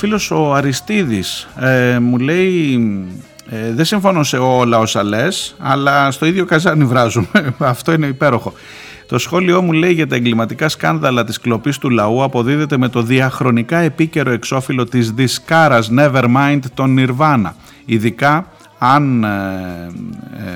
Φίλος 0.00 0.30
ο 0.30 0.54
Αριστίδης 0.54 1.48
ε, 1.60 1.98
μου 1.98 2.18
λέει 2.18 2.74
ε, 3.50 3.72
δεν 3.72 3.84
συμφωνώ 3.84 4.22
σε 4.22 4.36
όλα 4.36 4.78
όσα 4.78 5.02
λες 5.02 5.54
αλλά 5.58 6.10
στο 6.10 6.26
ίδιο 6.26 6.44
καζάνι 6.44 6.84
βράζουμε. 6.84 7.26
Αυτό 7.58 7.92
είναι 7.92 8.06
υπέροχο. 8.06 8.52
Το 9.08 9.18
σχόλιο 9.18 9.62
μου 9.62 9.72
λέει 9.72 9.92
για 9.92 10.06
τα 10.06 10.14
εγκληματικά 10.14 10.68
σκάνδαλα 10.68 11.24
της 11.24 11.40
κλοπής 11.40 11.78
του 11.78 11.90
λαού 11.90 12.22
αποδίδεται 12.22 12.76
με 12.78 12.88
το 12.88 13.02
διαχρονικά 13.02 13.78
επίκαιρο 13.78 14.30
εξώφυλλο 14.30 14.84
της 14.84 15.12
δισκάρας 15.12 15.90
Nevermind 15.98 16.60
των 16.74 16.96
Nirvana. 16.98 17.50
Ειδικά 17.84 18.46
αν 18.78 19.24
ε, 19.24 19.28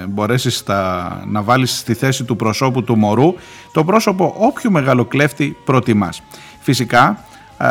ε, 0.02 0.06
μπορέσεις 0.08 0.56
στα- 0.56 1.22
να 1.26 1.42
βάλεις 1.42 1.78
στη 1.78 1.94
θέση 1.94 2.24
του 2.24 2.36
προσώπου 2.36 2.82
του 2.84 2.96
μωρού 2.96 3.34
το 3.72 3.84
πρόσωπο 3.84 4.34
όποιου 4.38 4.70
μεγάλο 4.70 5.04
κλέφτη 5.04 5.56
προτιμάς. 5.64 6.22
Φυσικά 6.60 7.18
α, 7.56 7.68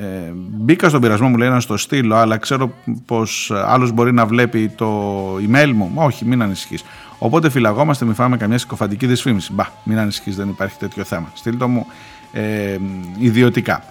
ε, 0.00 0.32
μπήκα 0.34 0.88
στον 0.88 1.00
πειρασμό 1.00 1.28
μου 1.28 1.36
λέει 1.36 1.48
να 1.48 1.60
στο 1.60 1.76
στείλω 1.76 2.14
αλλά 2.14 2.36
ξέρω 2.36 2.74
πως 3.06 3.52
άλλος 3.66 3.92
μπορεί 3.92 4.12
να 4.12 4.26
βλέπει 4.26 4.68
το 4.68 5.20
email 5.36 5.72
μου. 5.74 5.92
Όχι 5.94 6.24
μην 6.24 6.42
ανησυχείς. 6.42 6.84
Οπότε 7.18 7.50
φυλαγόμαστε 7.50 8.04
μην 8.04 8.14
φάμε 8.14 8.36
καμιά 8.36 8.58
συκοφαντική 8.58 9.06
δυσφήμιση. 9.06 9.52
Μπα 9.52 9.64
μην 9.84 9.98
ανησυχείς 9.98 10.36
δεν 10.36 10.48
υπάρχει 10.48 10.78
τέτοιο 10.78 11.04
θέμα. 11.04 11.32
Στείλ 11.34 11.56
το 11.56 11.68
μου 11.68 11.86
ε, 12.32 12.76
ιδιωτικά. 13.18 13.84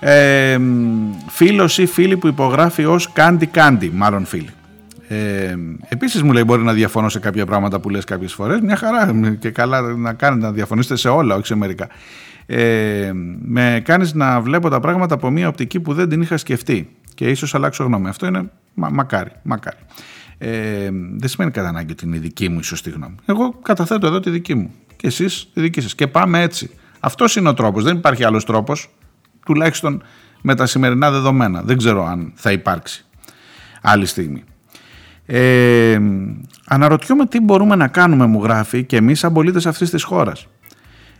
Ε, 0.00 0.58
φίλος 1.28 1.78
ή 1.78 1.86
φίλη 1.86 2.16
που 2.16 2.26
υπογράφει 2.26 2.84
ως 2.84 3.12
κάντι 3.12 3.46
κάντι 3.46 3.90
μάλλον 3.94 4.24
φίλοι 4.24 4.50
ε, 5.08 5.54
επίσης 5.88 6.22
μου 6.22 6.32
λέει 6.32 6.42
μπορεί 6.46 6.62
να 6.62 6.72
διαφωνώ 6.72 7.08
σε 7.08 7.18
κάποια 7.18 7.46
πράγματα 7.46 7.80
που 7.80 7.90
λες 7.90 8.04
κάποιες 8.04 8.32
φορές. 8.32 8.60
Μια 8.60 8.76
χαρά 8.76 9.14
και 9.38 9.50
καλά 9.50 9.80
να 9.80 10.12
κάνετε 10.12 10.46
να 10.46 10.52
διαφωνήσετε 10.52 10.96
σε 10.96 11.08
όλα 11.08 11.34
όχι 11.34 11.46
σε 11.46 11.54
μερικά 11.54 11.88
ε, 12.46 13.10
με 13.42 13.82
κάνεις 13.84 14.14
να 14.14 14.40
βλέπω 14.40 14.68
τα 14.68 14.80
πράγματα 14.80 15.14
από 15.14 15.30
μια 15.30 15.48
οπτική 15.48 15.80
που 15.80 15.94
δεν 15.94 16.08
την 16.08 16.20
είχα 16.22 16.36
σκεφτεί 16.36 16.88
και 17.14 17.28
ίσως 17.28 17.54
αλλάξω 17.54 17.84
γνώμη. 17.84 18.08
Αυτό 18.08 18.26
είναι 18.26 18.50
μα, 18.74 18.88
μακάρι, 18.88 19.30
μακάρι. 19.42 19.76
Ε, 20.38 20.90
δεν 21.16 21.28
σημαίνει 21.28 21.50
κατά 21.52 21.68
ανάγκη 21.68 21.92
ότι 21.92 22.06
είναι 22.06 22.16
η 22.16 22.18
δική 22.18 22.48
μου 22.48 22.58
η 22.58 22.62
σωστή 22.62 22.90
γνώμη. 22.90 23.14
Εγώ 23.26 23.58
καταθέτω 23.62 24.06
εδώ 24.06 24.20
τη 24.20 24.30
δική 24.30 24.54
μου 24.54 24.70
και 24.96 25.06
εσείς 25.06 25.48
τη 25.54 25.60
δική 25.60 25.80
σας. 25.80 25.94
Και 25.94 26.06
πάμε 26.06 26.42
έτσι. 26.42 26.70
Αυτός 27.00 27.36
είναι 27.36 27.48
ο 27.48 27.54
τρόπος, 27.54 27.84
δεν 27.84 27.96
υπάρχει 27.96 28.24
άλλος 28.24 28.44
τρόπος 28.44 28.88
τουλάχιστον 29.46 30.02
με 30.40 30.54
τα 30.54 30.66
σημερινά 30.66 31.10
δεδομένα. 31.10 31.62
Δεν 31.62 31.76
ξέρω 31.76 32.04
αν 32.04 32.32
θα 32.34 32.52
υπάρξει 32.52 33.04
άλλη 33.82 34.06
στιγμή. 34.06 34.44
Ε, 35.26 36.00
αναρωτιόμαι 36.66 37.26
τι 37.26 37.40
μπορούμε 37.40 37.76
να 37.76 37.88
κάνουμε, 37.88 38.26
μου 38.26 38.42
γράφει, 38.42 38.84
και 38.84 38.96
εμείς 38.96 39.18
σαν 39.18 39.32
πολίτες 39.32 39.66
αυτής 39.66 39.90
της 39.90 40.02
χώρας. 40.02 40.46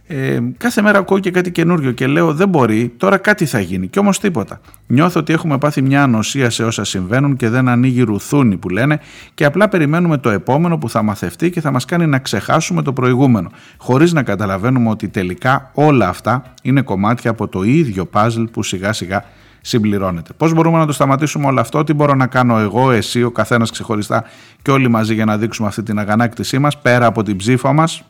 Ε, 0.06 0.38
κάθε 0.56 0.82
μέρα 0.82 0.98
ακούω 0.98 1.18
και 1.18 1.30
κάτι 1.30 1.52
καινούριο 1.52 1.92
και 1.92 2.06
λέω 2.06 2.34
δεν 2.34 2.48
μπορεί, 2.48 2.94
τώρα 2.96 3.16
κάτι 3.16 3.46
θα 3.46 3.60
γίνει 3.60 3.88
και 3.88 3.98
όμως 3.98 4.20
τίποτα. 4.20 4.60
Νιώθω 4.86 5.20
ότι 5.20 5.32
έχουμε 5.32 5.58
πάθει 5.58 5.82
μια 5.82 6.02
ανοσία 6.02 6.50
σε 6.50 6.64
όσα 6.64 6.84
συμβαίνουν 6.84 7.36
και 7.36 7.48
δεν 7.48 7.68
ανοίγει 7.68 8.02
ρουθούνι 8.02 8.56
που 8.56 8.68
λένε 8.68 9.00
και 9.34 9.44
απλά 9.44 9.68
περιμένουμε 9.68 10.18
το 10.18 10.30
επόμενο 10.30 10.78
που 10.78 10.90
θα 10.90 11.02
μαθευτεί 11.02 11.50
και 11.50 11.60
θα 11.60 11.70
μας 11.70 11.84
κάνει 11.84 12.06
να 12.06 12.18
ξεχάσουμε 12.18 12.82
το 12.82 12.92
προηγούμενο 12.92 13.50
χωρίς 13.76 14.12
να 14.12 14.22
καταλαβαίνουμε 14.22 14.90
ότι 14.90 15.08
τελικά 15.08 15.70
όλα 15.74 16.08
αυτά 16.08 16.42
είναι 16.62 16.82
κομμάτια 16.82 17.30
από 17.30 17.48
το 17.48 17.62
ίδιο 17.62 18.06
παζλ 18.06 18.42
που 18.42 18.62
σιγά 18.62 18.92
σιγά 18.92 19.24
συμπληρώνεται. 19.60 20.32
Πώς 20.36 20.52
μπορούμε 20.52 20.78
να 20.78 20.86
το 20.86 20.92
σταματήσουμε 20.92 21.46
όλο 21.46 21.60
αυτό, 21.60 21.84
τι 21.84 21.92
μπορώ 21.92 22.14
να 22.14 22.26
κάνω 22.26 22.58
εγώ, 22.58 22.90
εσύ, 22.90 23.22
ο 23.22 23.30
καθένας 23.30 23.70
ξεχωριστά 23.70 24.24
και 24.62 24.70
όλοι 24.70 24.88
μαζί 24.88 25.14
για 25.14 25.24
να 25.24 25.38
δείξουμε 25.38 25.68
αυτή 25.68 25.82
την 25.82 25.98
αγανάκτησή 25.98 26.58
μας 26.58 26.78
πέρα 26.78 27.06
από 27.06 27.22
την 27.22 27.36
ψήφα 27.36 27.72
μας; 27.72 28.04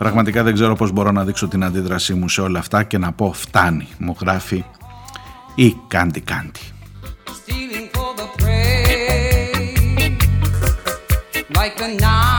Πραγματικά 0.00 0.42
δεν 0.42 0.54
ξέρω 0.54 0.74
πώς 0.74 0.92
μπορώ 0.92 1.12
να 1.12 1.24
δείξω 1.24 1.48
την 1.48 1.64
αντίδρασή 1.64 2.14
μου 2.14 2.28
σε 2.28 2.40
όλα 2.40 2.58
αυτά 2.58 2.82
και 2.82 2.98
να 2.98 3.12
πω 3.12 3.32
φτάνει, 3.32 3.88
μου 3.98 4.16
γράφει 4.20 4.64
ή 5.54 5.76
κάντι 5.88 6.20
κάντι. 6.20 6.60
stealing 7.26 7.88
for 7.94 8.10
the 8.20 8.26
prey, 8.40 10.16
like 11.58 11.76
the 11.82 11.88
night, 12.04 12.29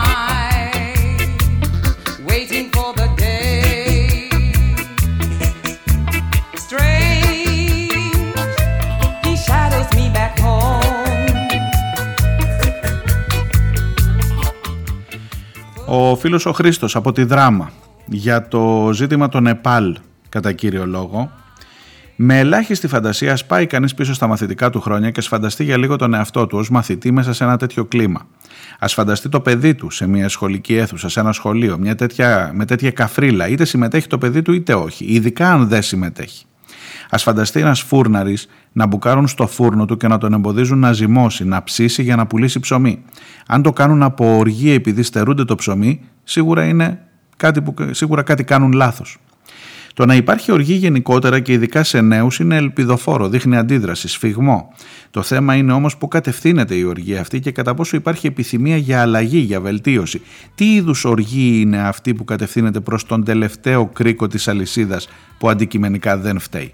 Ο 15.94 16.16
φίλος 16.16 16.46
ο 16.46 16.52
Χρήστος 16.52 16.96
από 16.96 17.12
τη 17.12 17.24
Δράμα 17.24 17.72
για 18.06 18.48
το 18.48 18.89
ζήτημα 18.94 19.30
των 19.30 19.44
Νεπάλ 19.44 19.98
κατά 20.30 20.52
κύριο 20.52 20.86
λόγο 20.86 21.32
με 22.16 22.39
ελάχιστη 22.39 22.88
φαντασία 22.88 23.36
σπάει 23.36 23.66
κανείς 23.66 23.94
πίσω 23.94 24.14
στα 24.14 24.28
μαθητικά 24.28 24.70
του 24.70 24.82
χρόνια 24.82 25.12
και 25.12 25.20
ας 25.20 25.28
φανταστεί 25.28 25.64
για 25.64 25.78
λίγο 25.78 25.96
τον 25.96 26.14
εαυτό 26.14 26.48
του 26.48 26.58
ως 26.58 26.70
μαθητή 26.70 27.12
μέσα 27.12 27.34
σε 27.34 27.44
ένα 27.44 27.58
τέτοιο 27.58 27.86
κλίμα. 27.86 28.28
Ας 28.80 28.94
φανταστεί 28.94 29.30
το 29.30 29.39
παιδί 29.39 29.76
του 29.76 29.89
σε 29.89 30.08
μια 30.08 30.30
σχολική 30.30 30.76
αίθουσα, 30.76 31.10
σε 31.10 31.20
ένα 31.20 31.32
σχολείο, 31.32 31.78
μια 31.78 31.96
τέτοια, 31.96 32.52
με 32.54 32.66
τέτοια 32.66 32.92
καφρίλα, 32.92 33.48
είτε 33.48 33.66
συμμετέχει 33.66 34.08
το 34.08 34.18
παιδί 34.18 34.42
του 34.42 34.54
είτε 34.54 34.74
όχι, 34.74 35.06
ειδικά 35.06 35.54
αν 35.54 35.68
δεν 35.68 35.82
συμμετέχει. 35.82 36.46
Α 37.14 37.18
φανταστεί 37.18 37.59
ένας 37.59 37.82
φούρναρης 37.82 38.47
να 38.72 38.86
μπουκάρουν 38.86 39.28
στο 39.28 39.47
φούρνο 39.47 39.86
του 39.86 39.97
και 39.97 40.07
να 40.07 40.18
τον 40.18 40.34
εμποδίζουν 40.34 40.80
να 40.80 40.91
ζυμώσει, 40.93 41.45
να 41.45 41.64
ψήσει 41.64 42.03
για 42.03 42.16
να 42.16 42.28
πουλήσει 42.28 42.59
ψωμί. 42.59 43.03
Αν 43.47 43.62
το 43.62 43.74
κάνουν 43.74 44.03
από 44.03 44.38
οργή 44.38 44.72
επειδή 44.72 45.03
στερούνται 45.03 45.45
το 45.45 45.55
ψωμί, 45.55 46.01
σίγουρα, 46.24 46.66
είναι 46.66 46.99
κάτι 47.38 47.62
που, 47.62 47.74
σίγουρα 47.91 48.22
κάτι 48.22 48.43
κάνουν 48.43 48.72
λάθος. 48.72 49.18
Το 49.93 50.05
να 50.05 50.16
υπάρχει 50.16 50.51
οργή 50.51 50.74
γενικότερα 50.74 51.39
και 51.39 51.51
ειδικά 51.51 51.84
σε 51.84 52.01
νέους 52.01 52.39
είναι 52.39 52.55
ελπιδοφόρο, 52.55 53.30
δείχνει 53.30 53.57
αντίδραση, 53.57 54.07
σφιγμό. 54.07 54.74
Το 55.12 55.22
θέμα 55.22 55.55
είναι 55.55 55.74
όμως 55.74 55.97
πού 55.97 56.07
κατευθύνεται 56.07 56.76
η 56.76 56.84
οργή 56.84 57.18
αυτή 57.18 57.39
και 57.39 57.51
κατά 57.51 57.74
πόσο 57.74 57.95
υπάρχει 57.95 58.28
επιθυμία 58.28 58.78
για 58.78 59.01
αλλαγή, 59.01 59.38
για 59.38 59.62
βελτίωση. 59.62 60.22
Τι 60.55 60.74
είδους 60.74 61.05
οργή 61.05 61.59
είναι 61.62 61.82
αυτή 61.82 62.14
που 62.14 62.24
κατευθύνεται 62.24 62.80
προς 62.80 63.05
τον 63.05 63.24
τελευταίο 63.24 63.86
κρίκο 63.86 64.28
της 64.28 64.47
αλυσίδας 64.47 65.09
που 65.38 65.49
αντικειμενικά 65.49 66.18
δεν 66.18 66.39
φταίει; 66.39 66.74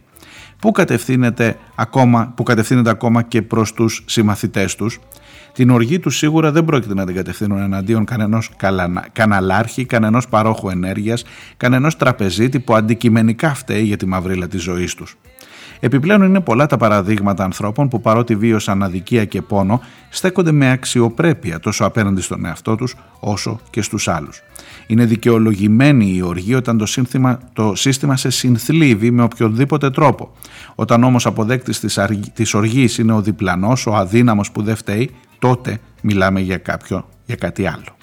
Πού 0.60 0.72
κατευθύνεται 0.72 1.58
ακόμα, 1.76 2.34
που 2.36 2.44
κατευθύνεται 2.44 2.90
ακόμα 2.90 3.22
και 3.22 3.42
προς 3.42 3.74
τους 3.74 4.04
συμμαθητές 4.06 4.76
τους. 4.76 5.00
Την 5.54 5.70
οργή 5.70 6.00
τους 6.00 6.18
σίγουρα 6.18 6.52
δεν 6.52 6.66
πρόκειται 6.66 6.94
να 6.94 7.06
την 7.06 7.16
κατευθύνουν 7.16 7.60
εναντίον 7.60 8.06
κανενός 8.06 8.52
καλανα- 8.58 9.08
καναλάρχη, 9.12 9.86
κανενός 9.86 10.28
παρόχου 10.28 10.70
ενέργειας, 10.70 11.24
κανενός 11.58 11.98
τραπεζίτη 11.98 12.60
που 12.60 12.76
αντικειμενικά 12.76 13.54
φταίει 13.54 13.84
για 13.84 13.98
τη 13.98 14.06
μαυρίλα 14.06 14.48
της 14.48 14.62
ζωής 14.62 14.96
τους. 14.96 15.18
Επιπλέον 15.80 16.24
είναι 16.24 16.40
πολλά 16.40 16.66
τα 16.66 16.78
παραδείγματα 16.78 17.44
ανθρώπων 17.44 17.88
που 17.88 18.02
παρότι 18.02 18.36
βίωσαν 18.36 18.84
αδικία 18.84 19.26
και 19.26 19.42
πόνο 19.42 19.82
στέκονται 20.10 20.52
με 20.52 20.72
αξιοπρέπεια 20.72 21.60
τόσο 21.60 21.86
απέναντι 21.86 22.22
στον 22.22 22.46
εαυτό 22.46 22.76
τους 22.76 22.96
όσο 23.20 23.60
και 23.70 23.82
στους 23.82 24.08
άλλους. 24.08 24.42
Είναι 24.88 25.06
δικαιολογημένη 25.06 26.16
η 26.16 26.22
οργή 26.22 26.56
όταν 26.56 26.78
το, 26.78 26.86
σύνθημα, 26.86 27.40
το 27.54 27.76
σύστημα 27.76 28.18
σε 28.18 28.30
συνθλίβει 28.30 29.12
με 29.12 29.24
οποιοδήποτε 29.24 29.90
τρόπο. 29.90 30.32
Όταν 30.76 31.04
όμως 31.04 31.26
αποδέκτης 31.26 31.80
της, 31.80 31.98
αργ- 31.98 32.28
της 32.34 32.54
οργής 32.54 32.98
είναι 32.98 33.14
ο 33.14 33.22
διπλανός, 33.22 33.86
ο 33.88 33.96
αδύναμος 33.96 34.52
που 34.52 34.62
δεν 34.62 34.76
φταίει, 34.76 35.10
τότε 35.40 35.80
μιλάμε 36.02 36.40
για 36.40 36.58
κάποιο, 36.58 37.10
για 37.26 37.36
κάτι 37.36 37.66
άλλο. 37.68 37.97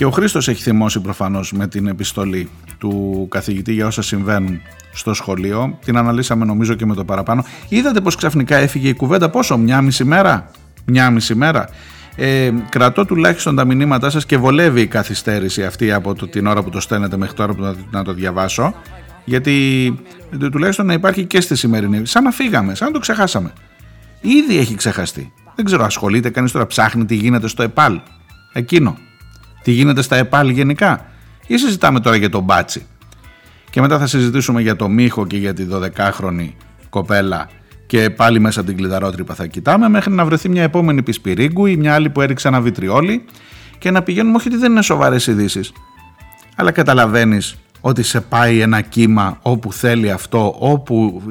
Και 0.00 0.06
ο 0.06 0.10
Χρήστος 0.10 0.48
έχει 0.48 0.62
θυμώσει 0.62 1.00
προφανώς 1.00 1.52
με 1.52 1.68
την 1.68 1.86
επιστολή 1.86 2.48
του 2.78 3.26
καθηγητή 3.30 3.72
για 3.72 3.86
όσα 3.86 4.02
συμβαίνουν 4.02 4.60
στο 4.92 5.14
σχολείο. 5.14 5.78
Την 5.84 5.96
αναλύσαμε 5.96 6.44
νομίζω 6.44 6.74
και 6.74 6.86
με 6.86 6.94
το 6.94 7.04
παραπάνω. 7.04 7.44
Είδατε 7.68 8.00
πως 8.00 8.14
ξαφνικά 8.14 8.56
έφυγε 8.56 8.88
η 8.88 8.94
κουβέντα; 8.94 9.30
Πόσο, 9.30 9.58
μια 9.58 9.80
μισή 9.80 10.04
μέρα; 10.04 10.50
Μια 10.84 11.10
μισή 11.10 11.34
μέρα. 11.34 11.68
Ε, 12.16 12.50
κρατώ 12.68 13.04
τουλάχιστον 13.04 13.56
τα 13.56 13.64
μηνύματά 13.64 14.10
σας 14.10 14.26
και 14.26 14.36
βολεύει 14.36 14.80
η 14.80 14.86
καθυστέρηση 14.86 15.64
αυτή 15.64 15.92
από 15.92 16.14
το, 16.14 16.28
την 16.28 16.46
ώρα 16.46 16.62
που 16.62 16.70
το 16.70 16.80
στέλνετε 16.80 17.16
μέχρι 17.16 17.34
τώρα 17.34 17.54
που 17.54 17.62
να, 17.62 17.74
να 17.90 18.04
το 18.04 18.12
διαβάσω. 18.12 18.74
Γιατί 19.24 19.86
ε, 20.42 20.48
τουλάχιστον 20.48 20.86
να 20.86 20.92
υπάρχει 20.92 21.24
και 21.24 21.40
στη 21.40 21.56
σημερινή. 21.56 22.06
Σαν 22.06 22.22
να 22.22 22.30
φύγαμε, 22.30 22.74
σαν 22.74 22.86
να 22.86 22.92
το 22.92 22.98
ξεχάσαμε. 22.98 23.52
Ήδη 24.20 24.58
έχει 24.58 24.74
ξεχαστεί. 24.74 25.32
Δεν 25.54 25.64
ξέρω, 25.64 25.84
ασχολείται 25.84 26.30
κανείς 26.30 26.52
τώρα, 26.52 26.66
ψάχνει 26.66 27.04
τι 27.04 27.14
γίνεται 27.14 27.48
στο 27.48 27.62
ΕΠΑΛ. 27.62 28.00
Εκείνο. 28.52 28.96
Τι 29.62 29.70
γίνεται 29.70 30.02
στα 30.02 30.16
ΕΠΑΛ 30.16 30.48
γενικά; 30.48 31.06
Ή 31.46 31.58
συζητάμε 31.58 32.00
τώρα 32.00 32.16
για 32.16 32.28
τον 32.28 32.42
Μπάτσι; 32.42 32.86
Και 33.70 33.80
μετά 33.80 33.98
θα 33.98 34.06
συζητήσουμε 34.06 34.60
για 34.60 34.76
το 34.76 34.88
Μίχο 34.88 35.26
και 35.26 35.36
για 35.36 35.54
τη 35.54 35.66
12χρονη 35.70 36.48
κοπέλα 36.88 37.48
και 37.86 38.10
πάλι 38.10 38.40
μέσα 38.40 38.60
από 38.60 38.68
την 38.68 38.78
κλειδαρότρυπα 38.78 39.34
θα 39.34 39.46
κοιτάμε 39.46 39.88
μέχρι 39.88 40.12
να 40.12 40.24
βρεθεί 40.24 40.48
μια 40.48 40.62
επόμενη 40.62 41.02
πισπυρίγκου 41.02 41.66
ή 41.66 41.76
μια 41.76 41.94
άλλη 41.94 42.10
που 42.10 42.20
έριξε 42.20 42.48
ένα 42.48 42.60
βιτριόλι 42.60 43.24
και 43.78 43.90
να 43.90 44.02
πηγαίνουμε 44.02 44.36
όχι 44.36 44.48
ότι 44.48 44.56
δεν 44.56 44.70
είναι 44.70 44.82
σοβαρές 44.82 45.26
ειδήσεις, 45.26 45.72
αλλά 46.56 46.70
καταλαβαίνεις 46.70 47.56
ότι 47.80 48.02
σε 48.02 48.20
πάει 48.20 48.60
ένα 48.60 48.80
κύμα 48.80 49.38
όπου 49.42 49.72
θέλει 49.72 50.10
αυτό, 50.10 50.56
όπου 50.58 51.22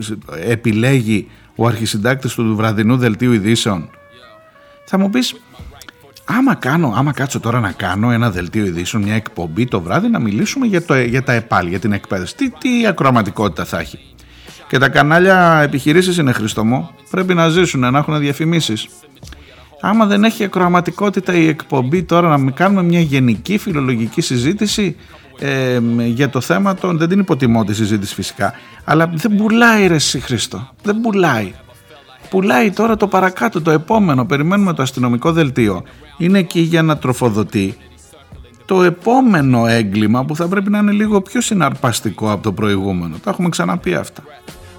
επιλέγει 0.47 1.27
ο 1.55 1.67
αρχισυντάκτης 1.67 2.33
του 2.33 2.55
βραδινού 2.55 2.97
δελτίου 2.97 3.31
ειδήσεων. 3.31 3.89
Θα 4.85 4.97
μου 4.97 5.09
πεις, 5.09 5.35
άμα, 6.37 6.55
κάνω, 6.55 6.93
άμα 6.95 7.11
κάτσω 7.11 7.39
τώρα 7.39 7.59
να 7.59 7.71
κάνω 7.71 8.11
ένα 8.11 8.31
δελτίο 8.31 8.65
ειδήσεων, 8.65 9.03
μια 9.03 9.15
εκπομπή 9.15 9.65
το 9.65 9.81
βράδυ, 9.81 10.07
να 10.09 10.19
μιλήσουμε 10.19 10.65
για, 10.65 10.85
το, 10.85 10.99
για 10.99 11.23
τα 11.23 11.33
ΕΠΑΛ, 11.33 11.67
για 11.67 11.79
την 11.79 11.91
εκπαίδευση. 11.91 12.35
Τι, 12.35 12.49
τι 12.49 12.87
ακροαματικότητα 12.87 13.65
θα 13.65 13.79
έχει. 13.79 13.99
Και 14.67 14.77
τα 14.77 14.89
κανάλια 14.89 15.61
επιχειρήσεις 15.63 16.17
είναι 16.17 16.31
Χριστομό, 16.31 16.91
πρέπει 17.09 17.33
να 17.33 17.49
ζήσουν, 17.49 17.79
να 17.79 17.97
έχουν 17.97 18.19
διαφημίσεις. 18.19 18.87
Άμα 19.81 20.05
δεν 20.05 20.23
έχει 20.23 20.43
ακροαματικότητα 20.43 21.33
η 21.33 21.47
εκπομπή 21.47 22.03
τώρα 22.03 22.29
να 22.29 22.37
μην 22.37 22.53
κάνουμε 22.53 22.83
μια 22.83 22.99
γενική 22.99 23.57
φιλολογική 23.57 24.21
συζήτηση 24.21 24.95
ε, 25.39 25.79
για 26.05 26.29
το 26.29 26.41
θέμα 26.41 26.75
των, 26.75 26.97
δεν 26.97 27.09
την 27.09 27.19
υποτιμώ 27.19 27.63
τη 27.63 27.75
συζήτηση 27.75 28.13
φυσικά, 28.13 28.53
αλλά 28.83 29.11
δεν 29.13 29.35
πουλάει 29.35 29.87
ρε 29.87 29.95
εσύ 29.95 30.19
Χριστό, 30.19 30.69
δεν 30.83 31.01
πουλάει. 31.01 31.53
Πουλάει 32.29 32.71
τώρα 32.71 32.97
το 32.97 33.07
παρακάτω, 33.07 33.61
το 33.61 33.71
επόμενο, 33.71 34.25
περιμένουμε 34.25 34.73
το 34.73 34.81
αστυνομικό 34.81 35.31
δελτίο. 35.31 35.83
Είναι 36.17 36.39
εκεί 36.39 36.59
για 36.59 36.81
να 36.81 36.97
τροφοδοτεί 36.97 37.77
το 38.65 38.83
επόμενο 38.83 39.67
έγκλημα 39.67 40.25
που 40.25 40.35
θα 40.35 40.47
πρέπει 40.47 40.69
να 40.69 40.77
είναι 40.77 40.91
λίγο 40.91 41.21
πιο 41.21 41.41
συναρπαστικό 41.41 42.31
από 42.31 42.43
το 42.43 42.51
προηγούμενο. 42.51 43.17
Τα 43.23 43.29
έχουμε 43.29 43.49
ξαναπεί 43.49 43.95
αυτά. 43.95 44.23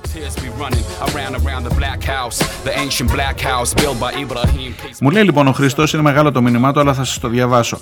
Tears 0.02 0.36
be 0.42 0.48
running 0.62 0.86
around 1.06 1.34
around 1.40 1.64
the 1.68 1.74
black 1.80 2.02
house, 2.04 2.38
the 2.64 2.74
ancient 2.84 3.08
black 3.16 3.38
house 3.40 3.74
built 3.74 3.98
by 4.00 4.12
Ibrahim. 4.24 4.70
Peace 4.70 4.98
Μου 5.00 5.10
λέει 5.10 5.24
λοιπόν 5.24 5.46
ο 5.46 5.52
Χριστός, 5.52 5.92
είναι 5.92 6.02
μεγάλο 6.02 6.32
το 6.32 6.42
μήνυμά 6.42 6.72
του, 6.72 6.80
αλλά 6.80 6.94
θα 6.94 7.04
σας 7.04 7.18
το 7.18 7.28
διαβάσω. 7.28 7.80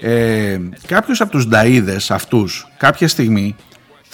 Ε, 0.00 0.58
κάποιος 0.86 1.20
από 1.20 1.30
τους 1.30 1.48
νταΐδες 1.48 2.06
αυτούς 2.08 2.68
κάποια 2.76 3.08
στιγμή 3.08 3.56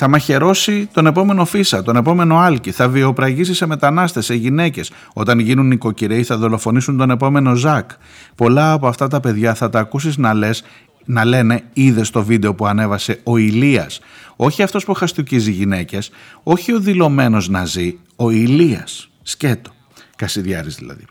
θα 0.03 0.09
μαχαιρώσει 0.09 0.89
τον 0.93 1.07
επόμενο 1.07 1.45
Φίσα, 1.45 1.83
τον 1.83 1.97
επόμενο 1.97 2.39
Άλκη, 2.39 2.71
θα 2.71 2.89
βιοπραγήσει 2.89 3.55
σε 3.55 3.67
μετανάστες, 3.67 4.25
σε 4.25 4.35
γυναίκες. 4.35 4.91
Όταν 5.13 5.39
γίνουν 5.39 5.67
νοικοκυρέοι 5.67 6.23
θα 6.23 6.37
δολοφονήσουν 6.37 6.97
τον 6.97 7.11
επόμενο 7.11 7.55
Ζακ. 7.55 7.91
Πολλά 8.35 8.73
από 8.73 8.87
αυτά 8.87 9.09
τα 9.09 9.21
παιδιά 9.21 9.55
θα 9.55 9.71
τα 9.71 9.79
ακούσεις 9.79 10.17
να 10.17 10.35
λες 10.35 10.63
να 11.05 11.25
λένε 11.25 11.63
είδες 11.73 12.11
το 12.11 12.25
βίντεο 12.25 12.55
που 12.55 12.67
ανέβασε 12.67 13.21
ο 13.23 13.37
Ηλίας. 13.37 14.01
Όχι 14.37 14.63
αυτός 14.63 14.85
που 14.85 14.95
χαστούκίζει 14.95 15.51
γυναίκες, 15.51 16.11
όχι 16.43 16.73
ο 16.73 16.79
δηλωμένος 16.79 17.49
ναζί, 17.49 17.99
ο 18.17 18.31
Ηλίας. 18.31 19.11
Σκέτο. 19.23 19.71
Κασιδιάρης 20.17 20.75
δηλαδή. 20.75 21.05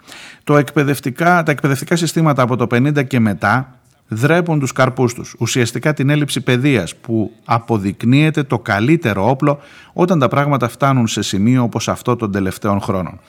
Το 0.43 0.57
εκπαιδευτικά, 0.57 1.43
τα 1.43 1.51
εκπαιδευτικά 1.51 1.95
συστήματα 1.95 2.41
από 2.41 2.55
το 2.55 2.67
50 2.67 3.03
και 3.07 3.19
μετά 3.19 3.78
δρέπουν 4.09 4.59
τους 4.59 4.71
καρπούς 4.71 5.13
τους. 5.13 5.35
Ουσιαστικά 5.39 5.93
την 5.93 6.09
έλλειψη 6.09 6.41
παιδείας 6.41 6.95
που 6.95 7.31
αποδεικνύεται 7.45 8.43
το 8.43 8.59
καλύτερο 8.59 9.29
όπλο 9.29 9.59
όταν 9.93 10.19
τα 10.19 10.27
πράγματα 10.27 10.69
φτάνουν 10.69 11.07
σε 11.07 11.21
σημείο 11.21 11.63
όπως 11.63 11.87
αυτό 11.89 12.15
των 12.15 12.31
τελευταίων 12.31 12.81
χρόνων. 12.81 13.19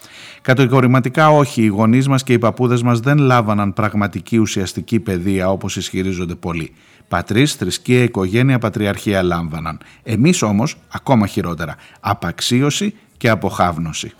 Κατηγορηματικά 0.43 1.31
όχι, 1.31 1.62
οι 1.62 1.66
γονείς 1.66 2.09
μας 2.09 2.22
και 2.22 2.33
οι 2.33 2.39
παππούδες 2.39 2.83
μας 2.83 3.01
δεν 3.01 3.18
λάβαναν 3.18 3.72
πραγματική 3.72 4.39
ουσιαστική 4.39 5.01
παιδεία 5.01 5.51
όπως 5.51 5.76
ισχυρίζονται 5.76 6.35
πολλοί. 6.35 6.72
Πατρίς, 7.09 7.55
θρησκεία, 7.55 8.03
οικογένεια, 8.03 8.59
πατριαρχία 8.59 9.22
λάμβαναν. 9.22 9.78
Εμείς 10.03 10.43
όμως, 10.43 10.76
ακόμα 10.89 11.26
χειρότερα, 11.26 11.76
απαξίωση 12.01 12.95
και 13.16 13.28
αποχάβνωση. 13.28 14.12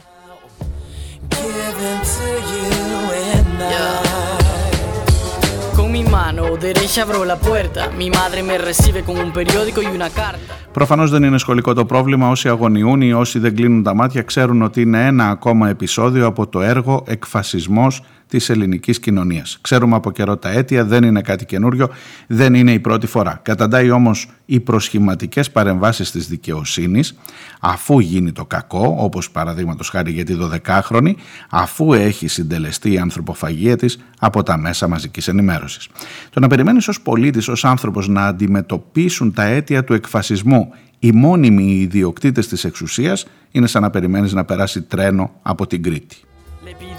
Mano 6.21 6.45
derecha 6.69 7.01
abro 7.05 7.21
la 7.33 7.39
puerta. 7.49 7.81
Mi 8.01 8.09
madre 8.19 8.41
me 8.49 8.57
recibe 8.69 9.01
con 9.09 9.17
un 9.25 9.31
periódico 9.39 9.81
y 9.87 9.89
una 9.99 10.11
carta. 10.23 10.55
Προφανώς 10.73 11.11
δεν 11.11 11.23
είναι 11.23 11.39
σχολικό 11.39 11.73
το 11.73 11.85
πρόβλημα. 11.85 12.29
Όσοι 12.29 12.49
αγωνιούν 12.49 13.01
ή 13.01 13.13
όσοι 13.13 13.39
δεν 13.39 13.55
κλείνουν 13.55 13.83
τα 13.83 13.95
μάτια 13.95 14.23
ξέρουν 14.23 14.63
ότι 14.63 14.81
είναι 14.81 15.07
ένα 15.07 15.29
ακόμα 15.29 15.69
επεισόδιο 15.69 16.27
από 16.27 16.47
το 16.47 16.61
έργο 16.61 17.03
Εκφασισμός 17.07 18.03
της 18.31 18.51
ελληνικής 18.51 19.01
κοινωνίας. 19.01 19.59
Ξέρουμε 19.61 19.97
από 19.97 20.11
καιρό 20.11 20.37
τα 20.37 20.49
αίτια, 20.49 20.85
δεν 20.85 21.05
είναι 21.05 21.21
κάτι 21.21 21.45
καινούριο, 21.45 21.89
δεν 22.27 22.55
είναι 22.55 22.73
η 22.73 22.79
πρώτη 22.79 23.07
φορά. 23.07 23.41
Καταντάει 23.43 23.91
όμως 23.91 24.31
οι 24.47 24.61
προσχηματικές 24.61 25.51
παρεμβάσεις 25.51 26.11
της 26.11 26.29
δικαιοσύνης, 26.29 27.19
αφού 27.61 27.99
γίνει 27.99 28.33
το 28.33 28.45
κακό, 28.45 28.95
όπως 28.99 29.31
παραδείγματος 29.31 29.89
χάρη 29.89 30.13
για 30.13 30.25
τη 30.25 30.35
12χρονη, 30.35 31.15
αφού 31.51 31.93
έχει 31.93 32.29
συντελεστεί 32.29 32.93
η 32.93 32.99
ανθρωποφαγία 32.99 33.77
της 33.77 33.99
από 34.19 34.43
τα 34.43 34.59
μέσα 34.59 34.89
μαζικής 34.89 35.29
ενημέρωσης. 35.29 35.89
Το 36.31 36.41
να 36.41 36.47
περιμένεις 36.47 36.89
ως 36.89 37.01
πολίτης, 37.01 37.49
ως 37.49 37.65
άνθρωπος 37.65 38.09
να 38.09 38.27
αντιμετωπίσουν 38.27 39.33
τα 39.33 39.43
αίτια 39.43 39.85
του 39.85 39.95
εκφασισμού 39.95 40.73
οι 40.99 41.13
μόνιμοι 41.13 41.73
ιδιοκτήτες 41.73 42.49
της 42.49 42.65
εξουσίας 42.65 43.27
είναι 43.51 43.67
σαν 43.67 43.83
να 43.83 43.91
περιμένεις 43.91 44.33
να 44.33 44.45
περάσει 44.45 44.83
τρένο 44.83 45.31
από 45.43 45.67
την 45.67 45.83
Κρήτη. 45.83 46.17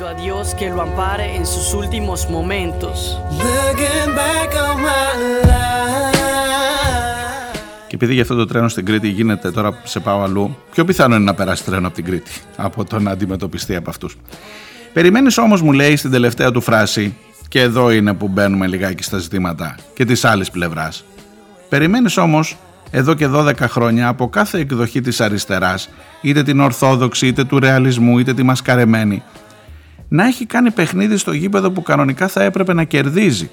Le 0.01 0.07
pido 0.07 0.19
a 0.19 0.25
Dios 0.25 0.55
que 0.59 0.67
lo 0.69 0.81
ampare 0.81 1.25
en 1.37 1.45
sus 1.45 1.67
últimos 1.81 2.19
momentos. 2.37 2.95
Looking 3.45 4.09
back 4.21 4.49
on 4.67 4.75
my 4.87 5.11
life. 5.49 6.19
Και 7.87 7.95
επειδή 7.95 8.13
για 8.13 8.21
αυτό 8.21 8.35
το 8.35 8.45
τρένο 8.45 8.67
στην 8.67 8.85
Κρήτη 8.85 9.07
γίνεται 9.07 9.51
τώρα 9.51 9.79
σε 9.83 9.99
πάω 9.99 10.21
αλλού, 10.21 10.57
πιο 10.71 10.85
πιθανό 10.85 11.15
είναι 11.15 11.23
να 11.23 11.33
περάσει 11.33 11.63
τρένο 11.63 11.87
από 11.87 11.95
την 11.95 12.05
Κρήτη 12.05 12.31
από 12.55 12.85
το 12.85 12.99
να 12.99 13.11
αντιμετωπιστεί 13.11 13.75
από 13.75 13.89
αυτούς. 13.89 14.17
Περιμένεις 14.93 15.37
όμως 15.37 15.61
μου 15.61 15.71
λέει 15.71 15.95
στην 15.95 16.11
τελευταία 16.11 16.51
του 16.51 16.61
φράση 16.61 17.15
και 17.47 17.61
εδώ 17.61 17.91
είναι 17.91 18.13
που 18.13 18.27
μπαίνουμε 18.27 18.67
λιγάκι 18.67 19.03
στα 19.03 19.17
ζητήματα 19.17 19.75
και 19.93 20.05
της 20.05 20.25
άλλης 20.25 20.51
πλευράς. 20.51 21.03
Περιμένεις 21.69 22.17
όμως 22.17 22.57
εδώ 22.91 23.13
και 23.13 23.27
12 23.27 23.53
χρόνια 23.59 24.07
από 24.07 24.29
κάθε 24.29 24.59
εκδοχή 24.59 25.01
της 25.01 25.21
αριστεράς, 25.21 25.89
είτε 26.21 26.43
την 26.43 26.59
ορθόδοξη, 26.59 27.27
είτε 27.27 27.43
του 27.43 27.59
ρεαλισμού, 27.59 28.19
είτε 28.19 28.33
τη 28.33 28.43
μασκαρεμένη, 28.43 29.23
να 30.13 30.25
έχει 30.25 30.45
κάνει 30.45 30.71
παιχνίδι 30.71 31.17
στο 31.17 31.31
γήπεδο 31.31 31.71
που 31.71 31.81
κανονικά 31.81 32.27
θα 32.27 32.43
έπρεπε 32.43 32.73
να 32.73 32.83
κερδίζει. 32.83 33.49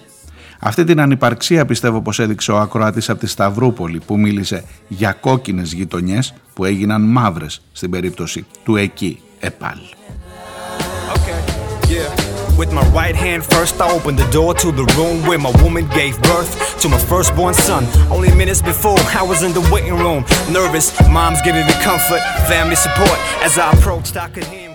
Αυτή 0.61 0.85
την 0.85 1.01
ανυπαρξία 1.01 1.65
πιστεύω 1.67 2.03
πως 2.03 2.19
έδειξε 2.19 2.53
ο 2.53 2.59
ακροατής 2.59 3.11
από 3.11 3.21
τη 3.21 3.27
Σταυρούπολη 3.27 4.01
που 4.07 4.19
μίλησε 4.19 4.65
για 4.89 5.13
κόκκινες 5.13 5.73
γειτονιές 5.73 6.35
που 6.55 6.65
έγιναν 6.65 7.03
μαύρες 7.03 7.61
στην 7.73 7.91
περίπτωση 7.91 8.47
του 8.65 8.77
εκεί 8.77 9.21
ΕΠΑΛ. 9.41 9.79
Okay, 11.15 11.41
yeah. 11.95 12.29
With 12.61 12.73
my 12.79 12.87
right 13.01 13.17
hand 13.27 13.41
first, 13.55 13.75
I 13.81 13.89
opened 13.97 14.19
the 14.25 14.31
door 14.39 14.53
to 14.65 14.69
the 14.81 14.87
room 14.99 15.17
where 15.29 15.41
my 15.47 15.53
woman 15.63 15.85
gave 16.01 16.15
birth 16.33 16.53
to 16.83 16.87
my 16.95 17.01
firstborn 17.11 17.55
son. 17.69 17.83
Only 18.17 18.31
minutes 18.43 18.63
before, 18.73 19.01
I 19.21 19.25
was 19.31 19.41
in 19.47 19.53
the 19.59 19.65
waiting 19.73 19.97
room, 20.05 20.23
nervous. 20.59 20.87
Mom's 21.17 21.43
giving 21.49 21.67
me 21.71 21.75
comfort, 21.91 22.23
family 22.53 22.79
support. 22.87 23.19
As 23.47 23.53
I 23.65 23.67
approached, 23.77 24.15
I 24.25 24.29
could 24.35 24.49
hear 24.53 24.59
him 24.59 24.65
crying. 24.65 24.68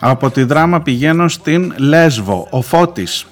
Από 0.00 0.30
τη 0.30 0.42
δράμα 0.42 0.80
πηγαίνω 0.80 1.28
στην 1.28 1.74
Λέσβο, 1.76 2.46
ο 2.50 2.62
Φώτης. 2.62 3.26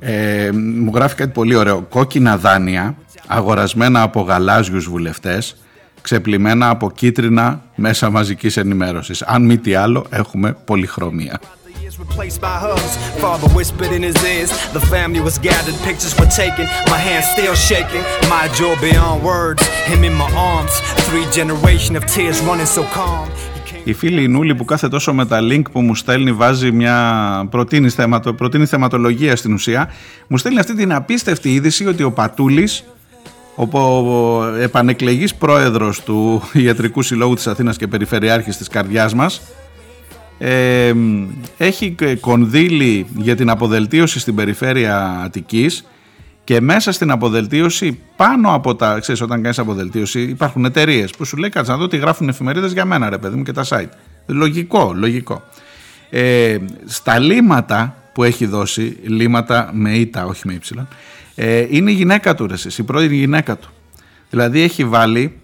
Ε, 0.00 0.50
μου 0.52 0.90
γράφει 0.94 1.14
κάτι 1.14 1.30
πολύ 1.30 1.54
ωραίο. 1.54 1.80
Κόκκινα 1.80 2.36
δάνεια, 2.36 2.94
αγορασμένα 3.26 4.02
από 4.02 4.20
γαλάζιους 4.20 4.88
βουλευτές, 4.88 5.56
ξεπλημμένα 6.00 6.68
από 6.68 6.90
κίτρινα 6.90 7.62
μέσα 7.74 8.10
μαζικής 8.10 8.56
ενημέρωσης. 8.56 9.22
Αν 9.22 9.44
μη 9.44 9.58
τι 9.58 9.74
άλλο, 9.74 10.06
έχουμε 10.10 10.56
πολυχρωμία. 10.64 11.40
The 11.66 11.72
years 11.84 11.98
replaced 12.06 12.40
by 12.40 12.56
hugs. 12.66 12.92
Father 13.24 13.48
whispered 13.58 13.92
in 13.98 14.02
his 14.10 14.18
ears. 14.34 14.50
The 14.78 14.84
family 14.94 15.20
was 15.28 15.36
gathered, 15.50 15.76
pictures 15.88 16.14
were 16.20 16.32
taken. 16.44 16.64
My 16.94 17.00
hands 17.08 17.26
still 17.34 17.56
shaking. 17.70 18.04
My 18.36 18.44
joy 18.58 18.74
beyond 18.88 19.16
words. 19.32 19.62
Him 19.90 20.00
in 20.08 20.14
my 20.22 20.30
arms. 20.52 20.74
Three 21.08 21.26
generation 21.40 21.92
of 21.98 22.02
tears 22.14 22.38
running 22.48 22.70
so 22.76 22.82
calm. 22.98 23.26
He 23.84 23.88
came 23.88 23.88
Η 23.88 23.92
φίλη 23.92 24.22
η 24.22 24.28
Νούλη 24.28 24.54
που 24.54 24.64
κάθε 24.64 24.88
τόσο 24.88 25.14
με 25.14 25.26
τα 25.26 25.38
link 25.42 25.62
που 25.72 25.80
μου 25.80 25.94
στέλνει 25.94 26.32
βάζει 26.32 26.72
μια 26.72 27.46
προτείνει, 27.50 27.88
θεματο, 27.88 28.34
προτείνει 28.34 28.66
θεματολογία 28.66 29.36
στην 29.36 29.52
ουσία 29.52 29.90
μου 30.28 30.38
στέλνει 30.38 30.58
αυτή 30.58 30.74
την 30.74 30.92
απίστευτη 30.92 31.54
είδηση 31.54 31.86
ότι 31.86 32.02
ο 32.02 32.12
Πατούλης 32.12 32.84
ο 33.54 33.66
πο- 33.66 34.44
επανεκλεγής 34.60 35.34
πρόεδρος 35.34 36.00
του 36.02 36.42
Ιατρικού 36.52 37.02
Συλλόγου 37.02 37.34
της 37.34 37.46
Αθήνας 37.46 37.76
και 37.76 37.86
Περιφερειάρχης 37.86 38.56
της 38.56 38.68
καρδιάς 38.68 39.14
μας 39.14 39.40
ε, 40.38 40.92
έχει 41.58 41.94
κονδύλι 42.20 43.06
για 43.16 43.36
την 43.36 43.50
αποδελτίωση 43.50 44.18
στην 44.20 44.34
περιφέρεια 44.34 45.20
Αττικής 45.24 45.84
και 46.44 46.60
μέσα 46.60 46.92
στην 46.92 47.10
αποδελτίωση 47.10 47.98
πάνω 48.16 48.54
από 48.54 48.74
τα, 48.74 48.98
ξέρεις 48.98 49.20
όταν 49.20 49.42
κάνεις 49.42 49.58
αποδελτίωση 49.58 50.20
υπάρχουν 50.20 50.64
εταιρείες 50.64 51.10
που 51.10 51.24
σου 51.24 51.36
λέει 51.36 51.50
κάτσε 51.50 51.70
να 51.70 51.76
δω 51.76 51.88
τι 51.88 51.96
γράφουν 51.96 52.28
εφημερίδες 52.28 52.72
για 52.72 52.84
μένα 52.84 53.08
ρε 53.08 53.18
παιδί 53.18 53.36
μου 53.36 53.42
και 53.42 53.52
τα 53.52 53.64
site. 53.68 53.88
Λογικό, 54.26 54.92
λογικό. 54.96 55.42
Ε, 56.10 56.56
στα 56.84 57.18
λίματα 57.18 57.96
που 58.12 58.24
έχει 58.24 58.46
δώσει, 58.46 58.96
λίματα 59.02 59.70
με 59.72 59.94
ήττα 59.94 60.26
όχι 60.26 60.46
με 60.46 60.52
ύψιλον, 60.52 60.88
ε, 61.34 61.66
είναι 61.70 61.90
η 61.90 61.94
γυναίκα 61.94 62.34
του 62.34 62.46
ρε 62.46 62.54
εσείς, 62.54 62.78
η 62.78 62.82
πρώτη 62.82 63.16
γυναίκα 63.16 63.56
του. 63.56 63.68
Δηλαδή 64.30 64.60
έχει 64.60 64.84
βάλει 64.84 65.36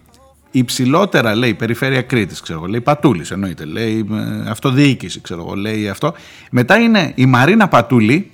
υψηλότερα 0.51 1.35
λέει 1.35 1.55
περιφέρεια 1.55 2.03
Κρήτης 2.03 2.41
ξέρω 2.41 2.59
εγώ, 2.59 2.69
λέει 2.69 2.81
Πατούλης 2.81 3.31
εννοείται, 3.31 3.65
λέει 3.65 4.07
ε, 4.13 4.51
αυτοδιοίκηση 4.51 5.21
ξέρω 5.21 5.41
εγώ, 5.41 5.55
λέει 5.55 5.89
αυτό. 5.89 6.15
Μετά 6.51 6.77
είναι 6.77 7.13
η 7.15 7.27
Μαρίνα 7.27 7.69
Πατούλη 7.69 8.31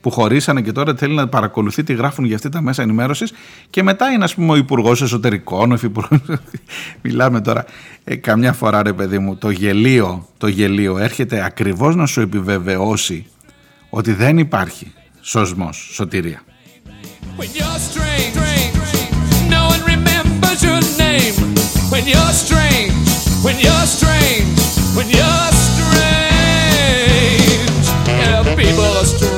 που 0.00 0.10
χωρίσανε 0.10 0.60
και 0.60 0.72
τώρα 0.72 0.94
θέλει 0.94 1.14
να 1.14 1.28
παρακολουθεί 1.28 1.82
τι 1.82 1.94
γράφουν 1.94 2.24
για 2.24 2.36
αυτή 2.36 2.48
τα 2.48 2.60
μέσα 2.60 2.82
ενημέρωσης. 2.82 3.32
Και 3.70 3.82
μετά 3.82 4.10
είναι, 4.10 4.24
ας 4.24 4.34
πούμε, 4.34 4.52
ο 4.52 4.56
Υπουργός 4.56 5.02
Εσωτερικών, 5.02 5.70
ο 5.70 5.74
Υφυπουργός... 5.74 6.20
Μιλάμε 7.02 7.40
τώρα. 7.40 7.64
Ε, 8.04 8.16
καμιά 8.16 8.52
φορά, 8.52 8.82
ρε 8.82 8.92
παιδί 8.92 9.18
μου, 9.18 9.36
το 9.36 9.50
γελίο, 9.50 10.28
το 10.38 10.46
γελίο 10.46 10.98
έρχεται 10.98 11.44
ακριβώς 11.44 11.96
να 11.96 12.06
σου 12.06 12.20
επιβεβαιώσει 12.20 13.26
ότι 13.90 14.12
δεν 14.12 14.38
υπάρχει 14.38 14.92
σωσμός, 15.20 15.90
σωτηρία. 15.92 16.42
When 17.38 17.48
you're 17.58 17.80
strange, 17.90 18.34
no 19.54 19.60
one 19.72 19.82
remembers 19.94 20.60
your 20.68 20.80
name. 21.04 21.34
When 21.92 22.04
you're 22.12 22.34
strange, 22.44 22.92
when 23.44 23.56
you're 23.64 23.86
strange, 23.96 24.60
when 24.96 25.08
you're 25.16 25.50
strange, 25.66 26.70
yeah, 28.20 28.42
the 28.42 28.54
people 28.56 28.84
are 29.00 29.04
strange. 29.04 29.08
When 29.08 29.08
you're 29.08 29.08
a 29.08 29.14
stranger, 29.14 29.29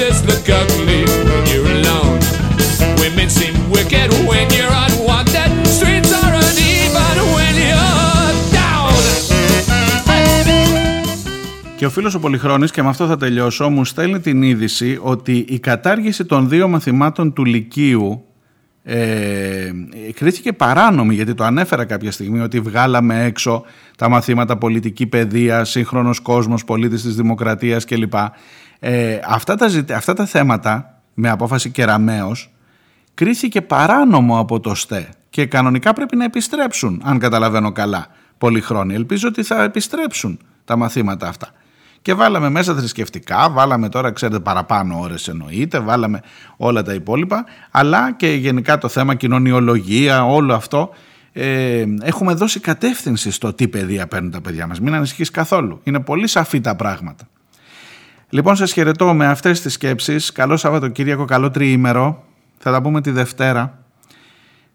faces 0.00 0.18
look 0.28 0.48
ugly 0.60 1.02
when 1.28 1.44
you're 1.50 1.70
alone. 1.76 2.18
Women 3.00 3.28
seem 3.38 3.54
wicked 3.74 4.10
when 4.28 4.46
you're 4.56 4.74
unwanted. 4.84 5.50
Streets 5.76 6.12
are 6.20 6.34
uneven 6.46 7.16
when 7.34 7.54
you're 7.68 8.32
down. 8.58 8.94
Και 11.76 11.86
ο 11.86 11.90
φίλος 11.90 12.14
ο 12.14 12.20
Πολυχρόνης, 12.20 12.70
και 12.70 12.82
με 12.82 12.88
αυτό 12.88 13.06
θα 13.06 13.16
τελειώσω, 13.16 13.68
μου 13.68 13.84
στέλνει 13.84 14.20
την 14.20 14.42
είδηση 14.42 14.98
ότι 15.02 15.44
η 15.48 15.58
κατάργηση 15.58 16.24
των 16.24 16.48
δύο 16.48 16.68
μαθημάτων 16.68 17.32
του 17.32 17.44
Λυκείου 17.44 18.24
ε, 18.82 19.70
κρίθηκε 20.14 20.52
παράνομη 20.52 21.14
γιατί 21.14 21.34
το 21.34 21.44
ανέφερα 21.44 21.84
κάποια 21.84 22.12
στιγμή 22.12 22.40
ότι 22.40 22.60
βγάλαμε 22.60 23.24
έξω 23.24 23.64
τα 23.96 24.08
μαθήματα 24.08 24.56
πολιτική 24.56 25.06
παιδείας, 25.06 25.70
σύγχρονος 25.70 26.20
κόσμος, 26.20 26.64
πολίτης 26.64 27.02
της 27.02 27.14
δημοκρατίας 27.14 27.84
κλπ. 27.84 28.14
Ε, 28.80 29.18
αυτά, 29.26 29.54
τα, 29.56 29.68
ζητε- 29.68 29.96
αυτά 29.96 30.12
τα 30.14 30.26
θέματα 30.26 31.00
με 31.14 31.28
απόφαση 31.30 31.70
κεραμέως 31.70 32.50
κρίθηκε 33.14 33.60
παράνομο 33.62 34.38
από 34.38 34.60
το 34.60 34.74
ΣΤΕ 34.74 35.08
και 35.30 35.46
κανονικά 35.46 35.92
πρέπει 35.92 36.16
να 36.16 36.24
επιστρέψουν 36.24 37.02
αν 37.04 37.18
καταλαβαίνω 37.18 37.72
καλά 37.72 38.06
πολλοί 38.38 38.60
χρόνοι. 38.60 38.94
Ελπίζω 38.94 39.28
ότι 39.28 39.42
θα 39.42 39.62
επιστρέψουν 39.62 40.38
τα 40.64 40.76
μαθήματα 40.76 41.28
αυτά. 41.28 41.48
Και 42.02 42.14
βάλαμε 42.14 42.48
μέσα 42.48 42.74
θρησκευτικά, 42.74 43.50
βάλαμε 43.50 43.88
τώρα, 43.88 44.12
ξέρετε, 44.12 44.40
παραπάνω 44.40 45.00
ώρες 45.00 45.28
εννοείται, 45.28 45.78
βάλαμε 45.78 46.20
όλα 46.56 46.82
τα 46.82 46.94
υπόλοιπα, 46.94 47.44
αλλά 47.70 48.12
και 48.12 48.28
γενικά 48.28 48.78
το 48.78 48.88
θέμα 48.88 49.14
κοινωνιολογία, 49.14 50.24
όλο 50.26 50.54
αυτό. 50.54 50.90
Ε, 51.32 51.84
έχουμε 52.02 52.34
δώσει 52.34 52.60
κατεύθυνση 52.60 53.30
στο 53.30 53.52
τι 53.52 53.68
παιδεία 53.68 54.06
παίρνουν 54.06 54.30
τα 54.30 54.40
παιδιά 54.40 54.66
μας. 54.66 54.80
Μην 54.80 54.94
ανησυχείς 54.94 55.30
καθόλου. 55.30 55.80
Είναι 55.82 56.00
πολύ 56.00 56.26
σαφή 56.26 56.60
τα 56.60 56.76
πράγματα. 56.76 57.28
Λοιπόν, 58.30 58.56
σας 58.56 58.72
χαιρετώ 58.72 59.14
με 59.14 59.26
αυτές 59.26 59.60
τις 59.60 59.72
σκέψεις. 59.72 60.32
Καλό 60.32 60.56
Σαββατοκύριακο, 60.56 61.24
καλό 61.24 61.50
τριήμερο. 61.50 62.24
Θα 62.58 62.72
τα 62.72 62.82
πούμε 62.82 63.00
τη 63.00 63.10
Δευτέρα. 63.10 63.84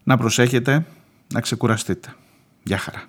Να 0.02 0.16
προσέχετε, 0.16 0.86
να 1.32 1.40
ξεκουραστείτε. 1.40 2.14
Γεια 2.62 2.78
χαρά. 2.78 3.02